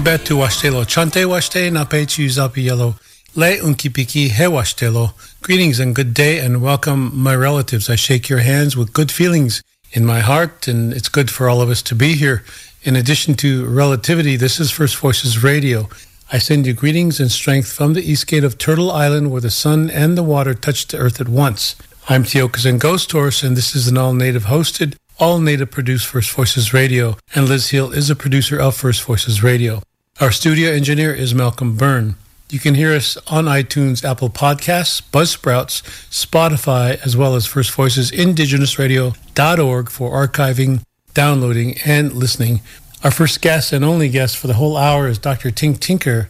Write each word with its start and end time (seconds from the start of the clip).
Betu 0.00 0.38
washtelo 0.38 0.86
chante 0.86 1.24
washte 1.26 1.70
na 1.70 1.84
pechu 1.84 2.26
zapi 2.28 2.64
yellow 2.64 2.94
le 3.34 3.58
unkipiki 3.58 4.30
he 4.30 4.44
washtelo. 4.44 5.12
Greetings 5.42 5.78
and 5.78 5.94
good 5.94 6.14
day 6.14 6.38
and 6.38 6.62
welcome 6.62 7.10
my 7.14 7.34
relatives. 7.36 7.90
I 7.90 7.96
shake 7.96 8.30
your 8.30 8.38
hands 8.38 8.76
with 8.76 8.94
good 8.94 9.10
feelings 9.10 9.62
in 9.92 10.06
my 10.06 10.20
heart 10.20 10.66
and 10.66 10.94
it's 10.94 11.10
good 11.10 11.30
for 11.30 11.50
all 11.50 11.60
of 11.60 11.68
us 11.68 11.82
to 11.82 11.94
be 11.94 12.14
here. 12.14 12.42
In 12.82 12.96
addition 12.96 13.34
to 13.36 13.66
relativity, 13.66 14.36
this 14.36 14.58
is 14.58 14.70
First 14.70 14.96
Voices 14.96 15.42
Radio. 15.42 15.88
I 16.32 16.38
send 16.38 16.66
you 16.66 16.72
greetings 16.72 17.20
and 17.20 17.30
strength 17.30 17.70
from 17.70 17.92
the 17.92 18.02
east 18.02 18.26
gate 18.26 18.44
of 18.44 18.56
Turtle 18.56 18.90
Island 18.90 19.30
where 19.30 19.42
the 19.42 19.50
sun 19.50 19.90
and 19.90 20.16
the 20.16 20.22
water 20.22 20.54
touch 20.54 20.86
the 20.86 20.96
earth 20.96 21.20
at 21.20 21.28
once. 21.28 21.76
I'm 22.08 22.24
Tiokasin 22.24 22.78
Ghost 22.78 23.12
Horse 23.12 23.42
and 23.42 23.54
this 23.54 23.76
is 23.76 23.86
an 23.86 23.98
all-native 23.98 24.44
hosted 24.44 24.96
all 25.20 25.38
native 25.38 25.70
produced 25.70 26.06
First 26.06 26.30
Voices 26.30 26.72
Radio, 26.72 27.18
and 27.34 27.46
Liz 27.46 27.68
Hill 27.68 27.92
is 27.92 28.08
a 28.08 28.16
producer 28.16 28.58
of 28.58 28.74
First 28.74 29.04
Voices 29.04 29.42
Radio. 29.42 29.82
Our 30.20 30.32
studio 30.32 30.70
engineer 30.70 31.14
is 31.14 31.34
Malcolm 31.34 31.78
Byrne. 31.78 32.14
You 32.50 32.58
can 32.58 32.74
hear 32.74 32.92
us 32.92 33.16
on 33.28 33.46
iTunes, 33.46 34.04
Apple 34.04 34.28
Podcasts, 34.28 35.00
Buzzsprouts, 35.00 35.80
Spotify, 36.10 37.00
as 37.02 37.16
well 37.16 37.34
as 37.34 37.46
First 37.46 37.70
Voices 37.70 38.10
Indigenousradio.org 38.10 39.88
for 39.88 40.10
archiving, 40.10 40.82
downloading, 41.14 41.78
and 41.86 42.12
listening. 42.12 42.60
Our 43.02 43.10
first 43.10 43.40
guest 43.40 43.72
and 43.72 43.82
only 43.82 44.10
guest 44.10 44.36
for 44.36 44.46
the 44.46 44.60
whole 44.60 44.76
hour 44.76 45.08
is 45.08 45.16
Dr. 45.16 45.48
Tink 45.50 45.80
Tinker. 45.80 46.28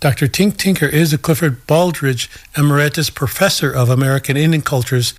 Dr. 0.00 0.26
Tink 0.26 0.58
Tinker 0.58 0.84
is 0.84 1.14
a 1.14 1.18
Clifford 1.18 1.66
Baldridge 1.66 2.28
Emeritus 2.58 3.08
Professor 3.08 3.72
of 3.72 3.88
American 3.88 4.36
Indian 4.36 4.60
Cultures 4.60 5.14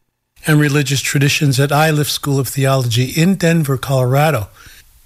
and 0.45 0.59
Religious 0.59 1.01
Traditions 1.01 1.59
at 1.59 1.71
Iliff 1.71 2.11
School 2.11 2.37
of 2.37 2.49
Theology 2.49 3.05
in 3.19 3.33
Denver, 3.33 3.79
Colorado. 3.79 4.49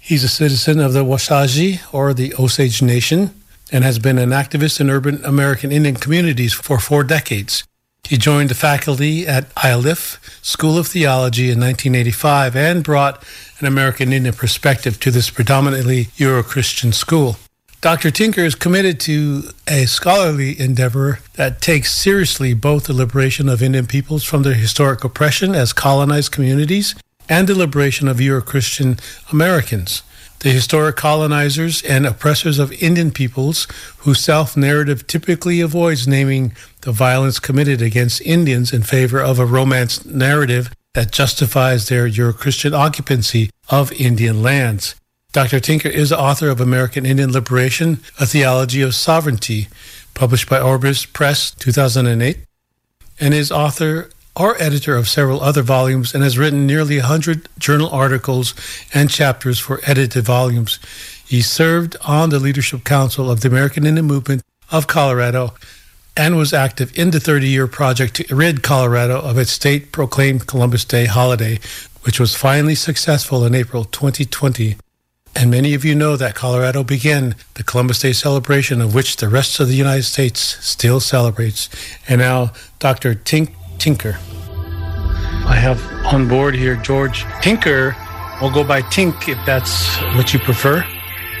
He's 0.02 0.24
a 0.24 0.28
citizen 0.28 0.80
of 0.80 0.94
the 0.94 1.04
Wasaji, 1.04 1.80
or 1.92 2.14
the 2.14 2.34
Osage 2.34 2.82
Nation, 2.82 3.34
and 3.70 3.84
has 3.84 3.98
been 3.98 4.18
an 4.18 4.30
activist 4.30 4.80
in 4.80 4.90
urban 4.90 5.22
American 5.24 5.70
Indian 5.70 5.94
communities 5.94 6.54
for 6.54 6.80
four 6.80 7.04
decades. 7.04 7.64
He 8.08 8.16
joined 8.16 8.48
the 8.50 8.54
faculty 8.54 9.28
at 9.28 9.46
Iliff 9.62 10.18
School 10.42 10.78
of 10.78 10.88
Theology 10.88 11.44
in 11.44 11.60
1985 11.60 12.56
and 12.56 12.82
brought 12.82 13.22
an 13.60 13.66
American 13.66 14.12
Indian 14.12 14.34
perspective 14.34 14.98
to 15.00 15.10
this 15.10 15.30
predominantly 15.30 16.08
Euro-Christian 16.16 16.92
school. 16.92 17.36
Dr. 17.80 18.10
Tinker 18.10 18.40
is 18.40 18.54
committed 18.54 18.98
to 19.00 19.44
a 19.68 19.84
scholarly 19.84 20.58
endeavor 20.58 21.20
that 21.34 21.60
takes 21.60 21.94
seriously 21.94 22.52
both 22.52 22.84
the 22.86 22.92
liberation 22.92 23.48
of 23.48 23.62
Indian 23.62 23.86
peoples 23.86 24.24
from 24.24 24.42
their 24.42 24.54
historic 24.54 25.04
oppression 25.04 25.54
as 25.54 25.72
colonized 25.72 26.32
communities 26.32 26.94
and 27.30 27.48
the 27.48 27.54
liberation 27.54 28.08
of 28.08 28.20
Euro-Christian 28.20 28.98
Americans, 29.32 30.02
the 30.40 30.50
historic 30.50 30.96
colonizers 30.96 31.80
and 31.82 32.04
oppressors 32.04 32.58
of 32.58 32.72
Indian 32.82 33.12
peoples 33.12 33.68
whose 33.98 34.20
self-narrative 34.20 35.06
typically 35.06 35.60
avoids 35.60 36.08
naming 36.08 36.52
the 36.80 36.92
violence 36.92 37.38
committed 37.38 37.80
against 37.80 38.20
Indians 38.22 38.72
in 38.72 38.82
favor 38.82 39.20
of 39.20 39.38
a 39.38 39.46
romance 39.46 40.04
narrative 40.04 40.74
that 40.94 41.12
justifies 41.12 41.88
their 41.88 42.06
Euro-Christian 42.06 42.74
occupancy 42.74 43.50
of 43.68 43.92
Indian 43.92 44.42
lands. 44.42 44.96
Dr. 45.32 45.60
Tinker 45.60 45.88
is 45.88 46.08
the 46.08 46.18
author 46.18 46.48
of 46.48 46.60
American 46.60 47.06
Indian 47.06 47.30
Liberation, 47.30 48.00
A 48.18 48.26
Theology 48.26 48.82
of 48.82 48.96
Sovereignty, 48.96 49.68
published 50.14 50.48
by 50.48 50.60
Orbis 50.60 51.06
Press 51.06 51.52
2008, 51.52 52.38
and 53.20 53.32
is 53.32 53.52
author 53.52 54.10
or 54.36 54.60
editor 54.62 54.96
of 54.96 55.08
several 55.08 55.40
other 55.40 55.62
volumes 55.62 56.14
and 56.14 56.22
has 56.22 56.38
written 56.38 56.66
nearly 56.66 56.98
100 56.98 57.48
journal 57.58 57.90
articles 57.90 58.54
and 58.94 59.10
chapters 59.10 59.58
for 59.58 59.80
edited 59.86 60.24
volumes. 60.24 60.78
He 61.26 61.42
served 61.42 61.96
on 62.04 62.30
the 62.30 62.38
Leadership 62.38 62.84
Council 62.84 63.30
of 63.30 63.40
the 63.40 63.48
American 63.48 63.86
Indian 63.86 64.06
Movement 64.06 64.42
of 64.70 64.86
Colorado 64.86 65.54
and 66.16 66.36
was 66.36 66.52
active 66.52 66.96
in 66.98 67.12
the 67.12 67.18
30-year 67.18 67.66
project 67.66 68.14
to 68.16 68.34
rid 68.34 68.62
Colorado 68.62 69.20
of 69.20 69.38
its 69.38 69.52
state-proclaimed 69.52 70.46
Columbus 70.46 70.84
Day 70.84 71.06
holiday, 71.06 71.58
which 72.02 72.18
was 72.18 72.34
finally 72.34 72.74
successful 72.74 73.44
in 73.44 73.54
April 73.54 73.84
2020. 73.84 74.76
And 75.36 75.50
many 75.50 75.74
of 75.74 75.84
you 75.84 75.94
know 75.94 76.16
that 76.16 76.34
Colorado 76.34 76.82
began 76.82 77.36
the 77.54 77.62
Columbus 77.62 78.00
Day 78.00 78.12
celebration 78.12 78.80
of 78.80 78.94
which 78.94 79.16
the 79.16 79.28
rest 79.28 79.60
of 79.60 79.68
the 79.68 79.76
United 79.76 80.02
States 80.02 80.40
still 80.40 80.98
celebrates. 80.98 81.68
And 82.08 82.20
now 82.20 82.52
Dr. 82.80 83.14
Tink 83.14 83.54
Tinker. 83.80 84.18
I 85.46 85.56
have 85.56 85.82
on 86.12 86.28
board 86.28 86.54
here 86.54 86.76
George 86.76 87.24
Tinker. 87.40 87.96
We'll 88.40 88.52
go 88.52 88.62
by 88.62 88.82
Tink 88.82 89.26
if 89.26 89.38
that's 89.46 89.96
what 90.14 90.32
you 90.34 90.38
prefer. 90.38 90.84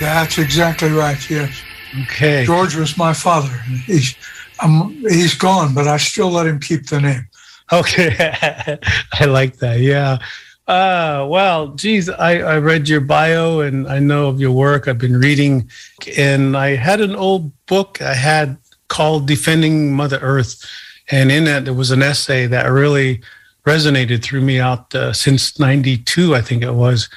That's 0.00 0.38
exactly 0.38 0.90
right, 0.90 1.20
yes. 1.28 1.62
Okay. 2.02 2.44
George 2.46 2.74
was 2.74 2.96
my 2.96 3.12
father. 3.12 3.54
He's, 3.84 4.16
um, 4.62 5.04
he's 5.08 5.34
gone, 5.34 5.74
but 5.74 5.86
I 5.86 5.98
still 5.98 6.30
let 6.30 6.46
him 6.46 6.58
keep 6.58 6.86
the 6.86 7.00
name. 7.00 7.28
Okay. 7.72 8.16
I 9.12 9.24
like 9.26 9.58
that. 9.58 9.80
Yeah. 9.80 10.18
Uh, 10.66 11.26
well, 11.28 11.68
geez, 11.74 12.08
I, 12.08 12.38
I 12.38 12.58
read 12.58 12.88
your 12.88 13.00
bio 13.00 13.60
and 13.60 13.86
I 13.86 13.98
know 13.98 14.28
of 14.28 14.40
your 14.40 14.52
work. 14.52 14.88
I've 14.88 14.98
been 14.98 15.18
reading, 15.18 15.70
and 16.16 16.56
I 16.56 16.76
had 16.76 17.00
an 17.00 17.14
old 17.14 17.52
book 17.66 18.00
I 18.00 18.14
had 18.14 18.56
called 18.88 19.26
Defending 19.26 19.92
Mother 19.92 20.18
Earth 20.22 20.64
and 21.10 21.30
in 21.30 21.44
that, 21.44 21.64
there 21.64 21.74
was 21.74 21.90
an 21.90 22.02
essay 22.02 22.46
that 22.46 22.66
really 22.66 23.20
resonated 23.66 24.22
through 24.22 24.40
me 24.40 24.60
out 24.60 24.94
uh, 24.94 25.12
since 25.12 25.58
92, 25.58 26.34
I 26.34 26.40
think 26.40 26.62
it 26.62 26.72
was. 26.72 27.08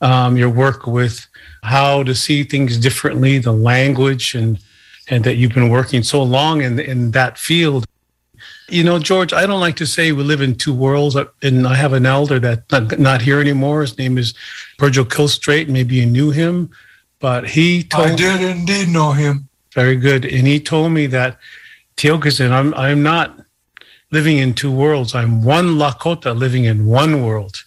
Um, 0.00 0.36
your 0.36 0.48
work 0.48 0.86
with 0.86 1.26
how 1.62 2.02
to 2.04 2.14
see 2.14 2.42
things 2.42 2.78
differently, 2.78 3.38
the 3.38 3.52
language, 3.52 4.34
and 4.34 4.58
and 5.08 5.24
that 5.24 5.36
you've 5.36 5.52
been 5.52 5.68
working 5.68 6.02
so 6.02 6.22
long 6.22 6.62
in 6.62 6.78
in 6.78 7.10
that 7.10 7.36
field. 7.36 7.84
You 8.68 8.84
know, 8.84 8.98
George, 8.98 9.32
I 9.32 9.46
don't 9.46 9.60
like 9.60 9.76
to 9.76 9.86
say 9.86 10.12
we 10.12 10.22
live 10.22 10.40
in 10.40 10.54
two 10.54 10.72
worlds, 10.72 11.16
uh, 11.16 11.26
and 11.42 11.66
I 11.66 11.74
have 11.74 11.92
an 11.92 12.06
elder 12.06 12.38
that's 12.38 12.70
not, 12.70 12.98
not 12.98 13.20
here 13.20 13.40
anymore. 13.40 13.82
His 13.82 13.98
name 13.98 14.16
is 14.16 14.32
Virgil 14.78 15.04
Kills 15.04 15.34
Straight. 15.34 15.68
Maybe 15.68 15.96
you 15.96 16.06
knew 16.06 16.30
him, 16.30 16.70
but 17.18 17.48
he 17.48 17.82
told 17.82 18.08
I 18.08 18.14
did 18.14 18.40
indeed 18.40 18.88
know 18.88 19.12
him. 19.12 19.48
Very 19.74 19.96
good, 19.96 20.24
and 20.24 20.46
he 20.46 20.60
told 20.60 20.92
me 20.92 21.06
that 21.08 21.38
Tiokasin, 22.00 22.50
I'm 22.50 22.72
I'm 22.72 23.02
not 23.02 23.38
living 24.10 24.38
in 24.38 24.54
two 24.54 24.72
worlds. 24.72 25.14
I'm 25.14 25.44
one 25.44 25.76
Lakota 25.76 26.34
living 26.34 26.64
in 26.64 26.86
one 26.86 27.22
world. 27.22 27.62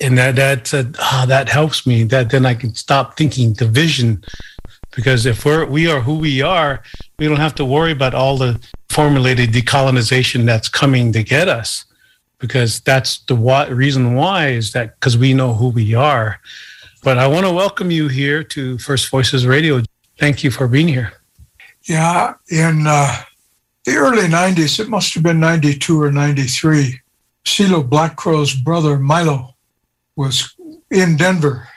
And 0.00 0.16
that 0.16 0.36
that 0.36 0.96
ah, 0.98 1.26
that 1.28 1.50
helps 1.50 1.86
me. 1.86 2.04
That 2.04 2.30
then 2.30 2.46
I 2.46 2.54
can 2.54 2.74
stop 2.74 3.18
thinking 3.18 3.52
division, 3.52 4.24
Because 4.94 5.26
if 5.26 5.44
we're 5.44 5.66
we 5.66 5.90
are 5.90 6.00
who 6.00 6.14
we 6.18 6.40
are, 6.40 6.82
we 7.18 7.28
don't 7.28 7.44
have 7.46 7.54
to 7.56 7.66
worry 7.66 7.92
about 7.92 8.14
all 8.14 8.38
the 8.38 8.58
formulated 8.88 9.50
decolonization 9.50 10.46
that's 10.46 10.70
coming 10.70 11.12
to 11.12 11.22
get 11.22 11.46
us. 11.46 11.84
Because 12.38 12.80
that's 12.80 13.18
the 13.28 13.36
why, 13.36 13.66
reason 13.68 14.14
why 14.14 14.48
is 14.48 14.72
that 14.72 14.98
because 14.98 15.18
we 15.18 15.34
know 15.34 15.52
who 15.52 15.68
we 15.68 15.94
are. 15.94 16.40
But 17.02 17.18
I 17.18 17.26
want 17.26 17.44
to 17.44 17.52
welcome 17.52 17.90
you 17.90 18.08
here 18.08 18.42
to 18.42 18.78
First 18.78 19.10
Voices 19.10 19.46
Radio. 19.46 19.82
Thank 20.18 20.42
you 20.42 20.50
for 20.50 20.66
being 20.66 20.88
here. 20.88 21.12
Yeah, 21.82 22.34
in 22.48 22.86
uh, 22.86 23.22
the 23.86 23.96
early 23.96 24.26
90s, 24.26 24.80
it 24.80 24.88
must 24.88 25.14
have 25.14 25.22
been 25.22 25.38
92 25.38 26.02
or 26.02 26.10
93, 26.10 27.00
Selo 27.46 27.82
Black 27.84 28.16
Crow's 28.16 28.52
brother, 28.52 28.98
Milo, 28.98 29.54
was 30.16 30.54
in 30.90 31.16
Denver. 31.16 31.68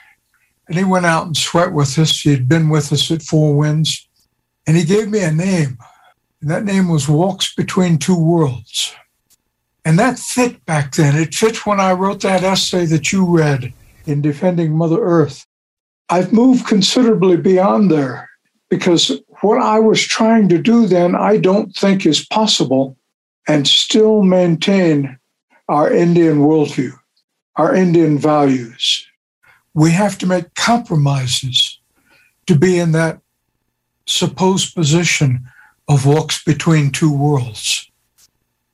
And 0.68 0.76
he 0.76 0.84
went 0.84 1.06
out 1.06 1.26
and 1.26 1.36
sweat 1.36 1.72
with 1.72 1.96
us. 1.98 2.20
He 2.20 2.30
had 2.30 2.48
been 2.48 2.68
with 2.68 2.92
us 2.92 3.10
at 3.12 3.22
Four 3.22 3.56
Winds. 3.56 4.08
And 4.66 4.76
he 4.76 4.84
gave 4.84 5.08
me 5.08 5.20
a 5.20 5.30
name. 5.30 5.78
And 6.40 6.50
that 6.50 6.64
name 6.64 6.88
was 6.88 7.08
Walks 7.08 7.54
Between 7.54 7.96
Two 7.96 8.18
Worlds. 8.18 8.92
And 9.84 9.98
that 9.98 10.18
fit 10.18 10.64
back 10.66 10.92
then. 10.92 11.16
It 11.16 11.34
fit 11.34 11.64
when 11.64 11.78
I 11.78 11.92
wrote 11.92 12.22
that 12.22 12.42
essay 12.42 12.86
that 12.86 13.12
you 13.12 13.24
read 13.24 13.72
in 14.04 14.20
Defending 14.20 14.76
Mother 14.76 15.00
Earth. 15.00 15.46
I've 16.08 16.32
moved 16.32 16.66
considerably 16.66 17.36
beyond 17.36 17.90
there 17.90 18.28
because 18.68 19.12
what 19.42 19.60
I 19.60 19.78
was 19.78 20.02
trying 20.02 20.48
to 20.50 20.58
do 20.58 20.86
then, 20.86 21.14
I 21.14 21.38
don't 21.38 21.74
think 21.74 22.04
is 22.04 22.26
possible 22.26 22.96
and 23.48 23.66
still 23.66 24.22
maintain 24.22 25.18
our 25.68 25.92
Indian 25.92 26.40
worldview, 26.40 26.92
our 27.56 27.74
Indian 27.74 28.18
values. 28.18 29.06
We 29.74 29.92
have 29.92 30.18
to 30.18 30.26
make 30.26 30.54
compromises 30.54 31.78
to 32.46 32.56
be 32.56 32.78
in 32.78 32.92
that 32.92 33.20
supposed 34.06 34.74
position 34.74 35.46
of 35.88 36.06
walks 36.06 36.42
between 36.44 36.90
two 36.90 37.12
worlds. 37.12 37.90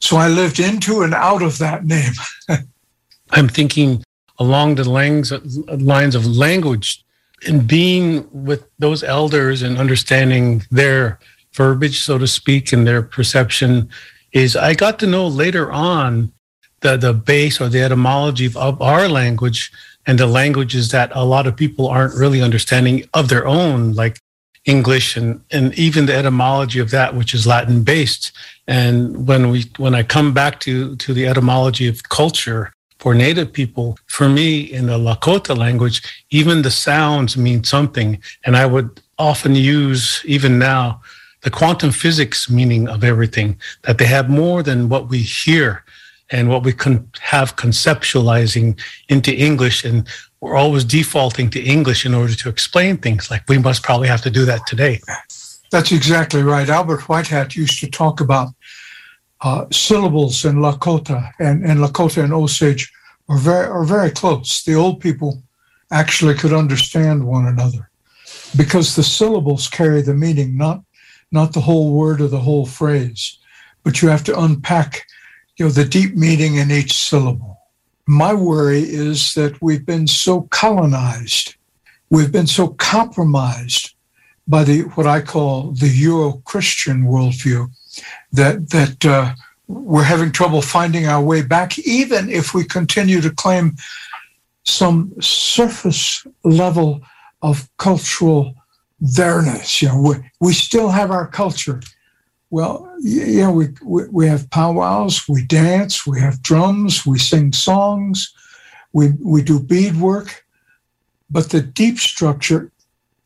So 0.01 0.17
I 0.17 0.29
lived 0.29 0.61
into 0.61 1.03
and 1.03 1.15
out 1.15 1.43
of 1.43 1.59
that 1.59 1.85
name. 1.85 2.13
I'm 3.31 3.49
thinking 3.49 4.05
along 4.39 4.77
the 4.77 4.89
lines 4.89 5.33
of 5.33 6.27
language 6.27 7.05
and 7.47 7.67
being 7.67 8.29
with 8.33 8.69
those 8.79 9.03
elders 9.03 9.63
and 9.63 9.79
understanding 9.79 10.63
their 10.71 11.19
verbiage, 11.53 12.01
so 12.01 12.19
to 12.19 12.27
speak, 12.27 12.73
and 12.73 12.87
their 12.87 13.03
perception 13.03 13.89
is 14.33 14.57
I 14.57 14.75
got 14.75 14.99
to 15.01 15.07
know 15.07 15.27
later 15.27 15.73
on 15.73 16.33
the, 16.81 16.97
the 16.97 17.15
base 17.15 17.61
or 17.61 17.69
the 17.69 17.83
etymology 17.83 18.47
of, 18.55 18.81
our 18.83 19.09
language 19.09 19.73
and 20.07 20.19
the 20.19 20.27
languages 20.27 20.91
that 20.91 21.11
a 21.15 21.25
lot 21.25 21.47
of 21.47 21.57
people 21.57 21.89
aren't 21.89 22.15
really 22.15 22.43
understanding 22.43 23.05
of 23.15 23.29
their 23.29 23.47
own, 23.47 23.95
like 23.95 24.19
English 24.67 25.17
and, 25.17 25.41
and 25.51 25.75
even 25.79 26.07
the 26.07 26.15
etymology 26.15 26.79
of 26.81 26.91
that, 26.91 27.15
which 27.15 27.35
is 27.35 27.47
Latin 27.47 27.83
based. 27.83 28.33
And 28.67 29.27
when 29.27 29.51
we 29.51 29.65
when 29.79 29.95
I 29.95 30.03
come 30.03 30.35
back 30.35 30.61
to 30.61 30.97
to 30.97 31.15
the 31.15 31.27
etymology 31.27 31.89
of 31.89 32.09
culture, 32.09 32.73
for 32.99 33.15
Native 33.15 33.53
people, 33.53 33.99
for 34.07 34.29
me 34.29 34.61
in 34.61 34.87
the 34.87 34.99
Lakota 34.99 35.57
language, 35.57 36.03
even 36.31 36.63
the 36.63 36.71
sounds 36.71 37.37
mean 37.37 37.63
something. 37.65 38.21
And 38.45 38.57
I 38.57 38.67
would 38.67 39.01
often 39.19 39.55
use, 39.55 40.23
even 40.25 40.59
now, 40.59 41.01
the 41.43 41.51
quantum 41.51 41.93
physics 41.93 42.51
meaning 42.51 42.89
of 42.89 43.05
everything, 43.05 43.59
that 43.83 43.99
they 43.99 44.07
have 44.07 44.29
more 44.29 44.63
than 44.63 44.89
what 44.89 45.09
we 45.09 45.19
hear 45.19 45.85
and 46.31 46.49
what 46.49 46.65
we 46.65 46.73
can 46.73 47.09
have 47.21 47.57
conceptualizing 47.57 48.81
into 49.09 49.33
English. 49.33 49.85
And 49.85 50.09
we're 50.41 50.57
always 50.57 50.85
defaulting 50.85 51.51
to 51.51 51.63
English 51.63 52.05
in 52.05 52.15
order 52.15 52.35
to 52.35 52.49
explain 52.49 52.97
things. 52.97 53.31
Like 53.31 53.45
we 53.49 53.59
must 53.59 53.83
probably 53.83 54.09
have 54.09 54.23
to 54.23 54.31
do 54.31 54.45
that 54.47 54.67
today. 54.67 55.01
That's 55.71 55.93
exactly 55.93 56.43
right. 56.43 56.69
Albert 56.69 57.09
White 57.09 57.27
Hat 57.27 57.55
used 57.55 57.81
to 57.81 57.91
talk 57.91 58.21
about 58.21 58.49
uh, 59.43 59.67
syllables 59.71 60.45
in 60.45 60.57
Lakota 60.57 61.33
and, 61.39 61.65
and 61.65 61.81
Lakota 61.81 62.25
and 62.25 62.33
Osage 62.33 62.93
are 63.29 63.39
very 63.39 63.67
are 63.67 63.85
very 63.85 64.11
close. 64.11 64.63
The 64.63 64.75
old 64.75 65.01
people 65.01 65.43
actually 65.91 66.35
could 66.35 66.53
understand 66.53 67.27
one 67.27 67.47
another 67.47 67.91
because 68.57 68.97
the 68.97 69.03
syllables 69.03 69.69
carry 69.69 70.03
the 70.03 70.15
meaning, 70.15 70.57
not 70.57 70.83
not 71.33 71.53
the 71.53 71.61
whole 71.61 71.93
word 71.93 72.21
or 72.21 72.29
the 72.29 72.41
whole 72.41 72.67
phrase, 72.67 73.39
but 73.83 74.01
you 74.01 74.09
have 74.09 74.25
to 74.25 74.41
unpack, 74.41 75.05
you 75.57 75.67
know, 75.67 75.71
the 75.71 75.85
deep 75.85 76.15
meaning 76.15 76.57
in 76.57 76.71
each 76.71 76.97
syllable. 76.97 77.59
My 78.07 78.33
worry 78.33 78.83
is 78.83 79.35
that 79.35 79.61
we've 79.61 79.85
been 79.85 80.07
so 80.07 80.43
colonized, 80.43 81.57
we've 82.09 82.31
been 82.31 82.47
so 82.47 82.69
compromised 82.69 83.95
by 84.47 84.63
the 84.63 84.83
what 84.95 85.09
I 85.09 85.21
call 85.21 85.73
the 85.73 85.89
Euro-Christian 85.89 87.03
worldview 87.03 87.69
that 88.37 88.71
that 88.71 89.05
uh, 89.05 89.35
we're 89.69 90.03
having 90.03 90.31
trouble 90.31 90.63
finding 90.63 91.07
our 91.07 91.23
way 91.23 91.43
back, 91.43 91.79
even 91.81 92.31
if 92.31 92.55
we 92.55 92.65
continue 92.65 93.21
to 93.21 93.31
claim 93.31 93.77
some 94.65 95.13
surface 95.21 96.27
level 96.45 97.01
of 97.43 97.69
cultural 97.79 98.55
there-ness. 99.01 99.83
You 99.83 99.89
know, 99.89 100.01
we, 100.01 100.15
we 100.41 100.53
still 100.53 100.89
have 100.89 101.11
our 101.11 101.27
culture. 101.27 101.81
Well, 102.51 102.93
yeah, 103.01 103.51
we, 103.51 103.69
we, 103.83 104.09
we 104.09 104.27
have 104.29 104.51
powwows, 104.51 105.29
we 105.29 105.45
dance, 105.45 106.07
we 106.07 106.21
have 106.21 106.43
drums, 106.43 107.05
we 107.05 107.19
sing 107.19 107.53
songs, 107.53 108.33
we, 108.93 109.11
we 109.21 109.43
do 109.43 109.59
beadwork, 109.59 110.45
but 111.29 111.51
the 111.51 111.61
deep 111.61 111.99
structure 111.99 112.71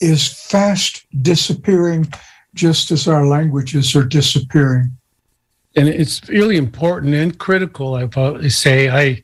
is 0.00 0.26
fast 0.26 1.04
disappearing 1.22 2.10
just 2.54 2.90
as 2.90 3.06
our 3.06 3.26
languages 3.26 3.94
are 3.94 4.04
disappearing 4.04 4.90
and 5.80 5.88
it's 5.88 6.28
really 6.28 6.58
important 6.58 7.14
and 7.14 7.38
critical. 7.38 7.94
I 7.94 8.48
say 8.48 8.90
I 8.90 9.22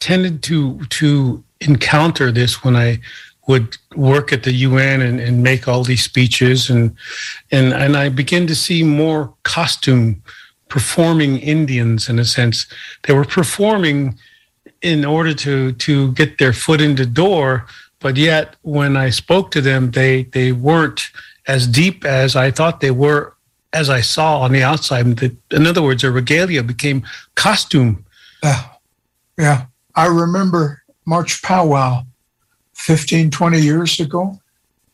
tended 0.00 0.42
to 0.44 0.80
to 0.86 1.44
encounter 1.60 2.32
this 2.32 2.64
when 2.64 2.74
I 2.74 2.98
would 3.46 3.76
work 3.94 4.32
at 4.32 4.42
the 4.42 4.52
UN 4.52 5.00
and, 5.00 5.20
and 5.20 5.42
make 5.44 5.68
all 5.68 5.84
these 5.84 6.02
speeches 6.02 6.68
and 6.68 6.96
and 7.52 7.72
and 7.72 7.96
I 7.96 8.08
begin 8.08 8.48
to 8.48 8.54
see 8.54 8.82
more 8.82 9.32
costume 9.44 10.22
performing 10.68 11.38
Indians 11.38 12.08
in 12.08 12.18
a 12.18 12.24
sense. 12.24 12.66
They 13.04 13.14
were 13.14 13.24
performing 13.24 14.18
in 14.82 15.04
order 15.04 15.34
to 15.34 15.72
to 15.72 16.12
get 16.12 16.38
their 16.38 16.52
foot 16.52 16.80
in 16.80 16.96
the 16.96 17.06
door, 17.06 17.66
but 18.00 18.16
yet 18.16 18.56
when 18.62 18.96
I 18.96 19.10
spoke 19.10 19.52
to 19.52 19.60
them, 19.60 19.92
they 19.92 20.24
they 20.24 20.50
weren't 20.50 21.02
as 21.46 21.68
deep 21.68 22.04
as 22.04 22.34
I 22.34 22.50
thought 22.50 22.80
they 22.80 22.90
were 22.90 23.35
as 23.76 23.90
I 23.90 24.00
saw 24.00 24.40
on 24.40 24.52
the 24.52 24.62
outside. 24.62 25.06
In 25.52 25.66
other 25.66 25.82
words, 25.82 26.02
a 26.02 26.10
regalia 26.10 26.62
became 26.62 27.06
costume. 27.34 28.06
Uh, 28.42 28.68
yeah. 29.38 29.66
I 29.94 30.06
remember 30.06 30.82
March 31.04 31.42
Powwow 31.42 32.02
15, 32.72 33.30
20 33.30 33.60
years 33.60 34.00
ago. 34.00 34.40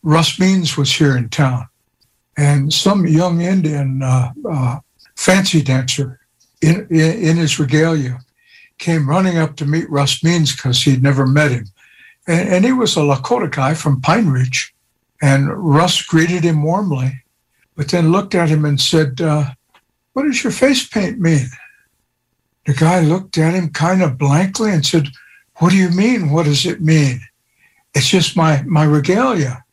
Russ 0.03 0.41
Means 0.41 0.77
was 0.77 0.93
here 0.93 1.17
in 1.17 1.29
town, 1.29 1.69
and 2.37 2.73
some 2.73 3.07
young 3.07 3.41
Indian 3.41 4.03
uh, 4.03 4.33
uh, 4.51 4.81
fancy 5.15 5.63
dancer 5.63 6.19
in, 6.61 6.89
in, 6.91 7.23
in, 7.23 7.37
his 7.37 7.61
regalia 7.61 8.19
came 8.79 9.09
running 9.09 9.39
up 9.39 9.55
to 9.57 9.65
meet 9.65 9.89
Russ 9.89 10.25
Means 10.25 10.57
because 10.57 10.83
he'd 10.83 11.05
never 11.05 11.25
met 11.25 11.53
him. 11.53 11.67
And, 12.27 12.49
and 12.49 12.65
he 12.65 12.73
was 12.73 12.97
a 12.97 13.01
Lakota 13.01 13.49
guy 13.49 13.75
from 13.75 14.01
Pine 14.01 14.27
Ridge. 14.27 14.75
And 15.21 15.49
Russ 15.53 16.03
greeted 16.03 16.43
him 16.43 16.65
warmly 16.65 17.23
but 17.77 17.89
then 17.89 18.13
looked 18.13 18.35
at 18.35 18.49
him 18.49 18.65
and 18.65 18.81
said, 18.81 19.21
uh, 19.21 19.51
What 20.13 20.25
does 20.25 20.43
your 20.43 20.53
face 20.53 20.87
paint 20.87 21.19
mean? 21.19 21.47
The 22.67 22.75
guy 22.75 23.01
looked 23.01 23.39
at 23.39 23.55
him 23.55 23.71
kind 23.71 24.03
of 24.03 24.19
blankly 24.19 24.71
and 24.71 24.85
said, 24.85 25.09
What 25.57 25.71
do 25.71 25.77
you 25.77 25.91
mean? 25.91 26.31
What 26.31 26.45
does 26.47 26.67
it 26.67 26.81
mean? 26.81 27.21
It's 27.95 28.09
just 28.09 28.37
my, 28.37 28.63
my 28.63 28.85
regalia. 28.85 29.65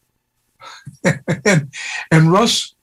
and, 1.45 1.71
and 2.11 2.31
Russ 2.31 2.73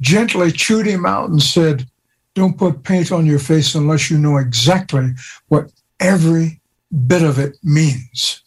gently 0.00 0.50
chewed 0.52 0.86
him 0.86 1.06
out 1.06 1.30
and 1.30 1.42
said, 1.42 1.86
Don't 2.34 2.58
put 2.58 2.82
paint 2.82 3.12
on 3.12 3.26
your 3.26 3.38
face 3.38 3.74
unless 3.74 4.10
you 4.10 4.18
know 4.18 4.38
exactly 4.38 5.12
what 5.48 5.70
every 6.00 6.60
bit 7.06 7.22
of 7.22 7.38
it 7.38 7.56
means. 7.62 8.41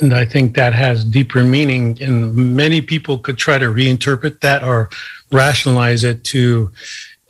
And 0.00 0.12
I 0.12 0.24
think 0.24 0.56
that 0.56 0.74
has 0.74 1.04
deeper 1.04 1.44
meaning, 1.44 2.00
and 2.02 2.34
many 2.34 2.80
people 2.80 3.18
could 3.18 3.38
try 3.38 3.58
to 3.58 3.66
reinterpret 3.66 4.40
that 4.40 4.64
or 4.64 4.90
rationalize 5.30 6.02
it 6.04 6.24
to 6.24 6.72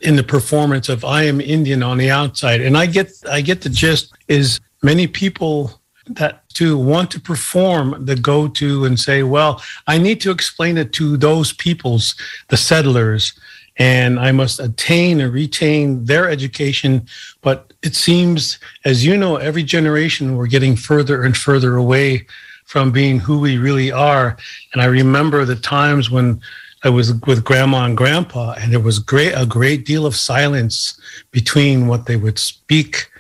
in 0.01 0.17
the 0.17 0.23
performance 0.23 0.89
of 0.89 1.05
I 1.05 1.25
am 1.25 1.41
Indian 1.41 1.83
on 1.83 1.99
the 1.99 2.11
outside. 2.11 2.61
And 2.61 2.77
I 2.77 2.87
get 2.87 3.13
I 3.31 3.41
get 3.41 3.63
the 3.63 3.69
gist 3.69 4.13
is 4.29 4.61
many 4.83 5.07
people 5.07 5.81
that 6.07 6.49
to 6.51 6.79
want 6.79 7.11
to 7.11 7.21
perform 7.21 8.05
the 8.05 8.17
go 8.17 8.47
to 8.47 8.85
and 8.85 9.01
say, 9.01 9.23
well, 9.23 9.63
I 9.87 9.99
need 9.99 10.21
to 10.21 10.31
explain 10.31 10.77
it 10.77 10.93
to 10.95 11.17
those 11.17 11.53
peoples, 11.53 12.15
the 12.49 12.57
settlers, 12.57 13.33
and 13.77 14.21
I 14.21 14.31
must 14.31 14.61
attain 14.61 15.21
and 15.21 15.33
retain 15.33 16.05
their 16.05 16.31
education. 16.31 17.09
But 17.41 17.73
it 17.83 17.97
seems, 17.97 18.59
as 18.85 19.05
you 19.05 19.17
know, 19.17 19.37
every 19.37 19.63
generation 19.63 20.37
we're 20.37 20.47
getting 20.47 20.77
further 20.77 21.25
and 21.25 21.37
further 21.37 21.77
away 21.77 22.27
from 22.65 22.91
being 22.91 23.21
who 23.21 23.39
we 23.39 23.57
really 23.59 23.93
are. 23.93 24.37
And 24.73 24.83
I 24.83 24.87
remember 24.87 25.45
the 25.45 25.57
times 25.57 26.11
when 26.11 26.41
I 26.83 26.91
was 26.91 27.15
with 27.27 27.45
grandma 27.45 27.87
and 27.87 27.97
grandpa, 27.97 28.55
and 28.59 28.73
there 28.73 28.81
was 28.81 28.99
great 28.99 29.33
a 29.33 29.47
great 29.47 29.87
deal 29.87 30.05
of 30.05 30.15
silence 30.15 31.01
between 31.31 31.87
what 31.87 32.07
they 32.07 32.17
would 32.17 32.39
speak, 32.39 33.11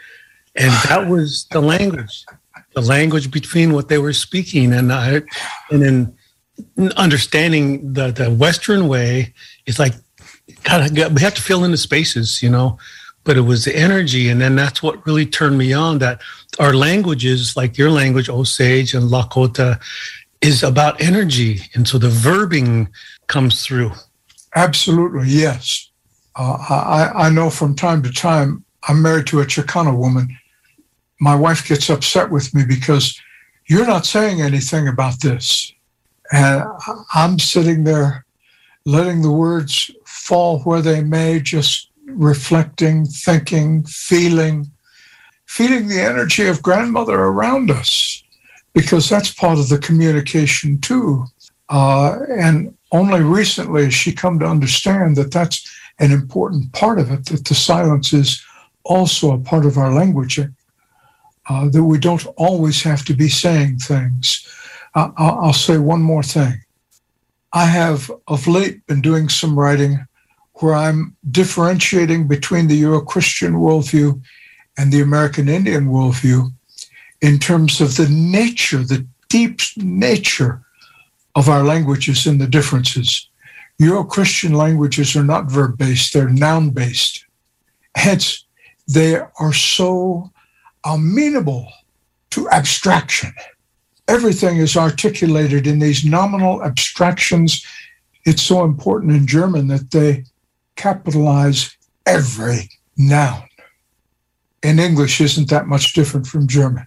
and 0.54 0.70
that 0.88 1.08
was 1.08 1.46
the 1.50 1.62
language, 1.62 2.26
the 2.74 2.82
language 2.82 3.30
between 3.30 3.72
what 3.72 3.88
they 3.88 3.98
were 3.98 4.12
speaking, 4.12 4.74
and 4.74 4.92
I, 4.92 5.22
and 5.70 5.82
then 5.82 6.16
understanding 6.96 7.94
the 7.94 8.12
the 8.12 8.30
Western 8.30 8.86
way 8.86 9.32
is 9.64 9.78
like, 9.78 9.94
God, 10.64 10.90
we 11.14 11.22
have 11.22 11.34
to 11.34 11.42
fill 11.42 11.64
in 11.64 11.70
the 11.70 11.78
spaces, 11.78 12.42
you 12.42 12.50
know. 12.50 12.78
But 13.24 13.36
it 13.36 13.42
was 13.42 13.64
the 13.64 13.74
energy, 13.74 14.28
and 14.28 14.40
then 14.40 14.54
that's 14.54 14.82
what 14.82 15.04
really 15.06 15.26
turned 15.26 15.58
me 15.58 15.72
on. 15.72 15.98
That 15.98 16.20
our 16.58 16.74
languages, 16.74 17.56
like 17.56 17.78
your 17.78 17.90
language, 17.90 18.28
Osage 18.28 18.94
and 18.94 19.10
Lakota, 19.10 19.80
is 20.40 20.62
about 20.62 21.00
energy, 21.00 21.62
and 21.74 21.88
so 21.88 21.98
the 21.98 22.08
verbing 22.08 22.88
comes 23.26 23.64
through. 23.64 23.92
Absolutely, 24.54 25.28
yes. 25.28 25.90
Uh, 26.36 26.58
I, 26.68 27.26
I 27.26 27.30
know 27.30 27.50
from 27.50 27.74
time 27.74 28.02
to 28.02 28.12
time, 28.12 28.64
I'm 28.88 29.00
married 29.00 29.26
to 29.28 29.40
a 29.40 29.46
Chicana 29.46 29.96
woman. 29.96 30.36
My 31.20 31.34
wife 31.34 31.66
gets 31.66 31.88
upset 31.88 32.30
with 32.30 32.54
me 32.54 32.64
because 32.66 33.18
you're 33.68 33.86
not 33.86 34.04
saying 34.04 34.42
anything 34.42 34.88
about 34.88 35.20
this. 35.20 35.72
And 36.32 36.64
I'm 37.14 37.38
sitting 37.38 37.84
there 37.84 38.26
letting 38.84 39.22
the 39.22 39.32
words 39.32 39.90
fall 40.04 40.60
where 40.60 40.82
they 40.82 41.02
may, 41.02 41.40
just 41.40 41.90
reflecting, 42.06 43.04
thinking, 43.06 43.84
feeling, 43.84 44.70
feeling 45.46 45.88
the 45.88 46.00
energy 46.00 46.46
of 46.46 46.62
grandmother 46.62 47.18
around 47.18 47.70
us, 47.70 48.22
because 48.72 49.08
that's 49.08 49.32
part 49.32 49.58
of 49.58 49.68
the 49.68 49.78
communication 49.78 50.80
too. 50.80 51.24
Uh, 51.68 52.18
and 52.30 52.76
only 52.92 53.20
recently 53.20 53.84
has 53.84 53.94
she 53.94 54.12
come 54.12 54.38
to 54.38 54.46
understand 54.46 55.16
that 55.16 55.32
that's 55.32 55.68
an 55.98 56.12
important 56.12 56.72
part 56.72 56.98
of 56.98 57.10
it, 57.10 57.24
that 57.26 57.44
the 57.44 57.54
silence 57.54 58.12
is 58.12 58.44
also 58.84 59.32
a 59.32 59.38
part 59.38 59.64
of 59.64 59.78
our 59.78 59.92
language, 59.92 60.38
uh, 61.48 61.68
that 61.68 61.84
we 61.84 61.98
don't 61.98 62.26
always 62.36 62.82
have 62.82 63.04
to 63.04 63.14
be 63.14 63.28
saying 63.28 63.78
things. 63.78 64.46
Uh, 64.94 65.10
I'll 65.16 65.52
say 65.52 65.78
one 65.78 66.02
more 66.02 66.22
thing. 66.22 66.60
I 67.52 67.66
have 67.66 68.10
of 68.26 68.46
late 68.46 68.84
been 68.86 69.00
doing 69.00 69.28
some 69.28 69.58
writing 69.58 70.06
where 70.54 70.74
I'm 70.74 71.16
differentiating 71.30 72.28
between 72.28 72.68
the 72.68 72.76
Euro 72.76 73.00
Christian 73.00 73.54
worldview 73.54 74.22
and 74.78 74.92
the 74.92 75.00
American 75.00 75.48
Indian 75.48 75.86
worldview 75.86 76.52
in 77.20 77.38
terms 77.38 77.80
of 77.80 77.96
the 77.96 78.08
nature, 78.08 78.78
the 78.78 79.06
deep 79.28 79.60
nature 79.76 80.62
of 81.34 81.48
our 81.48 81.64
languages 81.64 82.26
and 82.26 82.40
the 82.40 82.46
differences. 82.46 83.28
Euro 83.78 84.04
Christian 84.04 84.52
languages 84.52 85.16
are 85.16 85.24
not 85.24 85.50
verb 85.50 85.76
based, 85.76 86.12
they're 86.12 86.28
noun 86.28 86.70
based. 86.70 87.24
Hence, 87.96 88.44
they 88.86 89.16
are 89.16 89.52
so 89.52 90.30
amenable 90.84 91.68
to 92.30 92.48
abstraction. 92.50 93.32
Everything 94.06 94.58
is 94.58 94.76
articulated 94.76 95.66
in 95.66 95.78
these 95.78 96.04
nominal 96.04 96.62
abstractions. 96.62 97.64
It's 98.24 98.42
so 98.42 98.64
important 98.64 99.12
in 99.12 99.26
German 99.26 99.68
that 99.68 99.90
they 99.90 100.24
capitalize 100.76 101.76
every 102.06 102.70
noun. 102.96 103.44
In 104.62 104.78
English, 104.78 105.20
isn't 105.20 105.50
that 105.50 105.66
much 105.66 105.92
different 105.92 106.26
from 106.26 106.46
German. 106.48 106.86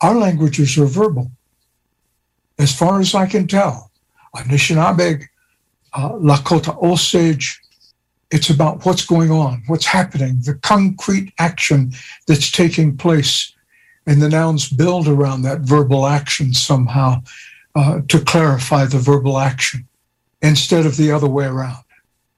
Our 0.00 0.14
languages 0.14 0.76
are 0.76 0.86
verbal 0.86 1.30
as 2.58 2.74
far 2.74 3.00
as 3.00 3.14
I 3.14 3.26
can 3.26 3.46
tell, 3.46 3.90
Anishinaabe, 4.34 5.24
uh, 5.92 6.10
Lakota 6.12 6.80
Osage, 6.82 7.60
it's 8.30 8.50
about 8.50 8.84
what's 8.84 9.04
going 9.04 9.30
on, 9.30 9.62
what's 9.66 9.86
happening, 9.86 10.40
the 10.42 10.54
concrete 10.54 11.32
action 11.38 11.92
that's 12.26 12.50
taking 12.50 12.96
place. 12.96 13.52
And 14.06 14.22
the 14.22 14.28
nouns 14.28 14.68
build 14.68 15.08
around 15.08 15.42
that 15.42 15.60
verbal 15.60 16.06
action 16.06 16.54
somehow 16.54 17.22
uh, 17.74 18.00
to 18.08 18.20
clarify 18.20 18.86
the 18.86 18.98
verbal 18.98 19.38
action 19.38 19.86
instead 20.42 20.86
of 20.86 20.96
the 20.96 21.10
other 21.12 21.28
way 21.28 21.46
around. 21.46 21.82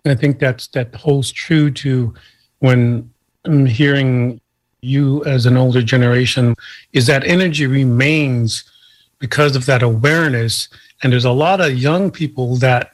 I 0.04 0.14
think 0.14 0.38
that's 0.38 0.68
that 0.68 0.94
holds 0.94 1.30
true 1.32 1.70
to 1.72 2.14
when 2.60 3.10
I'm 3.44 3.66
hearing 3.66 4.40
you 4.80 5.24
as 5.24 5.46
an 5.46 5.56
older 5.56 5.82
generation, 5.82 6.54
is 6.92 7.06
that 7.06 7.26
energy 7.26 7.66
remains 7.66 8.64
because 9.18 9.56
of 9.56 9.66
that 9.66 9.82
awareness. 9.82 10.68
And 11.02 11.12
there's 11.12 11.24
a 11.24 11.32
lot 11.32 11.60
of 11.60 11.76
young 11.76 12.10
people 12.10 12.56
that 12.56 12.92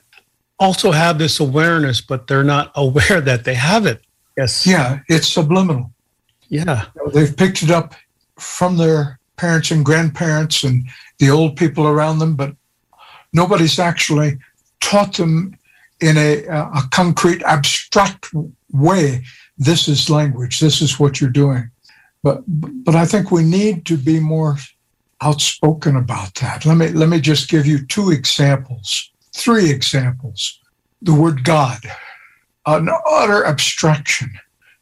also 0.58 0.92
have 0.92 1.18
this 1.18 1.40
awareness, 1.40 2.00
but 2.00 2.26
they're 2.26 2.44
not 2.44 2.72
aware 2.76 3.20
that 3.20 3.44
they 3.44 3.54
have 3.54 3.86
it. 3.86 4.02
Yes. 4.36 4.66
Yeah, 4.66 5.00
it's 5.08 5.28
subliminal. 5.28 5.90
Yeah. 6.48 6.86
They've 7.12 7.36
picked 7.36 7.62
it 7.62 7.70
up 7.70 7.94
from 8.38 8.76
their 8.76 9.18
parents 9.36 9.70
and 9.70 9.84
grandparents 9.84 10.64
and 10.64 10.84
the 11.18 11.30
old 11.30 11.56
people 11.56 11.86
around 11.86 12.18
them, 12.18 12.34
but 12.34 12.54
nobody's 13.32 13.78
actually 13.78 14.38
taught 14.80 15.16
them 15.16 15.56
in 16.00 16.16
a, 16.16 16.44
a 16.46 16.82
concrete, 16.90 17.42
abstract 17.42 18.30
way. 18.72 19.24
This 19.56 19.88
is 19.88 20.10
language. 20.10 20.60
This 20.60 20.82
is 20.82 20.98
what 20.98 21.20
you're 21.20 21.30
doing. 21.30 21.70
But 22.22 22.42
but 22.46 22.94
I 22.94 23.04
think 23.04 23.30
we 23.30 23.42
need 23.42 23.86
to 23.86 23.96
be 23.96 24.18
more 24.18 24.56
outspoken 25.20 25.96
about 25.96 26.34
that. 26.36 26.64
Let 26.64 26.76
me 26.76 26.88
let 26.88 27.08
me 27.08 27.20
just 27.20 27.48
give 27.48 27.66
you 27.66 27.86
two 27.86 28.10
examples, 28.10 29.10
three 29.34 29.70
examples. 29.70 30.58
The 31.02 31.14
word 31.14 31.44
God, 31.44 31.80
an 32.66 32.88
utter 33.06 33.44
abstraction 33.44 34.32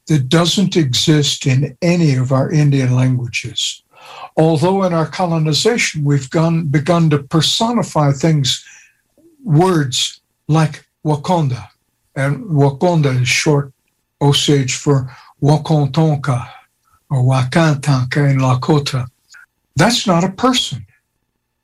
that 0.07 0.29
doesn't 0.29 0.77
exist 0.77 1.47
in 1.47 1.77
any 1.83 2.15
of 2.15 2.33
our 2.33 2.51
Indian 2.51 2.95
languages. 2.95 3.83
Although 4.37 4.83
in 4.85 4.93
our 4.93 5.07
colonization 5.07 6.05
we've 6.05 6.31
gone, 6.31 6.67
begun 6.67 7.11
to 7.11 7.23
personify 7.23 8.13
things, 8.13 8.65
words 9.45 10.21
like 10.49 10.87
Wakonda, 11.05 11.69
and 12.15 12.45
Wakanda 12.45 13.21
is 13.21 13.29
short 13.29 13.73
Osage 14.21 14.77
for 14.77 15.15
Wakontonka 15.43 16.49
or 17.11 17.23
Wakantanka 17.23 18.31
in 18.31 18.39
Lakota. 18.39 19.07
That's 19.77 20.07
not 20.07 20.25
a 20.25 20.31
person. 20.31 20.87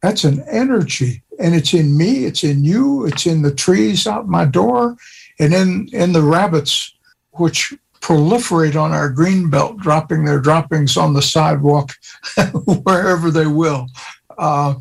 That's 0.02 0.24
an 0.24 0.44
energy. 0.50 1.22
And 1.38 1.54
it's 1.54 1.72
in 1.72 1.96
me, 1.96 2.24
it's 2.24 2.42
in 2.42 2.64
you, 2.64 3.06
it's 3.06 3.26
in 3.26 3.42
the 3.42 3.54
trees 3.54 4.06
out 4.06 4.26
my 4.26 4.44
door, 4.44 4.96
and 5.38 5.54
in, 5.54 5.88
in 5.92 6.12
the 6.12 6.22
rabbits, 6.22 6.94
which 7.32 7.72
proliferate 8.00 8.80
on 8.80 8.92
our 8.92 9.08
green 9.08 9.50
belt, 9.50 9.76
dropping 9.76 10.24
their 10.24 10.40
droppings 10.40 10.96
on 10.96 11.12
the 11.12 11.22
sidewalk 11.22 11.92
wherever 12.82 13.30
they 13.30 13.46
will. 13.46 13.86
Uh, 14.36 14.74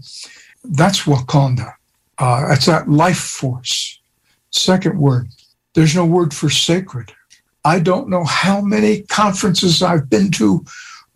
that's 0.64 1.04
Wakanda. 1.04 1.74
Uh, 2.18 2.48
that's 2.48 2.66
that 2.66 2.90
life 2.90 3.20
force. 3.20 4.00
Second 4.52 5.00
word, 5.00 5.28
there's 5.74 5.96
no 5.96 6.06
word 6.06 6.34
for 6.34 6.50
sacred. 6.50 7.14
I 7.66 7.80
don't 7.80 8.10
know 8.10 8.24
how 8.24 8.62
many 8.62 9.02
conferences 9.04 9.82
I've 9.82 10.10
been 10.10 10.32
to 10.32 10.66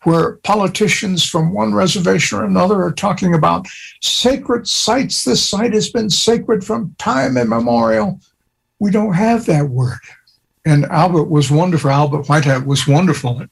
where 0.03 0.37
politicians 0.37 1.25
from 1.25 1.53
one 1.53 1.73
reservation 1.73 2.39
or 2.39 2.43
another 2.43 2.81
are 2.83 2.91
talking 2.91 3.33
about 3.33 3.67
sacred 4.01 4.67
sites. 4.67 5.23
This 5.23 5.47
site 5.47 5.73
has 5.73 5.89
been 5.89 6.09
sacred 6.09 6.63
from 6.63 6.95
time 6.97 7.37
immemorial. 7.37 8.19
We 8.79 8.91
don't 8.91 9.13
have 9.13 9.45
that 9.45 9.69
word. 9.69 9.99
And 10.65 10.85
Albert 10.85 11.25
was 11.29 11.51
wonderful. 11.51 11.91
Albert 11.91 12.29
White 12.29 12.45
Hat 12.45 12.65
was 12.65 12.87
wonderful 12.87 13.41
at 13.41 13.49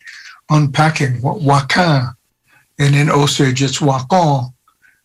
unpacking 0.49 1.21
what 1.21 1.37
wakan, 1.37 2.13
and 2.79 2.95
in 2.95 3.09
Osage 3.09 3.61
it's 3.61 3.79
wakan, 3.79 4.53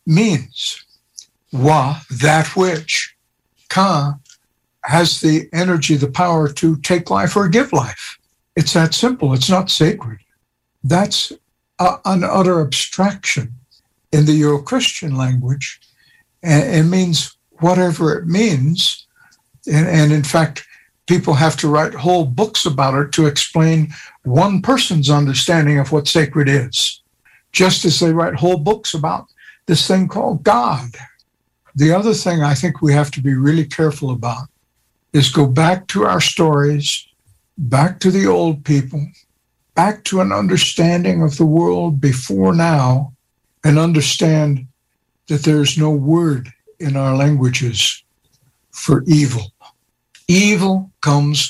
means. 0.05 0.83
Wa, 1.51 2.01
that 2.09 2.55
which. 2.55 3.15
Ka 3.69 4.19
has 4.87 5.19
the 5.19 5.49
energy, 5.53 5.95
the 5.95 6.11
power 6.11 6.51
to 6.53 6.77
take 6.77 7.09
life 7.09 7.35
or 7.35 7.47
give 7.47 7.73
life. 7.73 8.17
It's 8.55 8.73
that 8.73 8.93
simple. 8.93 9.33
It's 9.33 9.49
not 9.49 9.69
sacred 9.69 10.19
that's 10.85 11.33
a, 11.79 11.97
an 12.05 12.23
utter 12.23 12.61
abstraction 12.61 13.53
in 14.11 14.25
the 14.25 14.33
Euro 14.33 14.61
Christian 14.61 15.17
language. 15.17 15.81
And 16.43 16.63
it 16.73 16.83
means 16.83 17.35
whatever 17.59 18.17
it 18.17 18.27
means. 18.27 19.05
And, 19.67 19.87
and 19.87 20.13
in 20.13 20.23
fact, 20.23 20.65
people 21.07 21.33
have 21.33 21.57
to 21.57 21.67
write 21.67 21.93
whole 21.93 22.25
books 22.25 22.65
about 22.65 22.93
it 22.93 23.11
to 23.13 23.25
explain 23.25 23.93
one 24.23 24.61
person's 24.61 25.09
understanding 25.09 25.79
of 25.79 25.91
what 25.91 26.07
sacred 26.07 26.47
is, 26.47 27.01
just 27.51 27.83
as 27.83 27.99
they 27.99 28.13
write 28.13 28.35
whole 28.35 28.59
books 28.59 28.93
about 28.93 29.25
this 29.65 29.87
thing 29.87 30.07
called 30.07 30.43
God. 30.43 30.91
The 31.75 31.91
other 31.91 32.13
thing 32.13 32.41
I 32.41 32.53
think 32.53 32.81
we 32.81 32.93
have 32.93 33.11
to 33.11 33.21
be 33.21 33.33
really 33.33 33.65
careful 33.65 34.11
about 34.11 34.47
is 35.15 35.29
go 35.29 35.47
back 35.47 35.87
to 35.87 36.03
our 36.03 36.19
stories, 36.19 37.07
back 37.57 38.01
to 38.01 38.11
the 38.11 38.27
old 38.27 38.65
people, 38.65 39.07
back 39.73 40.03
to 40.03 40.19
an 40.19 40.33
understanding 40.33 41.23
of 41.23 41.37
the 41.37 41.45
world 41.45 42.01
before 42.01 42.53
now 42.53 43.13
and 43.63 43.79
understand 43.79 44.67
that 45.27 45.43
there's 45.43 45.77
no 45.77 45.89
word 45.89 46.49
in 46.81 46.97
our 46.97 47.15
languages 47.15 48.03
for 48.71 49.03
evil. 49.07 49.53
Evil 50.27 50.91
comes 50.99 51.49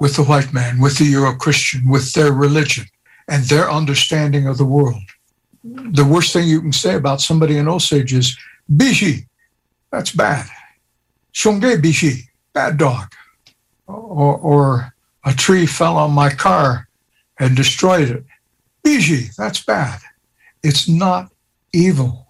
with 0.00 0.16
the 0.16 0.24
white 0.24 0.54
man, 0.54 0.80
with 0.80 0.96
the 0.96 1.04
Euro 1.04 1.34
Christian, 1.36 1.90
with 1.90 2.14
their 2.14 2.32
religion 2.32 2.86
and 3.28 3.44
their 3.44 3.70
understanding 3.70 4.46
of 4.46 4.56
the 4.56 4.64
world. 4.64 5.02
The 5.62 6.08
worst 6.10 6.32
thing 6.32 6.48
you 6.48 6.62
can 6.62 6.72
say 6.72 6.94
about 6.94 7.20
somebody 7.20 7.58
in 7.58 7.68
Osage 7.68 8.14
is 8.14 8.34
bishi, 8.72 9.26
that's 9.90 10.12
bad. 10.12 10.46
Shonge 11.34 11.82
bishi, 11.82 12.27
bad 12.58 12.76
dog. 12.76 13.12
Or, 13.86 14.36
or 14.36 14.92
a 15.24 15.32
tree 15.32 15.66
fell 15.66 15.96
on 15.96 16.10
my 16.10 16.30
car 16.30 16.88
and 17.38 17.56
destroyed 17.56 18.08
it. 18.10 18.24
Biji, 18.84 19.34
that's 19.36 19.62
bad. 19.62 20.00
It's 20.64 20.88
not 20.88 21.30
evil. 21.72 22.26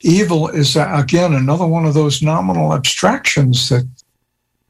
Evil 0.00 0.48
is, 0.48 0.76
again, 0.76 1.32
another 1.32 1.66
one 1.66 1.86
of 1.86 1.94
those 1.94 2.22
nominal 2.22 2.74
abstractions 2.74 3.70
that 3.70 3.88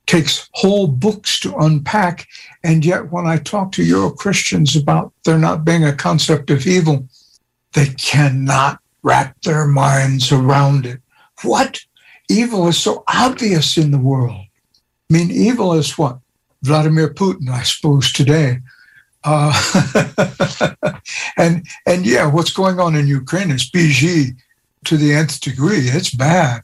takes 0.06 0.48
whole 0.52 0.86
books 0.86 1.40
to 1.40 1.56
unpack. 1.56 2.28
And 2.62 2.84
yet, 2.84 3.10
when 3.10 3.26
I 3.26 3.38
talk 3.38 3.72
to 3.72 3.84
Euro 3.84 4.10
Christians 4.10 4.76
about 4.76 5.12
there 5.24 5.38
not 5.38 5.64
being 5.64 5.84
a 5.84 5.92
concept 6.06 6.50
of 6.50 6.66
evil, 6.66 7.08
they 7.72 7.86
cannot 7.86 8.78
wrap 9.02 9.40
their 9.42 9.66
minds 9.66 10.30
around 10.30 10.86
it. 10.86 11.00
What? 11.42 11.80
Evil 12.30 12.68
is 12.68 12.78
so 12.78 13.02
obvious 13.08 13.76
in 13.76 13.90
the 13.90 13.98
world. 13.98 14.46
Mean, 15.12 15.30
evil 15.30 15.74
is 15.74 15.98
what? 15.98 16.18
Vladimir 16.62 17.12
Putin, 17.12 17.50
I 17.50 17.64
suppose, 17.64 18.10
today. 18.12 18.60
Uh, 19.24 19.52
and 21.36 21.66
and 21.84 22.06
yeah, 22.06 22.26
what's 22.26 22.52
going 22.52 22.80
on 22.80 22.94
in 22.94 23.06
Ukraine 23.06 23.50
is 23.50 23.70
BG 23.70 24.34
to 24.86 24.96
the 24.96 25.12
nth 25.12 25.40
degree. 25.42 25.88
It's 25.98 26.14
bad, 26.14 26.62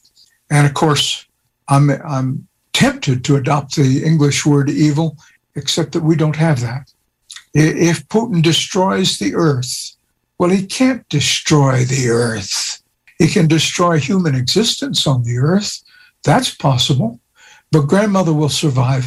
and 0.50 0.66
of 0.66 0.72
course, 0.72 1.26
I'm 1.68 1.90
I'm 1.90 2.48
tempted 2.72 3.22
to 3.24 3.36
adopt 3.36 3.76
the 3.76 4.02
English 4.02 4.46
word 4.46 4.70
evil, 4.70 5.18
except 5.54 5.92
that 5.92 6.02
we 6.02 6.16
don't 6.16 6.36
have 6.36 6.60
that. 6.62 6.90
If 7.52 8.08
Putin 8.08 8.42
destroys 8.42 9.18
the 9.18 9.34
earth, 9.34 9.94
well, 10.38 10.50
he 10.50 10.64
can't 10.64 11.06
destroy 11.10 11.84
the 11.84 12.08
earth. 12.08 12.82
He 13.18 13.28
can 13.28 13.46
destroy 13.46 13.98
human 13.98 14.34
existence 14.34 15.06
on 15.06 15.24
the 15.24 15.36
earth. 15.36 15.82
That's 16.24 16.54
possible, 16.54 17.20
but 17.72 17.82
grandmother 17.82 18.32
will 18.32 18.48
survive. 18.48 19.06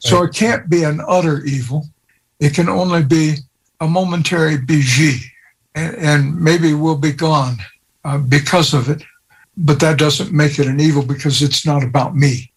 So 0.00 0.22
it 0.22 0.34
can't 0.34 0.68
be 0.68 0.84
an 0.84 1.00
utter 1.08 1.42
evil. 1.44 1.86
It 2.38 2.54
can 2.54 2.68
only 2.68 3.02
be 3.02 3.36
a 3.80 3.86
momentary 3.86 4.58
BG, 4.58 5.22
and, 5.74 5.94
and 5.96 6.40
maybe 6.40 6.74
we'll 6.74 6.98
be 6.98 7.12
gone 7.12 7.56
uh, 8.04 8.18
because 8.18 8.74
of 8.74 8.90
it. 8.90 9.02
But 9.56 9.80
that 9.80 9.98
doesn't 9.98 10.32
make 10.32 10.58
it 10.58 10.66
an 10.66 10.80
evil 10.80 11.02
because 11.02 11.40
it's 11.40 11.64
not 11.64 11.82
about 11.82 12.14
me. 12.14 12.52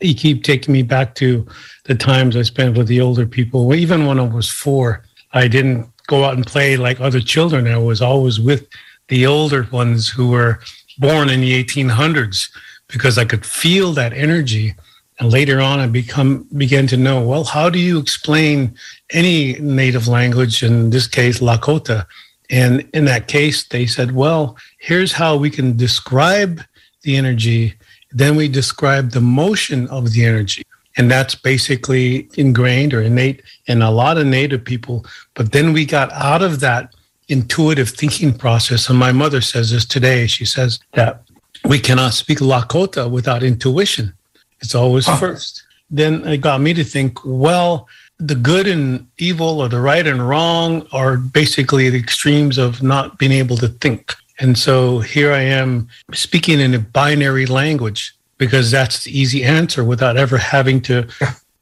You 0.00 0.14
keep 0.14 0.42
taking 0.42 0.72
me 0.72 0.82
back 0.82 1.14
to 1.16 1.46
the 1.84 1.94
times 1.94 2.36
I 2.36 2.42
spent 2.42 2.76
with 2.76 2.88
the 2.88 3.00
older 3.00 3.26
people. 3.26 3.74
Even 3.74 4.06
when 4.06 4.18
I 4.18 4.26
was 4.26 4.50
four, 4.50 5.04
I 5.32 5.46
didn't 5.46 5.88
go 6.08 6.24
out 6.24 6.34
and 6.34 6.46
play 6.46 6.76
like 6.76 7.00
other 7.00 7.20
children. 7.20 7.68
I 7.68 7.78
was 7.78 8.02
always 8.02 8.40
with 8.40 8.66
the 9.08 9.26
older 9.26 9.68
ones 9.70 10.08
who 10.08 10.30
were 10.30 10.58
born 10.98 11.30
in 11.30 11.40
the 11.40 11.64
1800s 11.64 12.50
because 12.92 13.18
I 13.18 13.24
could 13.24 13.44
feel 13.44 13.92
that 13.94 14.12
energy 14.12 14.74
and 15.18 15.30
later 15.30 15.60
on, 15.60 15.78
I 15.78 15.86
become 15.86 16.48
began 16.56 16.86
to 16.88 16.96
know 16.96 17.22
well, 17.22 17.44
how 17.44 17.70
do 17.70 17.78
you 17.78 17.98
explain 17.98 18.74
any 19.10 19.54
native 19.60 20.08
language? 20.08 20.62
In 20.62 20.90
this 20.90 21.06
case, 21.06 21.40
Lakota. 21.40 22.06
And 22.50 22.88
in 22.92 23.04
that 23.06 23.28
case, 23.28 23.64
they 23.68 23.86
said, 23.86 24.12
well, 24.12 24.56
here's 24.78 25.12
how 25.12 25.36
we 25.36 25.48
can 25.48 25.76
describe 25.76 26.60
the 27.02 27.16
energy. 27.16 27.74
Then 28.10 28.36
we 28.36 28.48
describe 28.48 29.12
the 29.12 29.20
motion 29.20 29.88
of 29.88 30.12
the 30.12 30.24
energy. 30.24 30.62
And 30.96 31.10
that's 31.10 31.34
basically 31.34 32.28
ingrained 32.34 32.92
or 32.92 33.00
innate 33.00 33.42
in 33.66 33.80
a 33.80 33.90
lot 33.90 34.18
of 34.18 34.26
Native 34.26 34.64
people. 34.64 35.06
But 35.34 35.52
then 35.52 35.72
we 35.72 35.86
got 35.86 36.12
out 36.12 36.42
of 36.42 36.60
that 36.60 36.94
intuitive 37.28 37.88
thinking 37.88 38.36
process. 38.36 38.90
And 38.90 38.98
my 38.98 39.12
mother 39.12 39.40
says 39.40 39.70
this 39.70 39.86
today. 39.86 40.26
She 40.26 40.44
says 40.44 40.80
that 40.92 41.22
we 41.64 41.78
cannot 41.78 42.14
speak 42.14 42.38
Lakota 42.38 43.10
without 43.10 43.42
intuition. 43.42 44.12
It's 44.60 44.74
always 44.74 45.06
huh. 45.06 45.16
first. 45.16 45.64
Then 45.90 46.26
it 46.26 46.38
got 46.38 46.60
me 46.60 46.72
to 46.74 46.84
think, 46.84 47.18
well, 47.24 47.88
the 48.18 48.34
good 48.34 48.66
and 48.66 49.06
evil 49.18 49.60
or 49.60 49.68
the 49.68 49.80
right 49.80 50.06
and 50.06 50.26
wrong 50.26 50.86
are 50.92 51.16
basically 51.16 51.90
the 51.90 51.98
extremes 51.98 52.56
of 52.56 52.82
not 52.82 53.18
being 53.18 53.32
able 53.32 53.56
to 53.56 53.68
think. 53.68 54.14
And 54.38 54.56
so 54.56 55.00
here 55.00 55.32
I 55.32 55.40
am 55.40 55.88
speaking 56.12 56.60
in 56.60 56.74
a 56.74 56.78
binary 56.78 57.46
language 57.46 58.14
because 58.38 58.70
that's 58.70 59.04
the 59.04 59.18
easy 59.18 59.44
answer 59.44 59.84
without 59.84 60.16
ever 60.16 60.38
having 60.38 60.80
to, 60.82 61.06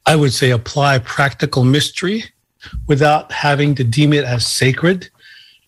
I 0.07 0.17
would 0.17 0.33
say, 0.33 0.51
apply 0.51 0.99
practical 1.01 1.65
mystery 1.65 2.25
without 2.87 3.33
having 3.33 3.75
to 3.77 3.85
deem 3.85 4.13
it 4.13 4.25
as 4.25 4.47
sacred. 4.47 5.09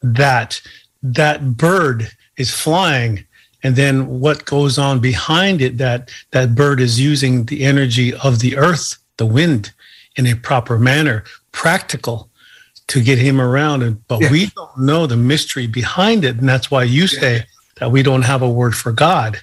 That 0.03 0.61
that 1.03 1.57
bird 1.57 2.11
is 2.37 2.51
flying 2.51 3.25
and 3.63 3.77
then 3.77 4.21
what 4.21 4.45
goes 4.45 4.79
on 4.79 5.01
behind 5.01 5.63
it 5.63 5.79
that 5.79 6.11
that 6.33 6.55
bird 6.55 6.81
is 6.81 7.01
using 7.01 7.45
the 7.45 7.63
energy 7.65 8.13
of 8.15 8.41
the 8.41 8.57
earth 8.57 8.99
the 9.17 9.27
wind 9.27 9.73
in 10.17 10.27
a 10.27 10.35
proper 10.35 10.79
manner 10.79 11.25
practical 11.53 12.29
to 12.89 13.03
get 13.03 13.19
him 13.19 13.41
around. 13.41 13.83
And 13.83 14.07
but 14.09 14.31
we 14.31 14.47
don't 14.47 14.79
know 14.79 15.07
the 15.07 15.17
mystery 15.17 15.67
behind 15.67 16.25
it. 16.25 16.37
And 16.37 16.49
that's 16.49 16.71
why 16.71 16.83
you 16.83 17.07
say 17.07 17.45
that 17.77 17.91
we 17.91 18.03
don't 18.03 18.23
have 18.23 18.43
a 18.43 18.51
word 18.51 18.75
for 18.75 18.93
god. 18.93 19.39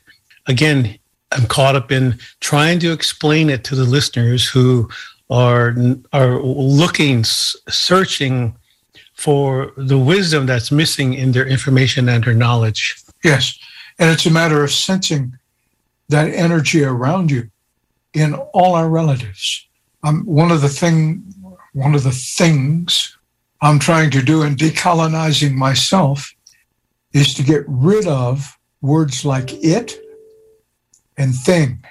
Again 0.47 0.97
i'm 1.31 1.45
caught 1.45 1.75
up 1.75 1.91
in 1.91 2.17
trying 2.39 2.79
to 2.79 2.91
explain 2.91 3.51
it 3.51 3.63
to 3.63 3.75
the 3.75 3.83
listeners 3.83 4.47
who 4.47 4.89
are 5.29 5.75
are 6.11 6.41
looking 6.41 7.23
searching 7.23 8.55
for 9.13 9.71
the 9.77 9.99
wisdom 9.99 10.47
that's 10.47 10.71
missing 10.71 11.13
in 11.13 11.31
their 11.31 11.45
information 11.45 12.09
and 12.09 12.23
their 12.23 12.33
knowledge. 12.33 12.97
Yes 13.23 13.59
and 13.99 14.09
it's 14.09 14.25
a 14.25 14.31
matter 14.31 14.63
of 14.63 14.71
sensing 14.71 15.37
that 16.07 16.33
energy 16.33 16.83
around 16.83 17.29
you 17.29 17.49
in 18.13 18.33
all 18.33 18.73
our 18.73 18.89
relatives. 18.89 19.67
Um, 20.03 20.25
one 20.25 20.51
of 20.51 20.61
the 20.61 20.69
thing, 20.69 21.23
one 21.73 21.93
of 21.93 22.03
the 22.03 22.11
things 22.11 23.17
I'm 23.61 23.77
trying 23.77 24.09
to 24.11 24.21
do 24.21 24.41
in 24.41 24.55
decolonizing 24.55 25.53
myself 25.53 26.33
is 27.13 27.33
to 27.35 27.43
get 27.43 27.63
rid 27.67 28.07
of 28.07 28.57
words 28.81 29.25
like 29.25 29.51
it 29.53 29.99
and 31.17 31.35
thing. 31.35 31.83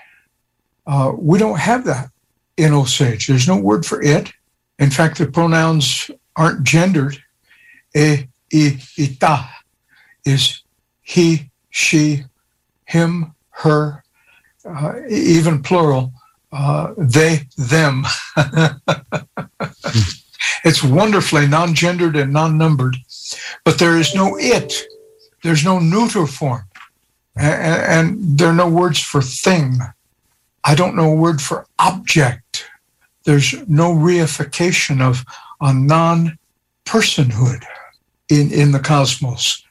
Uh, 0.86 1.12
we 1.16 1.38
don't 1.38 1.58
have 1.58 1.84
that 1.84 2.08
in 2.56 2.72
Osage. 2.72 3.26
There's 3.26 3.46
no 3.46 3.58
word 3.58 3.84
for 3.84 4.02
it. 4.02 4.32
In 4.78 4.90
fact, 4.90 5.18
the 5.18 5.26
pronouns 5.26 6.10
aren't 6.36 6.64
gendered. 6.64 7.22
E, 7.94 8.24
i, 8.52 8.78
ita 8.96 9.48
is 10.24 10.62
he, 11.02 11.50
she, 11.78 12.24
him, 12.86 13.34
her, 13.50 14.02
uh, 14.64 14.94
even 15.08 15.62
plural, 15.62 16.12
uh, 16.50 16.92
they, 16.98 17.46
them. 17.56 18.04
it's 20.64 20.82
wonderfully 20.82 21.46
non 21.46 21.74
gendered 21.74 22.16
and 22.16 22.32
non 22.32 22.58
numbered, 22.58 22.96
but 23.64 23.78
there 23.78 23.96
is 23.96 24.14
no 24.14 24.36
it. 24.38 24.74
There's 25.42 25.64
no 25.64 25.78
neuter 25.78 26.26
form. 26.26 26.64
And, 27.36 27.82
and 27.82 28.38
there 28.38 28.48
are 28.48 28.54
no 28.54 28.68
words 28.68 28.98
for 28.98 29.22
thing. 29.22 29.78
I 30.64 30.74
don't 30.74 30.96
know 30.96 31.12
a 31.12 31.16
word 31.16 31.40
for 31.40 31.66
object. 31.78 32.66
There's 33.24 33.54
no 33.68 33.92
reification 33.92 35.00
of 35.00 35.24
a 35.60 35.72
non 35.72 36.38
personhood 36.84 37.62
in, 38.28 38.50
in 38.50 38.72
the 38.72 38.80
cosmos 38.80 39.62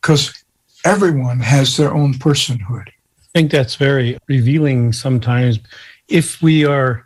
because 0.00 0.44
everyone 0.86 1.40
has 1.40 1.76
their 1.76 1.92
own 1.92 2.14
personhood. 2.14 2.86
I 2.88 3.28
think 3.34 3.50
that's 3.50 3.74
very 3.74 4.18
revealing 4.28 4.92
sometimes. 4.92 5.58
If 6.06 6.40
we 6.40 6.64
are 6.64 7.04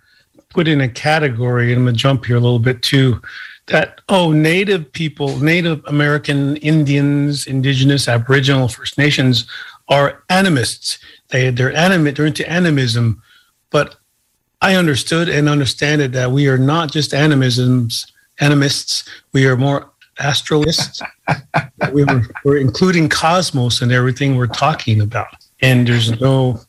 put 0.50 0.68
in 0.68 0.82
a 0.82 0.88
category, 0.88 1.72
and 1.72 1.78
I'm 1.78 1.84
going 1.86 1.94
to 1.94 2.00
jump 2.00 2.26
here 2.26 2.36
a 2.36 2.40
little 2.40 2.58
bit 2.58 2.82
too, 2.82 3.22
that, 3.68 4.02
oh, 4.10 4.32
Native 4.32 4.92
people, 4.92 5.38
Native 5.38 5.82
American 5.86 6.56
Indians, 6.58 7.46
Indigenous, 7.46 8.06
Aboriginal, 8.06 8.68
First 8.68 8.98
Nations 8.98 9.46
are 9.88 10.22
animists. 10.28 10.98
They, 11.28 11.48
they're 11.50 11.74
animate, 11.74 12.16
they're 12.16 12.26
into 12.26 12.48
animism. 12.50 13.22
But 13.70 13.96
I 14.60 14.74
understood 14.74 15.30
and 15.30 15.48
understand 15.48 16.02
it 16.02 16.12
that 16.12 16.32
we 16.32 16.48
are 16.48 16.58
not 16.58 16.92
just 16.92 17.12
animisms, 17.12 18.12
animists. 18.40 19.08
We 19.32 19.46
are 19.46 19.56
more 19.56 19.89
astralists. 20.20 21.02
we 21.92 22.04
were, 22.04 22.22
we're 22.44 22.58
including 22.58 23.08
cosmos 23.08 23.82
and 23.82 23.92
everything 23.92 24.36
we're 24.36 24.46
talking 24.46 25.00
about. 25.00 25.34
And 25.62 25.86
there's 25.86 26.20
no 26.20 26.60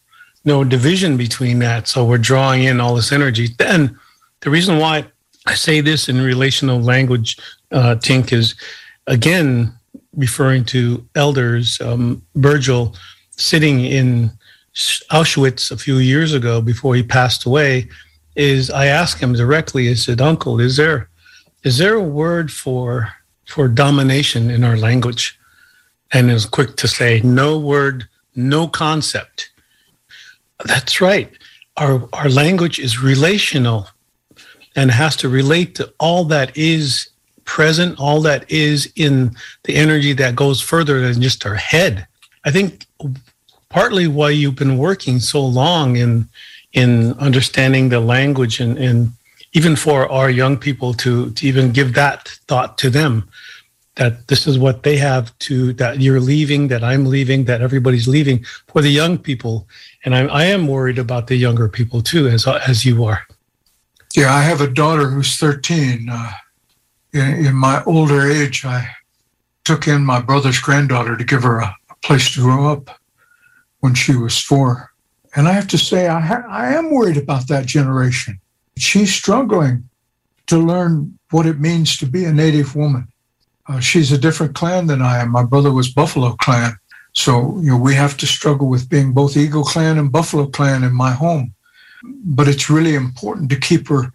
no 0.43 0.63
division 0.63 1.17
between 1.17 1.59
that. 1.59 1.87
So 1.87 2.03
we're 2.03 2.17
drawing 2.17 2.63
in 2.63 2.79
all 2.79 2.95
this 2.95 3.11
energy. 3.11 3.49
Then 3.59 3.99
the 4.39 4.49
reason 4.49 4.79
why 4.79 5.05
I 5.45 5.53
say 5.53 5.81
this 5.81 6.09
in 6.09 6.19
relational 6.19 6.81
language, 6.81 7.37
uh, 7.71 7.95
Tink, 7.99 8.33
is 8.33 8.55
again, 9.05 9.73
referring 10.15 10.65
to 10.65 11.07
elders, 11.15 11.79
um, 11.81 12.23
Virgil, 12.35 12.95
sitting 13.31 13.85
in 13.85 14.31
Auschwitz 15.11 15.71
a 15.71 15.77
few 15.77 15.97
years 15.97 16.33
ago 16.33 16.61
before 16.61 16.95
he 16.95 17.03
passed 17.03 17.45
away, 17.45 17.87
is 18.35 18.69
I 18.69 18.87
asked 18.87 19.21
him 19.21 19.33
directly. 19.33 19.89
I 19.89 19.93
said, 19.93 20.21
"Uncle, 20.21 20.59
is 20.59 20.77
there 20.77 21.09
is 21.63 21.77
there 21.77 21.95
a 21.95 22.01
word 22.01 22.51
for 22.51 23.13
for 23.51 23.67
domination 23.67 24.49
in 24.49 24.63
our 24.63 24.77
language?" 24.77 25.37
And 26.11 26.31
was 26.31 26.45
quick 26.45 26.71
to 26.77 26.87
say, 26.87 27.21
"No 27.23 27.49
word, 27.57 28.07
no 28.35 28.67
concept." 28.67 29.49
That's 30.65 31.01
right. 31.01 31.29
Our 31.77 31.95
our 32.13 32.29
language 32.29 32.77
is 32.79 33.03
relational 33.11 33.87
and 34.75 34.91
has 34.91 35.15
to 35.17 35.29
relate 35.29 35.75
to 35.75 35.93
all 35.99 36.23
that 36.25 36.55
is 36.55 37.09
present, 37.45 37.99
all 37.99 38.21
that 38.21 38.49
is 38.49 38.91
in 38.95 39.35
the 39.63 39.75
energy 39.75 40.13
that 40.13 40.35
goes 40.35 40.61
further 40.61 41.01
than 41.01 41.21
just 41.21 41.45
our 41.45 41.55
head. 41.55 42.07
I 42.45 42.51
think 42.51 42.85
partly 43.69 44.07
why 44.07 44.29
you've 44.29 44.55
been 44.55 44.77
working 44.77 45.19
so 45.19 45.45
long 45.45 45.97
in 45.97 46.27
in 46.73 47.13
understanding 47.13 47.89
the 47.89 47.99
language 47.99 48.61
and, 48.61 48.77
and 48.77 49.11
even 49.53 49.75
for 49.75 50.09
our 50.11 50.29
young 50.29 50.57
people 50.57 50.93
to, 50.93 51.31
to 51.31 51.47
even 51.47 51.71
give 51.71 51.93
that 51.93 52.27
thought 52.47 52.77
to 52.77 52.89
them 52.89 53.29
that 53.95 54.27
this 54.27 54.47
is 54.47 54.57
what 54.57 54.83
they 54.83 54.95
have 54.95 55.37
to 55.39 55.73
that 55.73 55.99
you're 55.99 56.21
leaving 56.21 56.69
that 56.69 56.81
i'm 56.81 57.05
leaving 57.05 57.43
that 57.43 57.61
everybody's 57.61 58.07
leaving 58.07 58.41
for 58.67 58.81
the 58.81 58.89
young 58.89 59.17
people. 59.17 59.67
And 60.05 60.15
i, 60.15 60.21
I 60.27 60.45
am 60.45 60.67
worried 60.67 60.97
about 60.97 61.27
the 61.27 61.35
younger 61.35 61.67
people 61.67 62.01
too 62.01 62.27
as 62.27 62.47
as 62.47 62.85
you 62.85 63.03
are. 63.03 63.27
Yeah 64.15 64.33
i 64.33 64.41
have 64.41 64.61
a 64.61 64.67
daughter 64.67 65.09
who's 65.09 65.35
13 65.35 66.07
uh, 66.09 66.31
in, 67.11 67.45
in, 67.47 67.55
my 67.55 67.83
older 67.83 68.29
age 68.29 68.63
i 68.63 68.87
took 69.65 69.87
in 69.87 70.05
my 70.05 70.21
brother's 70.21 70.59
granddaughter 70.59 71.17
to 71.17 71.23
give 71.23 71.43
her 71.43 71.59
a, 71.59 71.75
a 71.89 71.95
place 72.01 72.33
to 72.33 72.41
grow 72.41 72.71
up 72.71 72.89
when 73.81 73.93
she 73.93 74.15
was 74.15 74.39
four. 74.39 74.91
And 75.35 75.47
I 75.47 75.53
have 75.53 75.67
to 75.69 75.77
say, 75.77 76.07
I, 76.07 76.19
ha- 76.19 76.45
I 76.49 76.73
am 76.73 76.91
worried 76.91 77.17
about 77.17 77.47
that 77.47 77.65
generation. 77.65 78.39
She's 78.81 79.13
struggling 79.13 79.87
to 80.47 80.57
learn 80.57 81.17
what 81.29 81.45
it 81.45 81.59
means 81.59 81.97
to 81.97 82.07
be 82.07 82.25
a 82.25 82.33
Native 82.33 82.75
woman. 82.75 83.07
Uh, 83.67 83.79
she's 83.79 84.11
a 84.11 84.17
different 84.17 84.55
clan 84.55 84.87
than 84.87 85.03
I 85.03 85.19
am. 85.19 85.29
My 85.29 85.43
brother 85.43 85.71
was 85.71 85.93
Buffalo 85.93 86.31
Clan. 86.33 86.73
So, 87.13 87.59
you 87.59 87.69
know, 87.69 87.77
we 87.77 87.93
have 87.93 88.17
to 88.17 88.25
struggle 88.25 88.67
with 88.67 88.89
being 88.89 89.13
both 89.13 89.37
Eagle 89.37 89.63
Clan 89.63 89.99
and 89.99 90.11
Buffalo 90.11 90.47
Clan 90.47 90.83
in 90.83 90.93
my 90.93 91.11
home. 91.11 91.53
But 92.03 92.47
it's 92.47 92.71
really 92.71 92.95
important 92.95 93.51
to 93.51 93.59
keep 93.59 93.87
her 93.89 94.11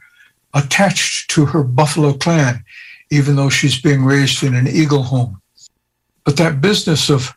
attached 0.53 1.31
to 1.31 1.45
her 1.45 1.63
Buffalo 1.63 2.15
Clan, 2.15 2.65
even 3.11 3.37
though 3.37 3.51
she's 3.51 3.81
being 3.81 4.05
raised 4.05 4.43
in 4.43 4.57
an 4.57 4.67
Eagle 4.67 5.05
home. 5.05 5.41
But 6.25 6.39
that 6.39 6.61
business 6.61 7.09
of 7.09 7.33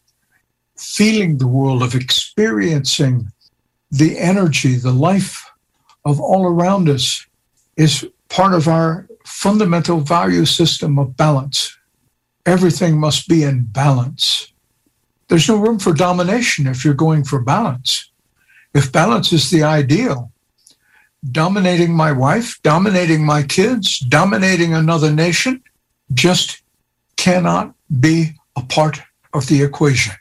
feeling 0.77 1.37
the 1.37 1.47
world, 1.47 1.83
of 1.83 1.93
experiencing 1.93 3.31
the 3.91 4.17
energy, 4.17 4.77
the 4.77 4.91
life 4.91 5.45
of 6.05 6.19
all 6.19 6.45
around 6.45 6.89
us 6.89 7.25
is 7.77 8.07
part 8.29 8.53
of 8.53 8.67
our 8.67 9.07
fundamental 9.25 9.99
value 9.99 10.45
system 10.45 10.97
of 10.97 11.15
balance. 11.15 11.77
Everything 12.45 12.99
must 12.99 13.27
be 13.27 13.43
in 13.43 13.65
balance. 13.65 14.51
There's 15.27 15.47
no 15.47 15.57
room 15.57 15.79
for 15.79 15.93
domination 15.93 16.67
if 16.67 16.83
you're 16.83 16.93
going 16.93 17.23
for 17.23 17.39
balance. 17.39 18.09
If 18.73 18.91
balance 18.91 19.31
is 19.31 19.49
the 19.49 19.63
ideal, 19.63 20.31
dominating 21.31 21.93
my 21.93 22.11
wife, 22.11 22.59
dominating 22.63 23.25
my 23.25 23.43
kids, 23.43 23.99
dominating 23.99 24.73
another 24.73 25.11
nation 25.11 25.63
just 26.13 26.61
cannot 27.17 27.73
be 27.99 28.35
a 28.55 28.61
part 28.61 29.01
of 29.33 29.47
the 29.47 29.61
equation. 29.61 30.13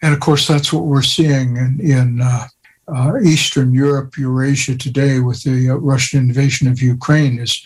And 0.00 0.14
of 0.14 0.20
course, 0.20 0.46
that's 0.46 0.72
what 0.72 0.84
we're 0.84 1.02
seeing 1.02 1.56
in, 1.56 1.80
in 1.80 2.20
uh, 2.22 2.46
uh, 2.94 3.18
Eastern 3.22 3.72
Europe, 3.72 4.16
Eurasia 4.16 4.76
today 4.76 5.20
with 5.20 5.42
the 5.42 5.70
uh, 5.70 5.74
Russian 5.74 6.20
invasion 6.20 6.68
of 6.68 6.80
Ukraine 6.80 7.38
is 7.38 7.64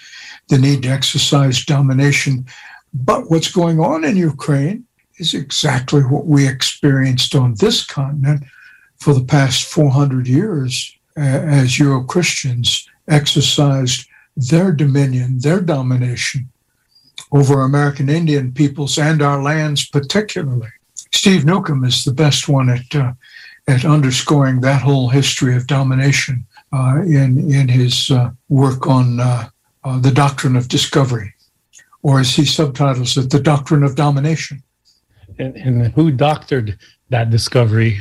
the 0.49 0.59
need 0.59 0.83
to 0.83 0.89
exercise 0.89 1.65
domination. 1.65 2.47
But 2.93 3.31
what's 3.31 3.51
going 3.51 3.81
on 3.81 4.05
in 4.05 4.17
Ukraine 4.17 4.85
is 5.19 5.35
exactly 5.35 6.03
what 6.03 6.27
we 6.27 6.49
experienced 6.49 7.35
on 7.35 7.55
this 7.55 7.85
continent 7.85 8.45
for 8.99 9.15
the 9.15 9.25
past 9.25 9.65
400 9.65 10.27
years 10.27 10.97
uh, 11.17 11.21
as 11.21 11.79
Euro 11.79 12.05
Christians 12.05 12.89
exercised 13.09 14.07
their 14.37 14.73
dominion, 14.73 15.39
their 15.39 15.61
domination 15.61 16.49
over 17.33 17.63
American 17.63 18.09
Indian 18.09 18.53
peoples 18.53 18.99
and 18.99 19.23
our 19.23 19.43
lands, 19.43 19.89
particularly. 19.89 20.69
Steve 21.13 21.45
Newcomb 21.45 21.85
is 21.85 22.05
the 22.05 22.13
best 22.13 22.49
one 22.49 22.69
at 22.69 22.95
uh, 22.95 23.13
at 23.69 23.85
underscoring 23.85 24.61
that 24.61 24.83
whole 24.83 25.09
history 25.09 25.57
of 25.57 25.67
domination 25.67 26.45
uh, 26.73 27.03
in 27.03 27.51
in 27.51 27.69
his 27.69 28.11
uh, 28.11 28.31
work 28.49 28.87
on 28.87 29.21
uh, 29.21 29.49
uh, 29.85 29.99
the 29.99 30.11
doctrine 30.11 30.57
of 30.57 30.69
discovery, 30.69 31.35
or 32.03 32.21
as 32.21 32.35
he 32.35 32.45
subtitles 32.45 33.17
it, 33.17 33.31
the 33.31 33.41
doctrine 33.41 33.83
of 33.83 33.95
domination. 33.95 34.63
And, 35.39 35.57
and 35.57 35.93
who 35.95 36.11
doctored 36.11 36.79
that 37.11 37.31
discovery? 37.31 38.01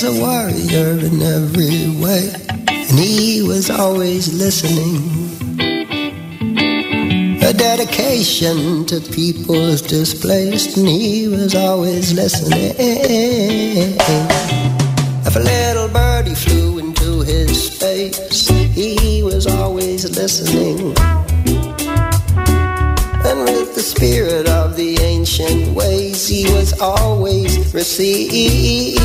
Was 0.00 0.16
a 0.16 0.20
warrior 0.20 0.90
in 1.04 1.20
every 1.22 1.88
way, 2.00 2.30
and 2.68 2.98
he 2.98 3.42
was 3.42 3.68
always 3.68 4.32
listening. 4.32 5.02
A 7.42 7.52
dedication 7.52 8.86
to 8.86 9.00
people's 9.00 9.82
displaced, 9.82 10.76
and 10.76 10.86
he 10.86 11.26
was 11.26 11.56
always 11.56 12.12
listening. 12.12 12.76
If 15.26 15.34
a 15.34 15.40
little 15.40 15.88
birdie 15.88 16.36
flew 16.36 16.78
into 16.78 17.22
his 17.22 17.72
space, 17.72 18.48
he 18.48 19.24
was 19.24 19.48
always 19.48 20.04
listening. 20.16 20.94
And 23.26 23.40
with 23.44 23.74
the 23.74 23.82
spirit 23.82 24.48
of 24.48 24.76
the 24.76 24.87
ancient 25.40 25.74
ways, 25.74 26.26
he 26.26 26.44
was 26.52 26.80
always 26.80 27.72
receiving. 27.74 28.98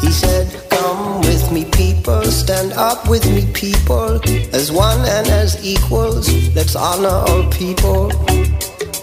He 0.00 0.10
said, 0.10 0.70
Come 0.70 1.20
with 1.20 1.52
me, 1.52 1.64
people, 1.64 2.24
stand 2.24 2.72
up 2.72 3.08
with 3.08 3.24
me, 3.30 3.50
people, 3.52 4.20
as 4.54 4.70
one 4.70 5.00
and 5.00 5.26
as 5.28 5.64
equals. 5.64 6.28
Let's 6.54 6.76
honor 6.76 7.08
all 7.08 7.50
people. 7.50 8.10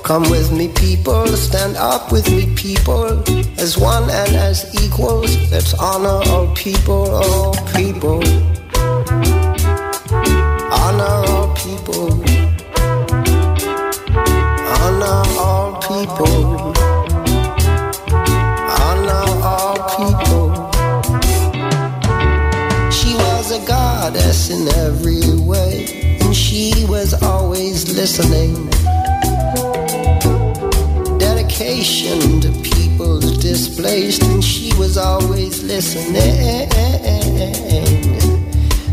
Come 0.03 0.23
with 0.29 0.51
me, 0.51 0.69
people, 0.69 1.27
stand 1.27 1.77
up 1.77 2.11
with 2.11 2.29
me, 2.31 2.53
people, 2.55 3.23
as 3.59 3.77
one 3.77 4.03
and 4.03 4.35
as 4.35 4.65
equals. 4.83 5.51
Let's 5.51 5.73
honor 5.75 6.21
all 6.31 6.53
people, 6.55 7.09
all 7.15 7.53
people. 7.73 8.23
Honor 10.71 11.03
all 11.03 11.55
people. 11.55 11.69
people. 11.79 12.18
Always 27.79 27.95
listening. 27.95 28.69
Dedication 31.17 32.41
to 32.41 32.51
people's 32.61 33.37
displaced, 33.37 34.23
and 34.23 34.43
she 34.43 34.73
was 34.77 34.97
always 34.97 35.63
listening. 35.63 36.67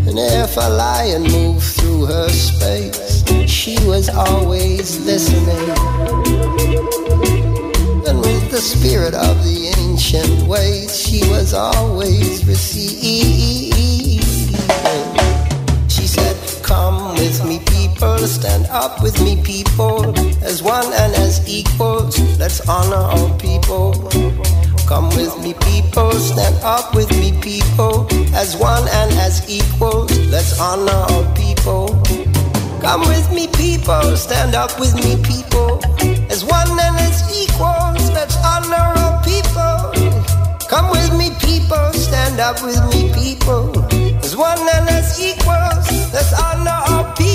And 0.07 0.19
if 0.19 0.57
a 0.57 0.69
lion 0.69 1.23
moved 1.23 1.65
through 1.65 2.07
her 2.07 2.29
space, 2.29 3.25
she 3.51 3.77
was 3.87 4.09
always 4.09 5.01
listening. 5.01 5.71
And 8.07 8.21
with 8.21 8.51
the 8.51 8.61
spirit 8.61 9.15
of 9.15 9.43
the 9.43 9.75
ancient 9.79 10.47
ways, 10.47 10.97
she 10.97 11.29
was 11.29 11.55
always 11.55 12.45
receiving. 12.47 13.73
She 15.89 16.07
said, 16.07 16.37
Come 16.63 17.15
with 17.15 17.45
me, 17.45 17.61
people, 17.97 18.19
stand 18.19 18.67
up 18.67 19.03
with 19.03 19.19
me, 19.23 19.41
people, 19.43 20.17
as 20.45 20.63
one 20.63 20.85
and 20.85 21.15
as 21.15 21.41
equals. 21.49 22.19
Let's 22.39 22.61
honor 22.69 22.97
all 22.97 23.31
people. 23.39 23.93
Come 24.87 25.09
with 25.17 25.35
me, 25.43 25.55
people, 25.55 26.13
stand 26.13 26.57
up 26.63 26.95
with 26.95 27.11
me, 27.19 27.33
people, 27.41 28.07
as 28.35 28.57
one 28.57 28.87
and 28.89 29.13
as 29.13 29.49
equals. 29.49 30.13
Let's 30.29 30.61
honor 30.61 30.93
all 30.93 31.25
people. 31.35 31.89
Come 32.83 33.01
with 33.01 33.33
me, 33.33 33.49
people, 33.49 34.17
stand 34.17 34.55
up 34.55 34.79
with 34.79 34.95
me, 34.95 35.17
people 35.25 35.81
as 36.29 36.45
one 36.45 36.69
and 36.69 36.97
as 37.01 37.23
equals. 37.33 38.11
Let's 38.11 38.37
honor 38.45 38.77
our 38.77 39.23
people. 39.25 39.93
Come 40.69 40.91
with 40.91 41.17
me, 41.17 41.31
people. 41.41 41.93
Stand 41.95 42.41
up 42.41 42.63
with 42.63 42.83
me, 42.93 43.11
people. 43.15 43.73
As 44.23 44.37
one 44.37 44.59
and 44.59 44.89
as 44.91 45.19
equals. 45.19 45.87
Let's 46.13 46.33
honor 46.35 46.71
our 46.71 47.05
people. 47.15 47.26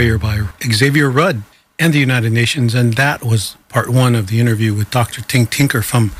Warrior 0.00 0.16
by 0.16 0.40
Xavier 0.64 1.10
Rudd 1.10 1.42
and 1.78 1.92
the 1.92 1.98
United 1.98 2.32
Nations. 2.32 2.74
And 2.74 2.94
that 2.94 3.22
was 3.22 3.58
part 3.68 3.90
one 3.90 4.14
of 4.14 4.28
the 4.28 4.40
interview 4.40 4.72
with 4.72 4.90
Dr. 4.90 5.20
Tink 5.20 5.50
Tinker 5.50 5.82
from 5.82 6.12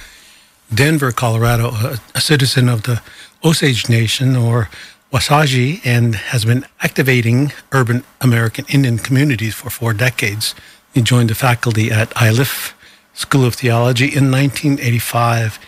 Denver, 0.72 1.12
Colorado, 1.12 1.70
a, 1.70 1.98
a 2.14 2.20
citizen 2.20 2.68
of 2.68 2.82
the 2.82 3.00
Osage 3.42 3.88
Nation 3.88 4.36
or 4.36 4.68
Wasaji 5.10 5.80
and 5.82 6.14
has 6.14 6.44
been 6.44 6.66
activating 6.82 7.54
urban 7.72 8.04
American 8.20 8.66
Indian 8.68 8.98
communities 8.98 9.54
for 9.54 9.70
four 9.70 9.94
decades. 9.94 10.54
He 10.92 11.00
joined 11.00 11.30
the 11.30 11.34
faculty 11.34 11.90
at 11.90 12.12
Iliff 12.20 12.76
School 13.14 13.46
of 13.46 13.54
Theology 13.54 14.08
in 14.14 14.30
1985 14.30 15.58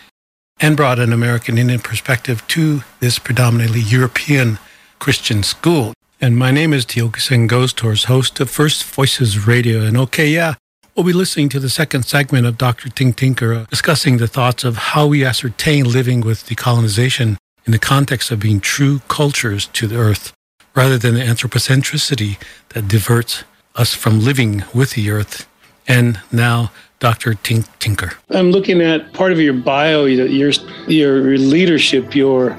and 0.60 0.76
brought 0.76 0.98
an 0.98 1.14
American 1.14 1.56
Indian 1.56 1.80
perspective 1.80 2.46
to 2.48 2.82
this 3.00 3.18
predominantly 3.18 3.80
European 3.80 4.58
Christian 4.98 5.42
school. 5.42 5.94
And 6.22 6.36
my 6.36 6.52
name 6.52 6.72
is 6.72 6.86
Tiokasin 6.86 7.48
Ghost 7.48 7.80
host 7.80 8.38
of 8.38 8.48
First 8.48 8.84
Voices 8.84 9.44
Radio. 9.44 9.80
And 9.80 9.96
okay, 9.96 10.28
yeah, 10.28 10.54
we'll 10.94 11.04
be 11.04 11.12
listening 11.12 11.48
to 11.48 11.58
the 11.58 11.68
second 11.68 12.04
segment 12.04 12.46
of 12.46 12.56
Dr. 12.56 12.90
Tink 12.90 13.16
Tinker 13.16 13.52
uh, 13.52 13.64
discussing 13.68 14.18
the 14.18 14.28
thoughts 14.28 14.62
of 14.62 14.76
how 14.76 15.08
we 15.08 15.24
ascertain 15.24 15.84
living 15.84 16.20
with 16.20 16.46
decolonization 16.46 17.38
in 17.66 17.72
the 17.72 17.78
context 17.80 18.30
of 18.30 18.38
being 18.38 18.60
true 18.60 19.00
cultures 19.08 19.66
to 19.72 19.88
the 19.88 19.96
earth, 19.96 20.32
rather 20.76 20.96
than 20.96 21.14
the 21.14 21.22
anthropocentricity 21.22 22.40
that 22.68 22.86
diverts 22.86 23.42
us 23.74 23.92
from 23.92 24.20
living 24.20 24.62
with 24.72 24.92
the 24.92 25.10
earth. 25.10 25.48
And 25.88 26.20
now, 26.30 26.70
Dr. 27.00 27.32
Tink 27.32 27.66
Tinker. 27.80 28.12
I'm 28.30 28.52
looking 28.52 28.80
at 28.80 29.12
part 29.12 29.32
of 29.32 29.40
your 29.40 29.54
bio, 29.54 30.04
your, 30.04 30.52
your 30.86 31.36
leadership, 31.36 32.14
your 32.14 32.56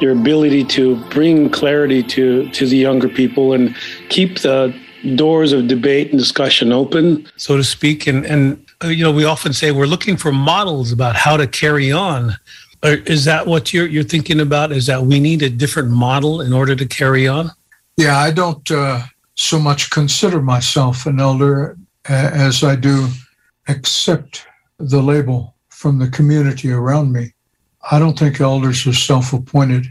your 0.00 0.12
ability 0.12 0.64
to 0.64 0.96
bring 1.10 1.50
clarity 1.50 2.02
to 2.02 2.48
to 2.50 2.66
the 2.66 2.76
younger 2.76 3.08
people 3.08 3.52
and 3.52 3.74
keep 4.08 4.40
the 4.40 4.74
doors 5.16 5.52
of 5.52 5.68
debate 5.68 6.10
and 6.10 6.18
discussion 6.18 6.72
open, 6.72 7.26
so 7.36 7.56
to 7.56 7.64
speak. 7.64 8.06
And 8.06 8.24
and 8.26 8.64
uh, 8.82 8.88
you 8.88 9.04
know, 9.04 9.12
we 9.12 9.24
often 9.24 9.52
say 9.52 9.70
we're 9.70 9.86
looking 9.86 10.16
for 10.16 10.32
models 10.32 10.92
about 10.92 11.16
how 11.16 11.36
to 11.36 11.46
carry 11.46 11.92
on. 11.92 12.36
Is 12.82 13.24
that 13.24 13.46
what 13.46 13.72
you're 13.72 13.86
you're 13.86 14.02
thinking 14.02 14.40
about? 14.40 14.72
Is 14.72 14.86
that 14.86 15.02
we 15.02 15.20
need 15.20 15.42
a 15.42 15.50
different 15.50 15.90
model 15.90 16.40
in 16.40 16.52
order 16.52 16.76
to 16.76 16.86
carry 16.86 17.26
on? 17.26 17.50
Yeah, 17.96 18.18
I 18.18 18.30
don't 18.30 18.68
uh, 18.70 19.02
so 19.36 19.58
much 19.58 19.90
consider 19.90 20.42
myself 20.42 21.06
an 21.06 21.20
elder 21.20 21.76
as 22.06 22.62
I 22.62 22.76
do 22.76 23.08
accept 23.68 24.46
the 24.78 25.00
label 25.00 25.54
from 25.68 25.98
the 25.98 26.08
community 26.08 26.70
around 26.70 27.12
me. 27.12 27.33
I 27.90 27.98
don't 27.98 28.18
think 28.18 28.40
elders 28.40 28.86
are 28.86 28.92
self-appointed. 28.92 29.86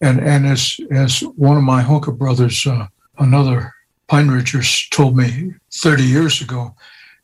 And 0.00 0.20
and 0.20 0.46
as 0.46 0.78
as 0.90 1.20
one 1.36 1.56
of 1.56 1.62
my 1.62 1.82
Honka 1.82 2.16
brothers, 2.16 2.66
uh, 2.66 2.86
another 3.18 3.72
Pine 4.06 4.28
Ridgers, 4.28 4.88
told 4.90 5.16
me 5.16 5.54
30 5.72 6.02
years 6.02 6.40
ago, 6.40 6.74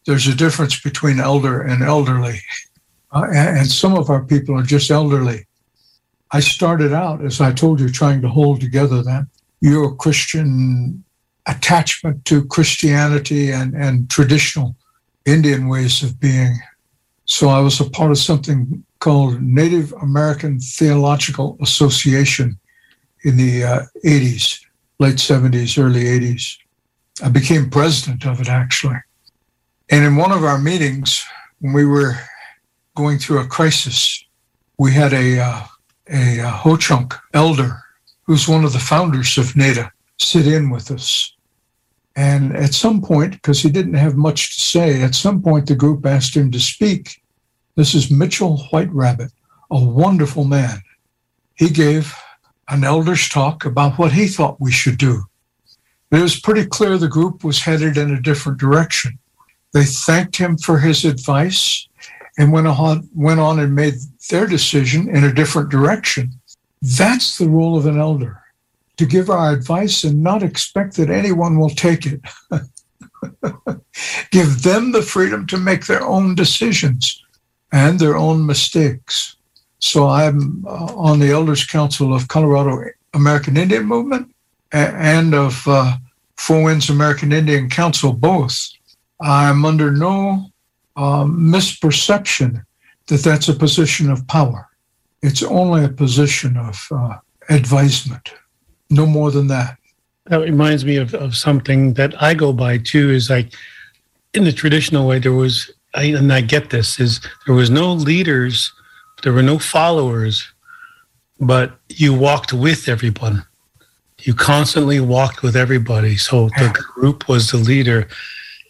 there's 0.06 0.26
a 0.26 0.34
difference 0.34 0.80
between 0.80 1.20
elder 1.20 1.60
and 1.60 1.82
elderly. 1.82 2.40
Uh, 3.12 3.26
and, 3.28 3.58
and 3.58 3.66
some 3.66 3.96
of 3.96 4.08
our 4.08 4.24
people 4.24 4.58
are 4.58 4.62
just 4.62 4.90
elderly. 4.90 5.46
I 6.32 6.40
started 6.40 6.92
out, 6.92 7.24
as 7.24 7.40
I 7.40 7.52
told 7.52 7.80
you, 7.80 7.90
trying 7.90 8.22
to 8.22 8.28
hold 8.28 8.60
together 8.60 9.02
that 9.02 9.26
Euro 9.60 9.94
Christian 9.94 11.04
attachment 11.46 12.24
to 12.26 12.44
Christianity 12.46 13.50
and, 13.50 13.74
and 13.74 14.08
traditional 14.08 14.76
Indian 15.26 15.68
ways 15.68 16.02
of 16.02 16.20
being. 16.20 16.58
So 17.24 17.48
I 17.48 17.60
was 17.60 17.80
a 17.80 17.90
part 17.90 18.10
of 18.10 18.18
something 18.18 18.84
called 19.00 19.42
Native 19.42 19.92
American 20.02 20.60
Theological 20.60 21.56
Association 21.60 22.58
in 23.24 23.36
the 23.36 23.64
uh, 23.64 23.82
80s, 24.04 24.60
late 24.98 25.16
70s, 25.16 25.82
early 25.82 26.04
80s. 26.04 26.56
I 27.22 27.28
became 27.28 27.68
president 27.68 28.26
of 28.26 28.40
it 28.40 28.48
actually. 28.48 28.98
And 29.90 30.04
in 30.04 30.16
one 30.16 30.32
of 30.32 30.44
our 30.44 30.58
meetings, 30.58 31.24
when 31.60 31.72
we 31.72 31.84
were 31.84 32.14
going 32.94 33.18
through 33.18 33.40
a 33.40 33.46
crisis, 33.46 34.24
we 34.78 34.92
had 34.92 35.12
a, 35.12 35.40
uh, 35.40 35.62
a, 36.10 36.38
a 36.38 36.48
Ho 36.48 36.76
Chunk 36.76 37.14
elder 37.34 37.82
who's 38.22 38.48
one 38.48 38.64
of 38.64 38.72
the 38.72 38.78
founders 38.78 39.36
of 39.36 39.56
NATA 39.56 39.90
sit 40.18 40.46
in 40.46 40.70
with 40.70 40.90
us. 40.90 41.34
And 42.16 42.56
at 42.56 42.74
some 42.74 43.00
point, 43.00 43.32
because 43.32 43.60
he 43.60 43.70
didn't 43.70 43.94
have 43.94 44.16
much 44.16 44.56
to 44.56 44.62
say, 44.62 45.02
at 45.02 45.14
some 45.14 45.42
point 45.42 45.66
the 45.66 45.74
group 45.74 46.04
asked 46.06 46.36
him 46.36 46.50
to 46.52 46.60
speak. 46.60 47.19
This 47.76 47.94
is 47.94 48.10
Mitchell 48.10 48.58
White 48.70 48.92
Rabbit, 48.92 49.32
a 49.70 49.82
wonderful 49.82 50.44
man. 50.44 50.82
He 51.54 51.70
gave 51.70 52.14
an 52.68 52.82
elder's 52.82 53.28
talk 53.28 53.64
about 53.64 53.96
what 53.98 54.12
he 54.12 54.26
thought 54.26 54.60
we 54.60 54.72
should 54.72 54.98
do. 54.98 55.24
It 56.10 56.20
was 56.20 56.40
pretty 56.40 56.66
clear 56.66 56.98
the 56.98 57.08
group 57.08 57.44
was 57.44 57.60
headed 57.60 57.96
in 57.96 58.12
a 58.12 58.20
different 58.20 58.58
direction. 58.58 59.18
They 59.72 59.84
thanked 59.84 60.36
him 60.36 60.58
for 60.58 60.80
his 60.80 61.04
advice 61.04 61.88
and 62.36 62.52
went 62.52 62.66
on, 62.66 63.08
went 63.14 63.38
on 63.38 63.60
and 63.60 63.74
made 63.74 63.94
their 64.30 64.46
decision 64.46 65.08
in 65.08 65.22
a 65.22 65.32
different 65.32 65.70
direction. 65.70 66.32
That's 66.82 67.38
the 67.38 67.48
role 67.48 67.76
of 67.76 67.86
an 67.86 68.00
elder 68.00 68.42
to 68.96 69.06
give 69.06 69.30
our 69.30 69.52
advice 69.52 70.02
and 70.02 70.22
not 70.22 70.42
expect 70.42 70.96
that 70.96 71.08
anyone 71.08 71.58
will 71.58 71.70
take 71.70 72.04
it. 72.04 72.20
give 74.30 74.62
them 74.62 74.90
the 74.90 75.02
freedom 75.02 75.46
to 75.46 75.56
make 75.56 75.86
their 75.86 76.02
own 76.02 76.34
decisions 76.34 77.22
and 77.72 77.98
their 77.98 78.16
own 78.16 78.46
mistakes. 78.46 79.36
So 79.78 80.08
I'm 80.08 80.64
uh, 80.66 80.92
on 80.94 81.18
the 81.18 81.30
Elders 81.30 81.64
Council 81.64 82.14
of 82.14 82.28
Colorado 82.28 82.84
American 83.14 83.56
Indian 83.56 83.84
Movement 83.84 84.34
and 84.72 85.34
of 85.34 85.66
uh, 85.66 85.96
Four 86.36 86.64
Winds 86.64 86.90
American 86.90 87.32
Indian 87.32 87.68
Council, 87.68 88.12
both. 88.12 88.56
I'm 89.20 89.64
under 89.64 89.90
no 89.90 90.50
um, 90.96 91.38
misperception 91.38 92.64
that 93.08 93.22
that's 93.22 93.48
a 93.48 93.54
position 93.54 94.10
of 94.10 94.26
power. 94.26 94.68
It's 95.22 95.42
only 95.42 95.84
a 95.84 95.88
position 95.88 96.56
of 96.56 96.86
uh, 96.90 97.16
advisement, 97.50 98.32
no 98.88 99.06
more 99.06 99.30
than 99.30 99.48
that. 99.48 99.76
That 100.26 100.40
reminds 100.40 100.84
me 100.84 100.96
of, 100.96 101.14
of 101.14 101.36
something 101.36 101.94
that 101.94 102.20
I 102.22 102.34
go 102.34 102.52
by 102.52 102.78
too. 102.78 103.10
Is 103.10 103.28
like 103.28 103.52
in 104.32 104.44
the 104.44 104.52
traditional 104.52 105.06
way, 105.06 105.18
there 105.18 105.32
was, 105.32 105.70
I, 105.94 106.04
and 106.04 106.32
I 106.32 106.40
get 106.40 106.70
this, 106.70 107.00
is 107.00 107.20
there 107.46 107.54
was 107.54 107.70
no 107.70 107.92
leaders, 107.92 108.72
there 109.22 109.32
were 109.32 109.42
no 109.42 109.58
followers, 109.58 110.46
but 111.40 111.78
you 111.88 112.14
walked 112.14 112.52
with 112.52 112.88
everyone. 112.88 113.44
You 114.22 114.34
constantly 114.34 115.00
walked 115.00 115.42
with 115.42 115.56
everybody. 115.56 116.16
So 116.16 116.48
the 116.50 116.84
group 116.94 117.28
was 117.28 117.50
the 117.50 117.56
leader. 117.56 118.06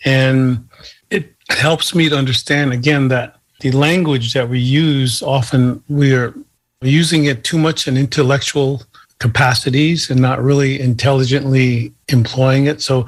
And 0.04 0.68
it 1.11 1.35
helps 1.48 1.94
me 1.94 2.09
to 2.09 2.16
understand 2.16 2.72
again 2.72 3.09
that 3.09 3.37
the 3.61 3.72
language 3.72 4.33
that 4.33 4.48
we 4.48 4.59
use 4.59 5.22
often 5.22 5.83
we 5.88 6.14
are 6.14 6.35
using 6.83 7.26
it 7.26 7.44
too 7.44 7.59
much 7.59 7.87
in 7.87 7.96
intellectual 7.96 8.83
capacities 9.18 10.09
and 10.11 10.20
not 10.20 10.42
really 10.42 10.80
intelligently 10.80 11.92
employing 12.09 12.66
it. 12.66 12.80
So, 12.80 13.06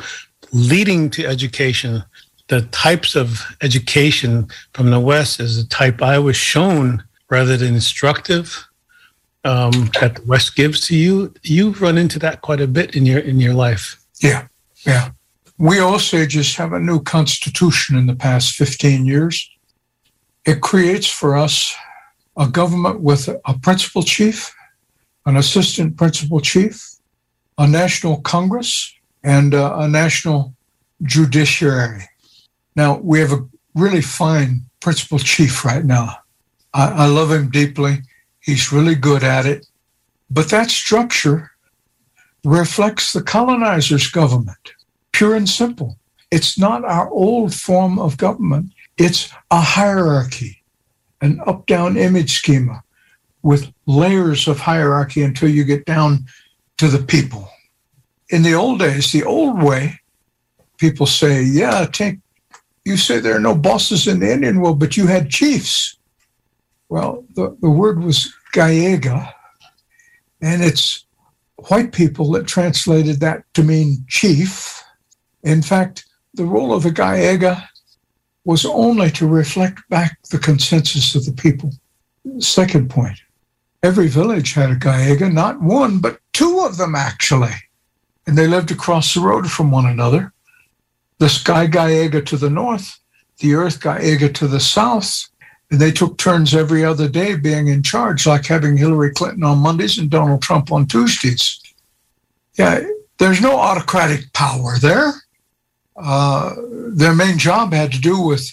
leading 0.53 1.09
to 1.11 1.27
education, 1.27 2.05
the 2.48 2.62
types 2.62 3.16
of 3.16 3.40
education 3.62 4.48
from 4.74 4.90
the 4.90 5.00
West 5.00 5.40
is 5.40 5.62
the 5.62 5.68
type 5.68 6.02
I 6.02 6.18
was 6.18 6.37
shown 6.37 7.02
rather 7.31 7.57
than 7.57 7.74
instructive 7.74 8.66
um, 9.44 9.90
that 10.00 10.16
the 10.16 10.22
West 10.26 10.55
gives 10.55 10.87
to 10.87 10.96
you. 10.96 11.33
You've 11.42 11.81
run 11.81 11.98
into 11.98 12.18
that 12.20 12.42
quite 12.42 12.61
a 12.61 12.66
bit 12.66 12.94
in 12.94 13.07
your 13.07 13.20
in 13.20 13.40
your 13.40 13.55
life. 13.55 14.00
Yeah, 14.20 14.46
yeah. 14.87 15.11
We 15.59 15.78
also 15.78 16.26
just 16.26 16.57
have 16.57 16.72
a 16.72 16.81
new 16.81 17.00
constitution 17.00 17.96
in 17.96 18.07
the 18.07 18.16
past 18.16 18.55
15 18.55 19.07
years. 19.07 19.48
It 20.44 20.61
creates 20.61 21.07
for 21.07 21.37
us 21.37 21.74
a 22.37 22.48
government 22.48 23.00
with 23.00 23.28
a 23.28 23.59
principal 23.59 24.02
chief, 24.02 24.55
an 25.26 25.37
assistant 25.37 25.96
principal 25.96 26.40
chief, 26.40 26.85
a 27.59 27.66
national 27.66 28.20
Congress, 28.22 28.92
and 29.22 29.55
uh, 29.55 29.76
a 29.78 29.88
national 29.88 30.55
judiciary. 31.02 32.09
Now, 32.74 32.98
we 32.98 33.20
have 33.20 33.32
a 33.32 33.46
really 33.74 34.02
fine 34.02 34.62
principal 34.80 35.18
chief 35.18 35.64
right 35.64 35.85
now. 35.85 36.16
I, 36.74 37.04
I 37.04 37.06
love 37.06 37.30
him 37.30 37.50
deeply. 37.50 37.98
He's 38.40 38.72
really 38.72 38.94
good 38.94 39.22
at 39.22 39.46
it. 39.46 39.66
But 40.30 40.50
that 40.50 40.70
structure 40.70 41.50
reflects 42.44 43.12
the 43.12 43.22
colonizer's 43.22 44.08
government, 44.08 44.72
pure 45.12 45.35
and 45.35 45.48
simple. 45.48 45.98
It's 46.30 46.58
not 46.58 46.85
our 46.85 47.11
old 47.11 47.54
form 47.54 47.98
of 47.98 48.16
government, 48.16 48.72
it's 48.96 49.32
a 49.50 49.61
hierarchy 49.61 50.62
an 51.22 51.40
up 51.46 51.66
down 51.66 51.96
image 51.96 52.32
schema 52.32 52.82
with 53.42 53.72
layers 53.87 54.46
of 54.46 54.58
hierarchy 54.58 55.22
until 55.22 55.48
you 55.48 55.64
get 55.64 55.87
down 55.87 56.26
to 56.76 56.88
the 56.88 57.02
people. 57.02 57.48
In 58.28 58.42
the 58.42 58.54
old 58.54 58.80
days, 58.80 59.12
the 59.12 59.24
old 59.24 59.62
way, 59.62 60.00
people 60.78 61.06
say, 61.06 61.42
yeah, 61.42 61.87
take, 61.90 62.18
you 62.85 62.97
say 62.97 63.21
there 63.21 63.37
are 63.37 63.40
no 63.40 63.55
bosses 63.55 64.07
in 64.07 64.21
the 64.21 64.33
Indian 64.33 64.61
world, 64.61 64.81
but 64.81 64.97
you 64.97 65.07
had 65.07 65.31
chiefs. 65.31 65.97
Well, 66.88 67.25
the, 67.35 67.57
the 67.61 67.71
word 67.71 68.03
was 68.03 68.33
Gallega, 68.55 69.33
and 70.40 70.62
it's 70.62 71.07
white 71.68 71.92
people 71.92 72.31
that 72.33 72.47
translated 72.47 73.21
that 73.21 73.45
to 73.55 73.62
mean 73.62 74.05
chief. 74.09 74.83
In 75.42 75.62
fact, 75.62 76.05
the 76.35 76.45
role 76.45 76.75
of 76.75 76.85
a 76.85 76.90
Gallega 76.90 77.66
was 78.45 78.64
only 78.64 79.11
to 79.12 79.27
reflect 79.27 79.81
back 79.88 80.18
the 80.31 80.38
consensus 80.38 81.14
of 81.14 81.25
the 81.25 81.33
people. 81.33 81.71
Second 82.38 82.90
point, 82.90 83.18
every 83.83 84.09
village 84.09 84.55
had 84.55 84.71
a 84.71 84.77
Gallega, 84.77 85.33
not 85.33 85.61
one, 85.61 85.99
but 85.99 86.18
two 86.33 86.61
of 86.61 86.77
them 86.77 86.95
actually. 86.95 87.55
And 88.27 88.37
they 88.37 88.47
lived 88.47 88.71
across 88.71 89.14
the 89.14 89.21
road 89.21 89.51
from 89.51 89.71
one 89.71 89.87
another. 89.87 90.32
The 91.18 91.29
sky 91.29 91.66
Gallega 91.66 92.25
to 92.27 92.37
the 92.37 92.51
north, 92.51 92.98
the 93.38 93.55
earth 93.55 93.81
Gallega 93.81 94.33
to 94.35 94.48
the 94.48 94.61
south. 94.61 95.29
And 95.70 95.81
they 95.81 95.90
took 95.90 96.18
turns 96.18 96.55
every 96.55 96.85
other 96.85 97.09
day 97.09 97.35
being 97.35 97.68
in 97.68 97.83
charge, 97.83 98.27
like 98.27 98.44
having 98.44 98.77
Hillary 98.77 99.11
Clinton 99.12 99.42
on 99.42 99.59
Mondays 99.59 99.96
and 99.96 100.11
Donald 100.11 100.42
Trump 100.42 100.70
on 100.70 100.87
Tuesdays. 100.87 101.61
Yeah, 102.59 102.83
there's 103.18 103.40
no 103.40 103.59
autocratic 103.59 104.31
power 104.35 104.77
there 104.79 105.14
uh, 105.96 106.55
their 106.88 107.14
main 107.14 107.38
job 107.38 107.72
had 107.72 107.92
to 107.92 108.01
do 108.01 108.20
with, 108.20 108.51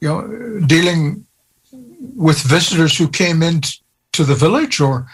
you 0.00 0.08
know, 0.08 0.60
dealing 0.66 1.24
with 2.14 2.38
visitors 2.42 2.96
who 2.96 3.08
came 3.08 3.42
into 3.42 3.78
the 4.18 4.34
village 4.34 4.80
or 4.80 5.06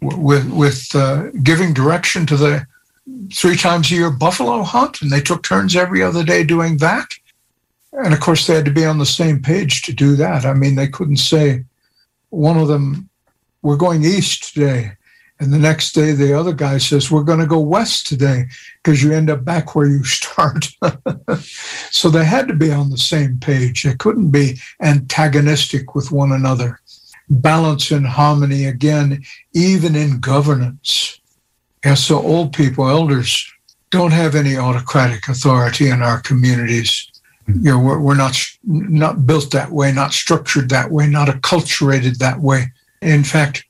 with 0.00 0.48
with 0.50 0.94
uh, 0.94 1.30
giving 1.42 1.74
direction 1.74 2.26
to 2.26 2.36
the 2.36 2.66
three 3.32 3.56
times 3.56 3.90
a 3.90 3.94
year 3.94 4.10
buffalo 4.10 4.62
hunt, 4.62 5.02
and 5.02 5.10
they 5.10 5.20
took 5.20 5.42
turns 5.42 5.76
every 5.76 6.02
other 6.02 6.24
day 6.24 6.44
doing 6.44 6.78
that. 6.78 7.14
And 7.92 8.12
of 8.12 8.20
course, 8.20 8.46
they 8.46 8.54
had 8.54 8.64
to 8.66 8.70
be 8.70 8.84
on 8.84 8.98
the 8.98 9.06
same 9.06 9.40
page 9.40 9.82
to 9.82 9.92
do 9.92 10.16
that. 10.16 10.44
I 10.44 10.54
mean, 10.54 10.74
they 10.74 10.88
couldn't 10.88 11.16
say 11.16 11.64
one 12.30 12.58
of 12.58 12.68
them, 12.68 13.08
"We're 13.62 13.76
going 13.76 14.04
east 14.04 14.52
today," 14.54 14.96
And 15.38 15.52
the 15.52 15.58
next 15.58 15.92
day, 15.92 16.12
the 16.12 16.32
other 16.32 16.54
guy 16.54 16.78
says, 16.78 17.10
We're 17.10 17.22
going 17.22 17.40
to 17.40 17.46
go 17.46 17.60
west 17.60 18.06
today 18.06 18.46
because 18.82 19.02
you 19.02 19.12
end 19.12 19.28
up 19.28 19.44
back 19.44 19.74
where 19.74 19.86
you 19.86 20.02
start. 20.04 20.68
so 21.90 22.08
they 22.08 22.24
had 22.24 22.48
to 22.48 22.54
be 22.54 22.70
on 22.72 22.90
the 22.90 22.98
same 22.98 23.38
page. 23.38 23.82
They 23.82 23.94
couldn't 23.94 24.30
be 24.30 24.58
antagonistic 24.80 25.94
with 25.94 26.10
one 26.10 26.32
another. 26.32 26.80
Balance 27.28 27.90
and 27.90 28.06
harmony 28.06 28.64
again, 28.64 29.22
even 29.52 29.94
in 29.94 30.20
governance. 30.20 31.20
And 31.86 31.96
so 31.96 32.20
old 32.20 32.52
people, 32.52 32.88
elders, 32.88 33.48
don't 33.90 34.10
have 34.10 34.34
any 34.34 34.56
autocratic 34.56 35.28
authority 35.28 35.88
in 35.88 36.02
our 36.02 36.20
communities. 36.20 37.08
Mm-hmm. 37.48 37.64
You 37.64 37.70
know, 37.70 37.78
we're, 37.78 38.00
we're 38.00 38.16
not 38.16 38.36
not 38.64 39.24
built 39.24 39.52
that 39.52 39.70
way, 39.70 39.92
not 39.92 40.12
structured 40.12 40.68
that 40.70 40.90
way, 40.90 41.06
not 41.06 41.28
acculturated 41.28 42.18
that 42.18 42.40
way. 42.40 42.72
In 43.02 43.22
fact, 43.22 43.64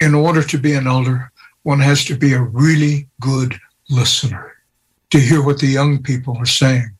in 0.00 0.16
order 0.16 0.42
to 0.42 0.58
be 0.58 0.72
an 0.72 0.88
elder, 0.88 1.30
one 1.62 1.78
has 1.78 2.04
to 2.06 2.16
be 2.16 2.32
a 2.32 2.42
really 2.42 3.06
good 3.20 3.54
listener 3.88 4.52
to 5.10 5.20
hear 5.20 5.40
what 5.40 5.60
the 5.60 5.68
young 5.68 6.02
people 6.02 6.36
are 6.38 6.46
saying. 6.46 6.90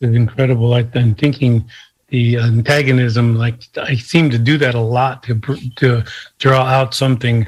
It's 0.00 0.16
incredible. 0.16 0.74
I, 0.74 0.84
am 0.96 1.14
thinking 1.14 1.64
the 2.08 2.38
antagonism, 2.38 3.36
like 3.36 3.62
I 3.76 3.94
seem 3.94 4.30
to 4.30 4.38
do 4.38 4.58
that 4.58 4.74
a 4.74 4.80
lot 4.80 5.22
to 5.24 5.40
to 5.76 6.02
draw 6.40 6.64
out 6.64 6.92
something, 6.92 7.46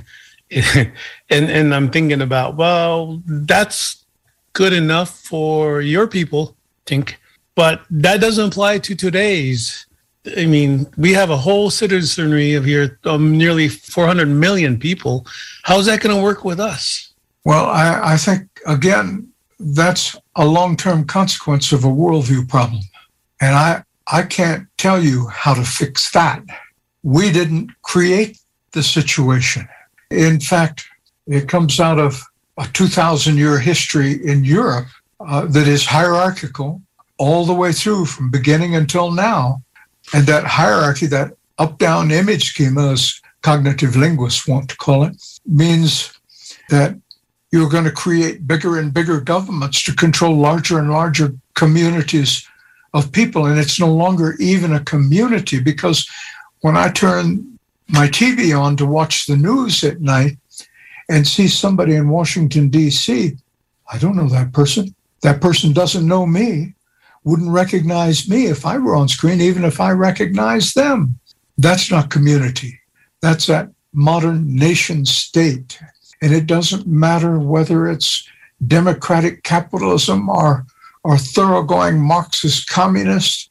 and 0.51 0.93
and 1.29 1.75
I'm 1.75 1.91
thinking 1.91 2.23
about 2.23 2.57
well, 2.57 3.23
that's 3.27 4.05
good 4.53 4.73
enough 4.73 5.19
for 5.19 5.81
your 5.81 6.07
people, 6.07 6.57
think, 6.87 7.19
but 7.55 7.83
that 7.91 8.21
doesn't 8.21 8.49
apply 8.49 8.79
to 8.79 8.95
today's 8.95 9.87
I 10.37 10.47
mean, 10.47 10.87
we 10.97 11.13
have 11.13 11.31
a 11.31 11.37
whole 11.37 11.71
citizenry 11.71 12.55
of 12.55 12.65
here, 12.65 12.99
um, 13.05 13.37
nearly 13.37 13.69
400 13.69 14.27
million 14.27 14.79
people. 14.79 15.27
How's 15.63 15.87
that 15.87 16.01
going 16.01 16.17
to 16.17 16.23
work 16.23 16.45
with 16.45 16.59
us? 16.59 17.13
Well, 17.45 17.67
I, 17.67 18.15
I 18.15 18.17
think, 18.17 18.49
again, 18.67 19.29
that's 19.61 20.17
a 20.37 20.47
long 20.47 20.77
term 20.77 21.05
consequence 21.05 21.73
of 21.73 21.85
a 21.85 21.89
worldview 21.89 22.49
problem. 22.49 22.81
And 23.41 23.55
I, 23.55 23.85
I 24.07 24.23
can't 24.23 24.67
tell 24.79 25.03
you 25.03 25.27
how 25.29 25.53
to 25.55 25.63
fix 25.63 26.11
that. 26.13 26.43
We 27.03 27.31
didn't 27.31 27.71
create 27.83 28.39
the 28.73 28.83
situation. 28.83 29.69
In 30.11 30.41
fact, 30.41 30.87
it 31.27 31.49
comes 31.49 31.81
out 31.81 31.99
of 31.99 32.23
a 32.59 32.67
2,000 32.73 33.37
year 33.37 33.59
history 33.59 34.25
in 34.25 34.45
Europe 34.45 34.87
uh, 35.21 35.47
that 35.47 35.67
is 35.67 35.85
hierarchical 35.85 36.81
all 37.19 37.45
the 37.45 37.55
way 37.55 37.73
through 37.73 38.07
from 38.07 38.31
beginning 38.31 38.75
until 38.75 39.11
now. 39.11 39.63
And 40.13 40.27
that 40.27 40.45
hierarchy, 40.45 41.07
that 41.07 41.33
up 41.59 41.79
down 41.79 42.11
image 42.11 42.51
schema, 42.51 42.93
as 42.93 43.21
cognitive 43.43 43.97
linguists 43.97 44.47
want 44.47 44.69
to 44.71 44.77
call 44.77 45.05
it, 45.05 45.17
means 45.47 46.13
that 46.71 46.97
you're 47.53 47.71
going 47.71 47.85
to 47.85 47.91
create 47.91 48.47
bigger 48.47 48.79
and 48.79 48.93
bigger 48.93 49.21
governments 49.21 49.83
to 49.85 49.95
control 49.95 50.37
larger 50.37 50.79
and 50.79 50.91
larger 50.91 51.33
communities 51.55 52.47
of 52.95 53.13
people. 53.13 53.47
And 53.47 53.59
it's 53.59 53.79
no 53.79 53.93
longer 53.93 54.35
even 54.41 54.73
a 54.73 54.81
community 54.81 55.61
because 55.61 56.09
when 56.61 56.77
I 56.77 56.91
turn 56.91 57.54
my 57.89 58.09
TV 58.09 58.59
on 58.59 58.77
to 58.77 58.87
watch 58.87 59.27
the 59.27 59.37
news 59.37 59.85
at 59.85 60.01
night 60.01 60.39
and 61.09 61.27
see 61.27 61.49
somebody 61.49 61.95
in 61.95 62.09
Washington, 62.09 62.69
D.C., 62.69 63.37
I 63.93 63.99
don't 63.99 64.17
know 64.17 64.29
that 64.29 64.53
person. 64.53 64.95
That 65.23 65.41
person 65.41 65.73
doesn't 65.73 66.07
know 66.07 66.27
me, 66.27 66.75
wouldn't 67.25 67.51
recognize 67.51 68.29
me 68.29 68.47
if 68.47 68.67
I 68.67 68.79
were 68.79 68.97
on 68.97 69.09
screen, 69.09 69.41
even 69.41 69.65
if 69.65 69.81
I 69.81 69.91
recognized 69.91 70.75
them. 70.75 71.19
That's 71.59 71.91
not 71.91 72.11
community. 72.11 72.79
That's 73.21 73.47
that 73.47 73.71
modern 73.93 74.55
nation 74.55 75.07
state. 75.07 75.79
And 76.21 76.33
it 76.33 76.47
doesn't 76.47 76.87
matter 76.87 77.39
whether 77.39 77.89
it's 77.89 78.29
democratic 78.67 79.43
capitalism 79.43 80.29
or, 80.29 80.67
or 81.03 81.17
thoroughgoing 81.17 82.01
Marxist 82.01 82.69
communist. 82.69 83.51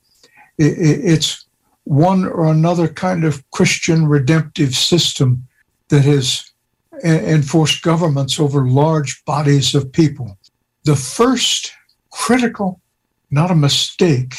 It, 0.58 0.78
it, 0.78 1.06
it's 1.06 1.43
one 1.84 2.26
or 2.26 2.48
another 2.48 2.88
kind 2.88 3.24
of 3.24 3.44
Christian 3.52 4.08
redemptive 4.08 4.74
system 4.76 5.48
that 5.90 6.06
has 6.06 6.52
enforced 7.04 7.82
governments 7.82 8.40
over 8.40 8.68
large 8.68 9.24
bodies 9.26 9.76
of 9.76 9.92
people. 9.92 10.38
The 10.86 10.96
first 10.96 11.72
critical, 12.12 12.80
not 13.32 13.52
a 13.52 13.56
mistake, 13.56 14.36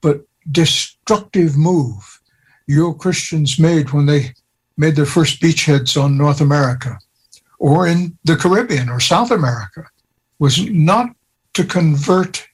but 0.00 0.22
destructive 0.50 1.56
move 1.56 2.20
Euro 2.66 2.94
Christians 2.94 3.58
made 3.58 3.92
when 3.92 4.06
they 4.06 4.34
made 4.76 4.96
their 4.96 5.06
first 5.06 5.40
beachheads 5.40 6.00
on 6.00 6.18
North 6.18 6.40
America 6.40 6.98
or 7.58 7.86
in 7.86 8.18
the 8.24 8.36
Caribbean 8.36 8.88
or 8.88 9.00
South 9.00 9.30
America 9.30 9.84
was 10.38 10.68
not 10.68 11.10
to 11.54 11.64
convert 11.64 12.46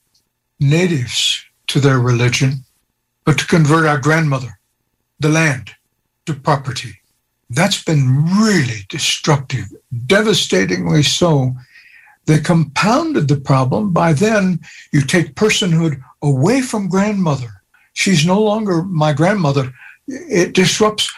natives 0.61 1.45
to 1.67 1.81
their 1.81 1.99
religion, 1.99 2.65
but 3.25 3.39
to 3.39 3.47
convert 3.47 3.87
our 3.87 3.99
grandmother, 3.99 4.59
the 5.21 5.29
land, 5.29 5.71
to 6.27 6.35
property. 6.35 7.01
That's 7.51 7.83
been 7.83 8.25
really 8.41 8.87
destructive, 8.89 9.67
devastatingly 10.07 11.03
so. 11.03 11.55
They 12.27 12.39
compounded 12.39 13.29
the 13.29 13.41
problem 13.41 13.93
by 13.93 14.13
then 14.13 14.61
you 14.93 15.03
take 15.03 15.35
personhood 15.35 16.01
away 16.23 16.63
from 16.63 16.89
grandmother. 16.89 17.63
She's 17.93 18.25
no 18.25 18.41
longer 18.41 18.83
my 18.83 19.13
grandmother. 19.13 19.73
It 20.07 20.55
disrupts 20.55 21.13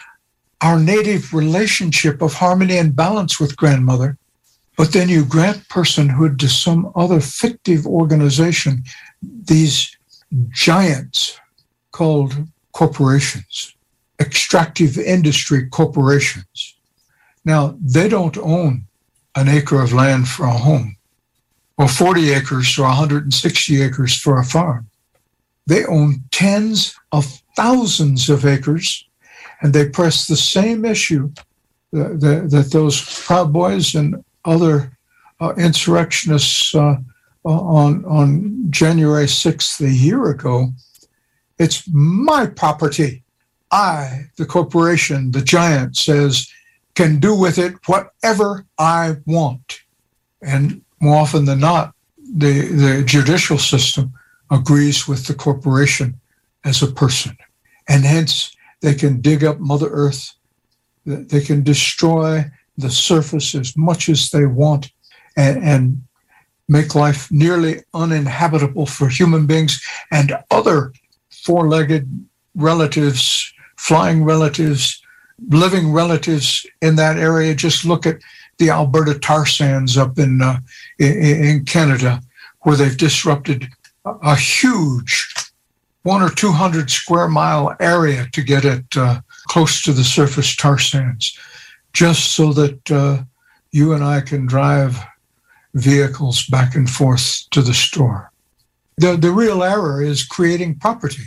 our 0.61 0.79
native 0.79 1.33
relationship 1.33 2.21
of 2.21 2.33
harmony 2.33 2.77
and 2.77 2.95
balance 2.95 3.39
with 3.39 3.55
grandmother. 3.55 4.17
But 4.77 4.91
then 4.91 5.07
you 5.07 5.23
grant 5.23 5.67
personhood 5.69 6.37
to 6.39 6.49
some 6.49 6.91
other 6.95 7.21
fictive 7.21 7.87
organization, 7.87 8.83
these 9.21 9.95
giants 10.49 11.39
called 11.97 12.33
corporations 12.73 13.75
extractive 14.19 14.97
industry 14.97 15.67
corporations. 15.69 16.75
Now, 17.43 17.77
they 17.81 18.07
don't 18.09 18.37
own 18.37 18.85
an 19.35 19.47
acre 19.47 19.81
of 19.81 19.93
land 19.93 20.27
for 20.27 20.45
a 20.45 20.51
home 20.51 20.95
or 21.77 21.87
40 21.87 22.31
acres 22.31 22.77
or 22.77 22.83
160 22.83 23.81
acres 23.81 24.15
for 24.15 24.39
a 24.39 24.43
farm. 24.43 24.87
They 25.67 25.85
own 25.85 26.23
tens 26.31 26.95
of 27.11 27.25
thousands 27.55 28.29
of 28.29 28.45
acres 28.45 29.05
and 29.61 29.73
they 29.73 29.89
press 29.89 30.27
the 30.27 30.37
same 30.37 30.85
issue 30.85 31.31
that, 31.91 32.19
that, 32.21 32.51
that 32.51 32.71
those 32.71 33.23
Proud 33.25 33.51
Boys 33.51 33.95
and 33.95 34.23
other 34.45 34.91
uh, 35.41 35.53
insurrectionists 35.57 36.73
uh, 36.75 36.95
on, 37.43 38.05
on 38.05 38.67
January 38.69 39.25
6th 39.25 39.85
a 39.85 39.91
year 39.91 40.29
ago. 40.29 40.69
It's 41.57 41.87
my 41.91 42.47
property. 42.47 43.23
I, 43.71 44.27
the 44.37 44.45
corporation, 44.45 45.31
the 45.31 45.41
giant, 45.41 45.97
says, 45.97 46.51
can 46.95 47.19
do 47.19 47.35
with 47.35 47.57
it 47.57 47.75
whatever 47.87 48.65
I 48.77 49.17
want. 49.25 49.81
And 50.41 50.81
more 50.99 51.17
often 51.17 51.45
than 51.45 51.59
not, 51.59 51.93
the, 52.17 52.67
the 52.67 53.03
judicial 53.05 53.57
system 53.57 54.13
agrees 54.51 55.07
with 55.07 55.25
the 55.27 55.33
corporation 55.33 56.19
as 56.63 56.81
a 56.81 56.91
person. 56.91 57.37
And 57.87 58.03
hence, 58.03 58.55
they 58.81 58.93
can 58.93 59.21
dig 59.21 59.43
up 59.43 59.59
Mother 59.59 59.89
Earth. 59.89 60.33
They 61.05 61.41
can 61.41 61.63
destroy 61.63 62.45
the 62.77 62.89
surface 62.89 63.55
as 63.55 63.75
much 63.77 64.09
as 64.09 64.29
they 64.29 64.45
want 64.45 64.91
and, 65.37 65.63
and 65.63 66.03
make 66.67 66.95
life 66.95 67.31
nearly 67.31 67.81
uninhabitable 67.93 68.85
for 68.85 69.07
human 69.07 69.45
beings 69.45 69.81
and 70.11 70.35
other 70.49 70.91
four 71.45 71.69
legged 71.69 72.27
relatives 72.55 73.53
flying 73.77 74.23
relatives, 74.23 75.01
living 75.49 75.91
relatives 75.91 76.65
in 76.81 76.95
that 76.95 77.17
area. 77.17 77.53
Just 77.53 77.85
look 77.85 78.05
at 78.05 78.19
the 78.57 78.69
Alberta 78.69 79.19
tar 79.19 79.45
sands 79.45 79.97
up 79.97 80.17
in, 80.17 80.41
uh, 80.41 80.59
in, 80.97 81.45
in 81.45 81.65
Canada, 81.65 82.21
where 82.61 82.75
they've 82.75 82.97
disrupted 82.97 83.67
a 84.05 84.35
huge 84.35 85.33
one 86.03 86.21
or 86.21 86.29
200 86.29 86.89
square 86.89 87.27
mile 87.27 87.75
area 87.79 88.27
to 88.31 88.41
get 88.41 88.63
it 88.63 88.85
uh, 88.95 89.19
close 89.47 89.81
to 89.81 89.91
the 89.91 90.03
surface 90.03 90.55
tar 90.55 90.77
sands, 90.77 91.37
just 91.93 92.33
so 92.33 92.53
that 92.53 92.91
uh, 92.91 93.23
you 93.71 93.93
and 93.93 94.03
I 94.03 94.21
can 94.21 94.45
drive 94.45 94.97
vehicles 95.73 96.45
back 96.45 96.75
and 96.75 96.89
forth 96.89 97.43
to 97.51 97.61
the 97.61 97.73
store. 97.73 98.31
The, 98.97 99.17
the 99.17 99.31
real 99.31 99.61
error 99.61 100.01
is 100.01 100.23
creating 100.23 100.79
property. 100.79 101.25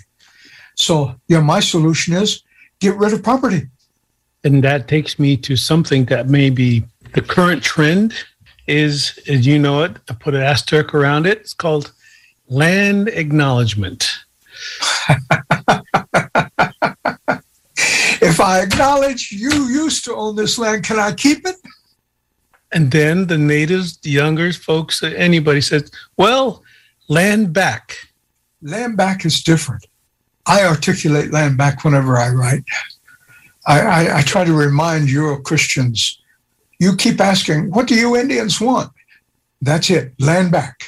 So, 0.78 1.14
yeah, 1.26 1.40
my 1.40 1.60
solution 1.60 2.14
is 2.14 2.42
get 2.80 2.96
rid 2.96 3.12
of 3.12 3.22
property. 3.22 3.62
And 4.44 4.62
that 4.62 4.86
takes 4.86 5.18
me 5.18 5.36
to 5.38 5.56
something 5.56 6.04
that 6.06 6.28
may 6.28 6.50
be 6.50 6.84
the 7.14 7.20
current 7.20 7.62
trend 7.64 8.14
is, 8.68 9.18
as 9.28 9.44
you 9.44 9.58
know 9.58 9.82
it, 9.82 9.96
I 10.08 10.14
put 10.14 10.34
an 10.34 10.42
asterisk 10.42 10.94
around 10.94 11.26
it. 11.26 11.38
It's 11.38 11.54
called 11.54 11.92
land 12.48 13.08
acknowledgement. 13.08 14.08
if 18.20 18.40
I 18.40 18.60
acknowledge 18.60 19.32
you 19.32 19.64
used 19.64 20.04
to 20.04 20.14
own 20.14 20.36
this 20.36 20.58
land, 20.58 20.84
can 20.84 21.00
I 21.00 21.12
keep 21.12 21.44
it? 21.44 21.56
And 22.70 22.92
then 22.92 23.26
the 23.26 23.38
natives, 23.38 23.96
the 23.96 24.10
younger 24.10 24.52
folks, 24.52 25.02
anybody 25.02 25.60
says, 25.60 25.90
well, 26.16 26.62
land 27.08 27.52
back. 27.52 27.96
Land 28.62 28.96
back 28.96 29.24
is 29.24 29.42
different. 29.42 29.87
I 30.48 30.64
articulate 30.64 31.30
land 31.30 31.58
back 31.58 31.84
whenever 31.84 32.16
I 32.16 32.30
write. 32.30 32.64
I, 33.66 33.80
I, 33.80 34.18
I 34.18 34.22
try 34.22 34.44
to 34.44 34.54
remind 34.54 35.10
Euro 35.10 35.40
Christians 35.42 36.18
you 36.78 36.96
keep 36.96 37.20
asking, 37.20 37.70
what 37.70 37.86
do 37.86 37.94
you 37.94 38.16
Indians 38.16 38.60
want? 38.60 38.90
That's 39.60 39.90
it, 39.90 40.14
land 40.18 40.50
back. 40.52 40.84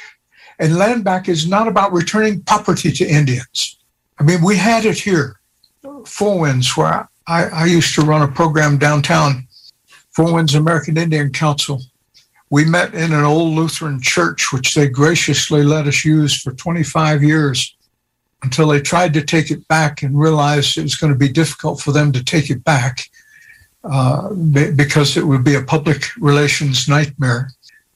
And 0.59 0.77
land 0.77 1.05
back 1.05 1.29
is 1.29 1.47
not 1.47 1.69
about 1.69 1.93
returning 1.93 2.43
property 2.43 2.91
to 2.93 3.07
Indians. 3.07 3.79
I 4.19 4.23
mean, 4.23 4.43
we 4.43 4.57
had 4.57 4.85
it 4.85 4.99
here, 4.99 5.41
Four 6.07 6.41
Winds, 6.41 6.77
where 6.77 7.09
I, 7.27 7.45
I 7.45 7.65
used 7.67 7.95
to 7.97 8.03
run 8.03 8.23
a 8.23 8.33
program 8.33 8.79
downtown, 8.79 9.47
Four 10.13 10.35
Winds 10.35 10.55
American 10.55 10.97
Indian 10.97 11.33
Council. 11.33 11.83
We 12.51 12.65
met 12.65 12.95
in 12.95 13.13
an 13.13 13.25
old 13.25 13.55
Lutheran 13.55 14.01
church, 14.01 14.53
which 14.53 14.75
they 14.75 14.89
graciously 14.89 15.63
let 15.63 15.87
us 15.87 16.05
use 16.05 16.41
for 16.41 16.53
25 16.53 17.23
years 17.23 17.77
until 18.43 18.69
they 18.69 18.81
tried 18.81 19.13
to 19.15 19.23
take 19.23 19.51
it 19.51 19.67
back 19.69 20.03
and 20.03 20.19
realized 20.19 20.77
it 20.77 20.83
was 20.83 20.97
going 20.97 21.13
to 21.13 21.19
be 21.19 21.29
difficult 21.29 21.81
for 21.81 21.93
them 21.93 22.13
to 22.13 22.25
take 22.25 22.51
it 22.51 22.65
back 22.65 23.11
uh, 23.85 24.33
because 24.33 25.17
it 25.17 25.27
would 25.27 25.45
be 25.45 25.55
a 25.55 25.63
public 25.63 26.05
relations 26.19 26.89
nightmare. 26.89 27.51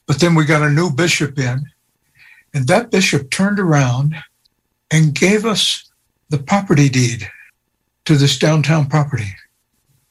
But 0.07 0.19
then 0.19 0.35
we 0.35 0.45
got 0.45 0.61
a 0.61 0.69
new 0.69 0.91
bishop 0.91 1.39
in, 1.39 1.65
and 2.53 2.67
that 2.67 2.91
bishop 2.91 3.31
turned 3.31 3.59
around 3.59 4.15
and 4.91 5.15
gave 5.15 5.45
us 5.45 5.89
the 6.29 6.37
property 6.37 6.89
deed 6.89 7.29
to 8.05 8.15
this 8.15 8.37
downtown 8.37 8.87
property, 8.87 9.35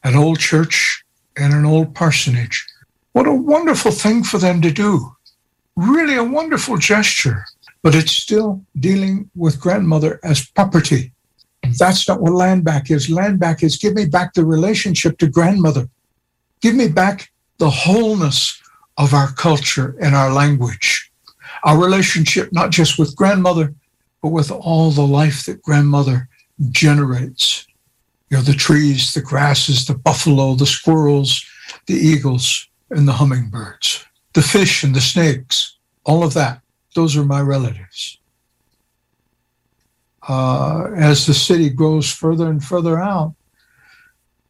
an 0.02 0.16
old 0.16 0.38
church 0.40 1.04
and 1.36 1.52
an 1.52 1.64
old 1.64 1.94
parsonage. 1.94 2.66
What 3.12 3.26
a 3.28 3.32
wonderful 3.32 3.92
thing 3.92 4.24
for 4.24 4.38
them 4.38 4.60
to 4.62 4.70
do. 4.72 5.14
Really 5.76 6.16
a 6.16 6.24
wonderful 6.24 6.76
gesture 6.76 7.44
but 7.84 7.94
it's 7.94 8.12
still 8.12 8.64
dealing 8.80 9.30
with 9.36 9.60
grandmother 9.60 10.18
as 10.24 10.46
property. 10.46 11.12
That's 11.78 12.08
not 12.08 12.18
what 12.18 12.32
land 12.32 12.64
back 12.64 12.90
is. 12.90 13.10
Land 13.10 13.38
back 13.38 13.62
is 13.62 13.76
give 13.76 13.92
me 13.92 14.06
back 14.06 14.32
the 14.32 14.46
relationship 14.46 15.18
to 15.18 15.28
grandmother. 15.28 15.90
Give 16.62 16.74
me 16.74 16.88
back 16.88 17.30
the 17.58 17.68
wholeness 17.68 18.58
of 18.96 19.12
our 19.12 19.30
culture 19.32 19.96
and 20.00 20.14
our 20.14 20.32
language. 20.32 21.10
Our 21.62 21.78
relationship, 21.78 22.50
not 22.52 22.70
just 22.70 22.98
with 22.98 23.14
grandmother, 23.16 23.74
but 24.22 24.30
with 24.30 24.50
all 24.50 24.90
the 24.90 25.06
life 25.06 25.44
that 25.44 25.60
grandmother 25.60 26.30
generates. 26.70 27.66
You 28.30 28.38
know, 28.38 28.42
the 28.42 28.54
trees, 28.54 29.12
the 29.12 29.20
grasses, 29.20 29.84
the 29.84 29.94
buffalo, 29.94 30.54
the 30.54 30.64
squirrels, 30.64 31.44
the 31.86 31.94
eagles, 31.94 32.66
and 32.88 33.06
the 33.06 33.12
hummingbirds, 33.12 34.06
the 34.32 34.42
fish 34.42 34.84
and 34.84 34.94
the 34.94 35.02
snakes, 35.02 35.76
all 36.04 36.24
of 36.24 36.32
that. 36.32 36.63
Those 36.94 37.16
are 37.16 37.24
my 37.24 37.40
relatives. 37.40 38.18
Uh, 40.26 40.88
as 40.96 41.26
the 41.26 41.34
city 41.34 41.68
grows 41.68 42.10
further 42.10 42.48
and 42.48 42.64
further 42.64 42.98
out, 42.98 43.34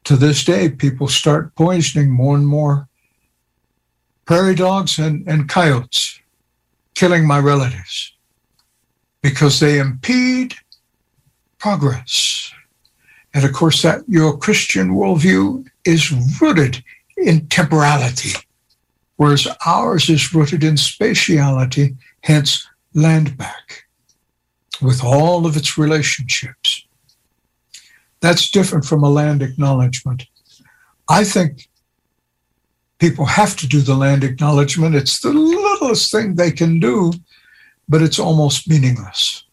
to 0.05 0.16
this 0.16 0.45
day, 0.45 0.68
people 0.68 1.09
start 1.09 1.55
poisoning 1.55 2.11
more 2.11 2.36
and 2.36 2.47
more 2.47 2.88
prairie 4.26 4.55
dogs 4.55 4.99
and, 4.99 5.26
and 5.26 5.49
coyotes, 5.49 6.20
killing 6.95 7.26
my 7.26 7.38
relatives 7.38 8.14
because 9.22 9.59
they 9.59 9.78
impede 9.78 10.55
progress. 11.59 12.53
And 13.32 13.45
of 13.45 13.53
course, 13.55 13.80
that 13.82 14.03
Euro 14.07 14.36
Christian 14.36 14.90
worldview 14.90 15.66
is 15.84 16.12
rooted 16.40 16.84
in 17.16 17.47
temporality, 17.49 18.38
whereas 19.16 19.49
ours 19.64 20.11
is 20.11 20.34
rooted 20.34 20.62
in 20.62 20.74
spatiality, 20.74 21.97
hence 22.24 22.66
land 22.94 23.36
back, 23.36 23.84
with 24.80 25.04
all 25.04 25.46
of 25.46 25.56
its 25.56 25.76
relationships. 25.76 26.86
That's 28.20 28.50
different 28.50 28.86
from 28.86 29.04
a 29.04 29.10
land 29.10 29.42
acknowledgement. 29.42 30.24
I 31.06 31.24
think 31.24 31.68
people 32.98 33.26
have 33.26 33.56
to 33.56 33.66
do 33.66 33.82
the 33.82 33.94
land 33.94 34.24
acknowledgement. 34.24 34.94
It's 34.94 35.20
the 35.20 35.34
littlest 35.34 36.10
thing 36.10 36.34
they 36.34 36.50
can 36.50 36.80
do, 36.80 37.12
but 37.90 38.00
it's 38.00 38.18
almost 38.18 38.68
meaningless. 38.70 39.44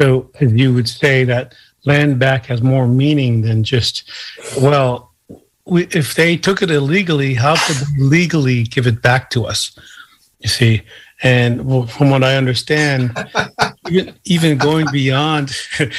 So 0.00 0.30
you 0.40 0.72
would 0.74 0.88
say 0.88 1.24
that 1.24 1.56
land 1.84 2.20
back 2.20 2.46
has 2.46 2.62
more 2.62 2.86
meaning 2.86 3.42
than 3.42 3.64
just, 3.64 4.08
well, 4.60 5.12
we, 5.64 5.88
if 5.90 6.14
they 6.14 6.36
took 6.36 6.62
it 6.62 6.70
illegally, 6.70 7.34
how 7.34 7.56
could 7.66 7.76
they 7.76 8.04
legally 8.04 8.62
give 8.62 8.86
it 8.86 9.02
back 9.02 9.30
to 9.30 9.46
us? 9.46 9.76
You 10.38 10.48
see, 10.48 10.82
and 11.22 11.60
from 11.90 12.10
what 12.10 12.22
I 12.22 12.36
understand, 12.36 13.16
even, 13.88 14.14
even 14.24 14.58
going 14.58 14.86
beyond 14.92 15.52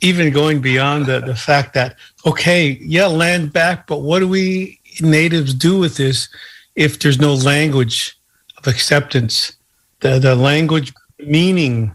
even 0.00 0.30
going 0.32 0.60
beyond 0.60 1.06
the, 1.06 1.20
the 1.20 1.34
fact 1.34 1.74
that, 1.74 1.96
okay, 2.26 2.78
yeah, 2.82 3.06
land 3.06 3.52
back, 3.52 3.86
but 3.86 4.02
what 4.02 4.20
do 4.20 4.28
we 4.28 4.78
natives 5.00 5.54
do 5.54 5.78
with 5.78 5.96
this 5.96 6.28
if 6.74 6.98
there's 6.98 7.20
no 7.20 7.34
language 7.34 8.18
of 8.58 8.66
acceptance? 8.66 9.56
The, 10.00 10.18
the 10.18 10.34
language 10.34 10.92
meaning, 11.18 11.94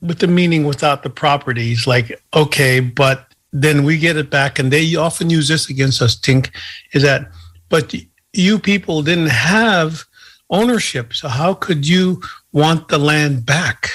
with 0.00 0.20
the 0.20 0.28
meaning 0.28 0.64
without 0.64 1.02
the 1.02 1.10
properties, 1.10 1.86
like, 1.86 2.20
okay, 2.34 2.80
but 2.80 3.26
then 3.52 3.84
we 3.84 3.98
get 3.98 4.16
it 4.16 4.30
back. 4.30 4.58
And 4.58 4.72
they 4.72 4.94
often 4.94 5.28
use 5.28 5.48
this 5.48 5.68
against 5.68 6.00
us, 6.00 6.16
Tink, 6.16 6.50
is 6.92 7.02
that, 7.02 7.30
but 7.68 7.94
you 8.32 8.58
people 8.58 9.02
didn't 9.02 9.30
have 9.30 10.04
ownership. 10.52 11.14
So 11.14 11.28
how 11.28 11.54
could 11.54 11.88
you 11.88 12.22
want 12.52 12.88
the 12.88 12.98
land 12.98 13.44
back? 13.44 13.88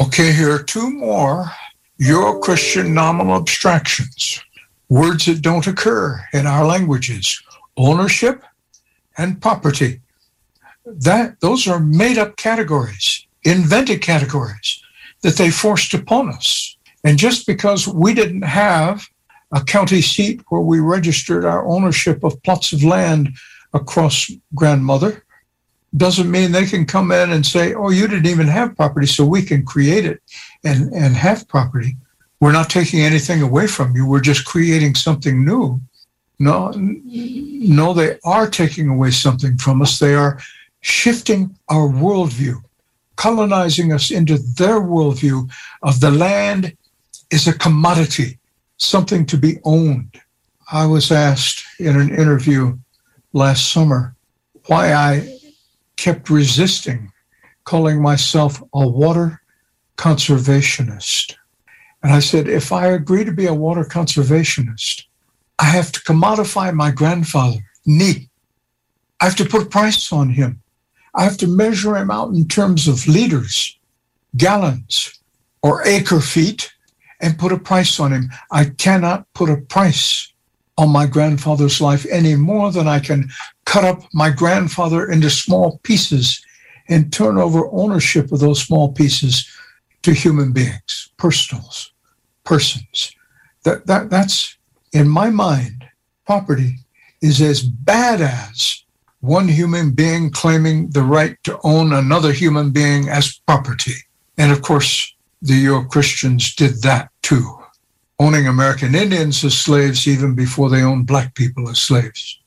Okay, 0.00 0.32
here 0.32 0.52
are 0.52 0.62
two 0.62 0.90
more 0.90 1.50
Euro 1.98 2.38
Christian 2.38 2.94
nominal 2.94 3.36
abstractions, 3.36 4.42
words 4.88 5.26
that 5.26 5.42
don't 5.42 5.66
occur 5.66 6.20
in 6.32 6.46
our 6.46 6.64
languages, 6.64 7.42
ownership 7.76 8.42
and 9.18 9.42
property. 9.42 10.00
That 10.86 11.40
those 11.40 11.66
are 11.68 11.80
made 11.80 12.18
up 12.18 12.36
categories, 12.36 13.26
invented 13.44 14.00
categories 14.00 14.82
that 15.22 15.36
they 15.36 15.50
forced 15.50 15.94
upon 15.94 16.28
us. 16.28 16.76
And 17.04 17.18
just 17.18 17.46
because 17.46 17.86
we 17.86 18.14
didn't 18.14 18.42
have 18.42 19.06
a 19.52 19.62
county 19.62 20.02
seat 20.02 20.40
where 20.48 20.60
we 20.60 20.80
registered 20.80 21.44
our 21.44 21.66
ownership 21.66 22.24
of 22.24 22.42
plots 22.42 22.72
of 22.72 22.82
land 22.82 23.30
across 23.72 24.30
grandmother 24.54 25.23
doesn't 25.96 26.30
mean 26.30 26.50
they 26.50 26.66
can 26.66 26.84
come 26.84 27.12
in 27.12 27.30
and 27.30 27.46
say, 27.46 27.74
oh, 27.74 27.90
you 27.90 28.08
didn't 28.08 28.26
even 28.26 28.48
have 28.48 28.76
property, 28.76 29.06
so 29.06 29.24
we 29.24 29.42
can 29.42 29.64
create 29.64 30.04
it 30.04 30.20
and, 30.64 30.92
and 30.92 31.14
have 31.14 31.48
property. 31.48 31.96
We're 32.40 32.52
not 32.52 32.68
taking 32.68 33.00
anything 33.00 33.42
away 33.42 33.66
from 33.66 33.94
you. 33.94 34.06
We're 34.06 34.20
just 34.20 34.44
creating 34.44 34.96
something 34.96 35.44
new. 35.44 35.80
No, 36.40 36.72
no, 36.74 37.92
they 37.92 38.18
are 38.24 38.50
taking 38.50 38.88
away 38.88 39.12
something 39.12 39.56
from 39.56 39.82
us. 39.82 39.98
They 39.98 40.14
are 40.14 40.40
shifting 40.80 41.56
our 41.68 41.88
worldview, 41.88 42.60
colonizing 43.16 43.92
us 43.92 44.10
into 44.10 44.38
their 44.38 44.80
worldview 44.80 45.50
of 45.82 46.00
the 46.00 46.10
land 46.10 46.76
is 47.30 47.46
a 47.46 47.56
commodity, 47.56 48.38
something 48.78 49.24
to 49.26 49.38
be 49.38 49.58
owned. 49.64 50.20
I 50.70 50.86
was 50.86 51.12
asked 51.12 51.64
in 51.78 51.98
an 51.98 52.10
interview 52.10 52.76
last 53.32 53.72
summer 53.72 54.14
why 54.66 54.92
I 54.92 55.38
kept 55.96 56.30
resisting 56.30 57.10
calling 57.64 58.00
myself 58.00 58.62
a 58.74 58.86
water 58.86 59.40
conservationist. 59.96 61.34
And 62.02 62.12
I 62.12 62.20
said, 62.20 62.48
if 62.48 62.72
I 62.72 62.88
agree 62.88 63.24
to 63.24 63.32
be 63.32 63.46
a 63.46 63.54
water 63.54 63.84
conservationist, 63.84 65.04
I 65.58 65.64
have 65.64 65.90
to 65.92 66.00
commodify 66.00 66.74
my 66.74 66.90
grandfather, 66.90 67.60
Ni. 67.86 68.28
I 69.20 69.24
have 69.24 69.36
to 69.36 69.44
put 69.44 69.62
a 69.62 69.66
price 69.66 70.12
on 70.12 70.30
him. 70.30 70.60
I 71.14 71.24
have 71.24 71.38
to 71.38 71.46
measure 71.46 71.96
him 71.96 72.10
out 72.10 72.34
in 72.34 72.48
terms 72.48 72.88
of 72.88 73.06
liters, 73.06 73.78
gallons, 74.36 75.18
or 75.62 75.86
acre 75.86 76.20
feet 76.20 76.72
and 77.20 77.38
put 77.38 77.52
a 77.52 77.58
price 77.58 77.98
on 78.00 78.12
him. 78.12 78.30
I 78.50 78.66
cannot 78.66 79.32
put 79.32 79.48
a 79.48 79.56
price 79.56 80.33
on 80.76 80.90
my 80.90 81.06
grandfather's 81.06 81.80
life 81.80 82.06
any 82.10 82.34
more 82.34 82.72
than 82.72 82.88
I 82.88 82.98
can 82.98 83.30
cut 83.64 83.84
up 83.84 84.02
my 84.12 84.30
grandfather 84.30 85.10
into 85.10 85.30
small 85.30 85.78
pieces 85.82 86.44
and 86.88 87.12
turn 87.12 87.38
over 87.38 87.68
ownership 87.72 88.32
of 88.32 88.40
those 88.40 88.62
small 88.62 88.92
pieces 88.92 89.48
to 90.02 90.12
human 90.12 90.52
beings, 90.52 91.10
personals, 91.16 91.92
persons. 92.44 93.14
That, 93.64 93.86
that, 93.86 94.10
that's, 94.10 94.56
in 94.92 95.08
my 95.08 95.30
mind, 95.30 95.86
property 96.26 96.76
is 97.22 97.40
as 97.40 97.62
bad 97.62 98.20
as 98.20 98.84
one 99.20 99.48
human 99.48 99.92
being 99.92 100.30
claiming 100.30 100.90
the 100.90 101.02
right 101.02 101.36
to 101.44 101.58
own 101.64 101.94
another 101.94 102.32
human 102.32 102.70
being 102.70 103.08
as 103.08 103.40
property. 103.46 103.94
And 104.36 104.52
of 104.52 104.60
course, 104.60 105.14
the 105.40 105.54
Euro 105.54 105.84
Christians 105.86 106.54
did 106.54 106.82
that 106.82 107.08
too, 107.22 107.58
owning 108.18 108.46
American 108.46 108.94
Indians 108.94 109.44
as 109.44 109.56
slaves 109.56 110.06
even 110.06 110.34
before 110.34 110.70
they 110.70 110.82
owned 110.82 111.06
black 111.06 111.34
people 111.34 111.68
as 111.68 111.78
slaves. 111.78 112.38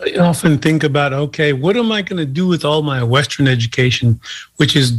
I 0.00 0.16
often 0.16 0.58
think 0.58 0.82
about 0.82 1.12
okay, 1.12 1.52
what 1.52 1.76
am 1.76 1.92
I 1.92 2.02
going 2.02 2.18
to 2.18 2.26
do 2.26 2.46
with 2.46 2.64
all 2.64 2.82
my 2.82 3.02
Western 3.02 3.46
education, 3.46 4.20
which 4.56 4.74
is 4.74 4.98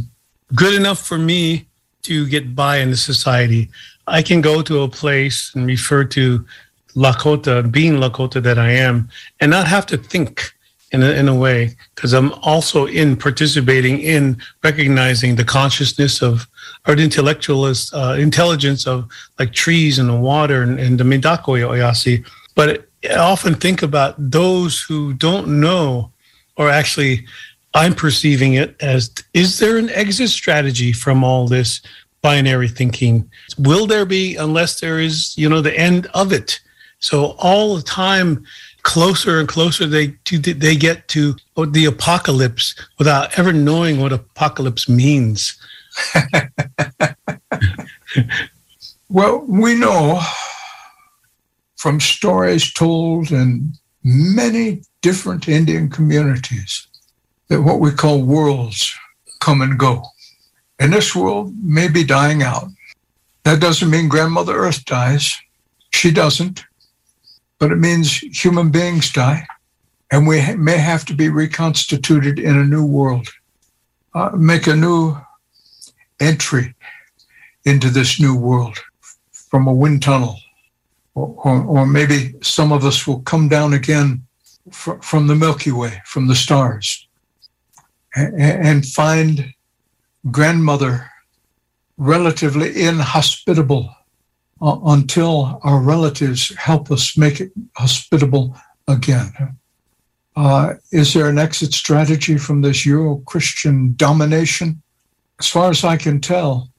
good 0.54 0.74
enough 0.74 1.04
for 1.06 1.18
me 1.18 1.66
to 2.02 2.26
get 2.28 2.54
by 2.54 2.78
in 2.78 2.90
the 2.90 2.96
society? 2.96 3.68
I 4.06 4.22
can 4.22 4.40
go 4.40 4.62
to 4.62 4.82
a 4.82 4.88
place 4.88 5.50
and 5.54 5.66
refer 5.66 6.04
to 6.04 6.44
Lakota, 6.94 7.70
being 7.70 7.94
Lakota 7.94 8.42
that 8.42 8.58
I 8.58 8.70
am, 8.70 9.08
and 9.40 9.50
not 9.50 9.66
have 9.66 9.86
to 9.86 9.96
think 9.96 10.54
in 10.94 11.02
a, 11.02 11.10
in 11.10 11.28
a 11.28 11.34
way, 11.34 11.76
because 11.94 12.12
I'm 12.12 12.32
also 12.42 12.86
in 12.86 13.16
participating 13.16 14.00
in 14.00 14.38
recognizing 14.62 15.34
the 15.34 15.44
consciousness 15.44 16.22
of 16.22 16.46
or 16.86 16.94
the 16.94 17.02
intellectualist 17.02 17.92
uh, 17.94 18.14
intelligence 18.18 18.86
of 18.86 19.08
like 19.38 19.52
trees 19.52 19.98
and 19.98 20.08
the 20.08 20.20
water 20.32 20.62
and, 20.62 20.78
and 20.78 20.98
the 20.98 21.04
Mitakuye 21.04 21.68
Oyasin. 21.68 22.24
But 22.54 22.68
I 23.04 23.16
often 23.16 23.54
think 23.54 23.82
about 23.82 24.14
those 24.18 24.80
who 24.80 25.14
don't 25.14 25.60
know, 25.60 26.12
or 26.56 26.70
actually, 26.70 27.26
I'm 27.74 27.94
perceiving 27.94 28.54
it 28.54 28.76
as 28.80 29.10
is 29.32 29.58
there 29.58 29.76
an 29.78 29.90
exit 29.90 30.30
strategy 30.30 30.92
from 30.92 31.24
all 31.24 31.48
this 31.48 31.82
binary 32.22 32.68
thinking? 32.68 33.28
Will 33.58 33.86
there 33.86 34.06
be, 34.06 34.36
unless 34.36 34.80
there 34.80 35.00
is, 35.00 35.36
you 35.36 35.48
know, 35.48 35.60
the 35.60 35.76
end 35.76 36.06
of 36.14 36.32
it? 36.32 36.60
So 37.00 37.34
all 37.38 37.76
the 37.76 37.82
time, 37.82 38.44
closer 38.84 39.40
and 39.40 39.48
closer 39.48 39.86
they 39.86 40.08
to, 40.24 40.38
they 40.38 40.76
get 40.76 41.08
to 41.08 41.34
the 41.56 41.86
apocalypse 41.86 42.74
without 42.98 43.36
ever 43.36 43.52
knowing 43.52 43.98
what 44.00 44.12
apocalypse 44.12 44.88
means. 44.88 45.58
well, 49.08 49.44
we 49.48 49.74
know 49.74 50.20
from 51.76 51.98
stories 51.98 52.72
told 52.72 53.32
in 53.32 53.72
many 54.04 54.82
different 55.02 55.48
Indian 55.48 55.90
communities 55.90 56.86
that 57.48 57.62
what 57.62 57.80
we 57.80 57.90
call 57.90 58.22
worlds 58.22 58.94
come 59.40 59.60
and 59.60 59.78
go. 59.78 60.02
And 60.78 60.92
this 60.92 61.14
world 61.14 61.54
may 61.62 61.88
be 61.88 62.04
dying 62.04 62.42
out. 62.42 62.68
That 63.44 63.60
doesn't 63.60 63.90
mean 63.90 64.08
Grandmother 64.08 64.56
Earth 64.56 64.84
dies. 64.84 65.34
She 65.90 66.10
doesn't. 66.10 66.64
But 67.64 67.72
it 67.72 67.78
means 67.78 68.18
human 68.18 68.68
beings 68.70 69.10
die. 69.10 69.46
And 70.10 70.26
we 70.26 70.54
may 70.54 70.76
have 70.76 71.06
to 71.06 71.14
be 71.14 71.30
reconstituted 71.30 72.38
in 72.38 72.58
a 72.58 72.62
new 72.62 72.84
world. 72.84 73.30
uh, 74.14 74.30
make 74.36 74.66
a 74.66 74.76
new 74.76 75.16
entry 76.20 76.74
into 77.64 77.90
this 77.90 78.20
new 78.20 78.36
world 78.36 78.78
from 79.32 79.66
a 79.66 79.72
wind 79.72 80.02
tunnel. 80.02 80.38
Or, 81.14 81.34
or, 81.44 81.64
or 81.64 81.86
maybe 81.86 82.34
some 82.42 82.72
of 82.72 82.84
us 82.84 83.06
will 83.06 83.20
come 83.20 83.48
down 83.48 83.72
again 83.72 84.26
fr- 84.70 85.00
from 85.00 85.26
the 85.26 85.34
Milky 85.34 85.72
Way, 85.72 86.02
from 86.04 86.26
the 86.26 86.34
stars, 86.34 87.06
and, 88.16 88.40
and 88.40 88.86
find 88.86 89.54
grandmother 90.30 91.08
relatively 91.96 92.82
inhospitable 92.82 93.93
uh, 94.64 94.78
until 94.86 95.60
our 95.62 95.78
relatives 95.78 96.48
help 96.56 96.90
us 96.90 97.18
make 97.18 97.38
it 97.38 97.52
hospitable 97.76 98.56
again. 98.88 99.30
Uh, 100.36 100.72
is 100.90 101.12
there 101.12 101.28
an 101.28 101.38
exit 101.38 101.74
strategy 101.74 102.38
from 102.38 102.62
this 102.62 102.86
Euro 102.86 103.16
Christian 103.26 103.94
domination? 103.96 104.80
As 105.38 105.48
far 105.48 105.68
as 105.68 105.84
I 105.84 105.98
can 105.98 106.18
tell, 106.18 106.70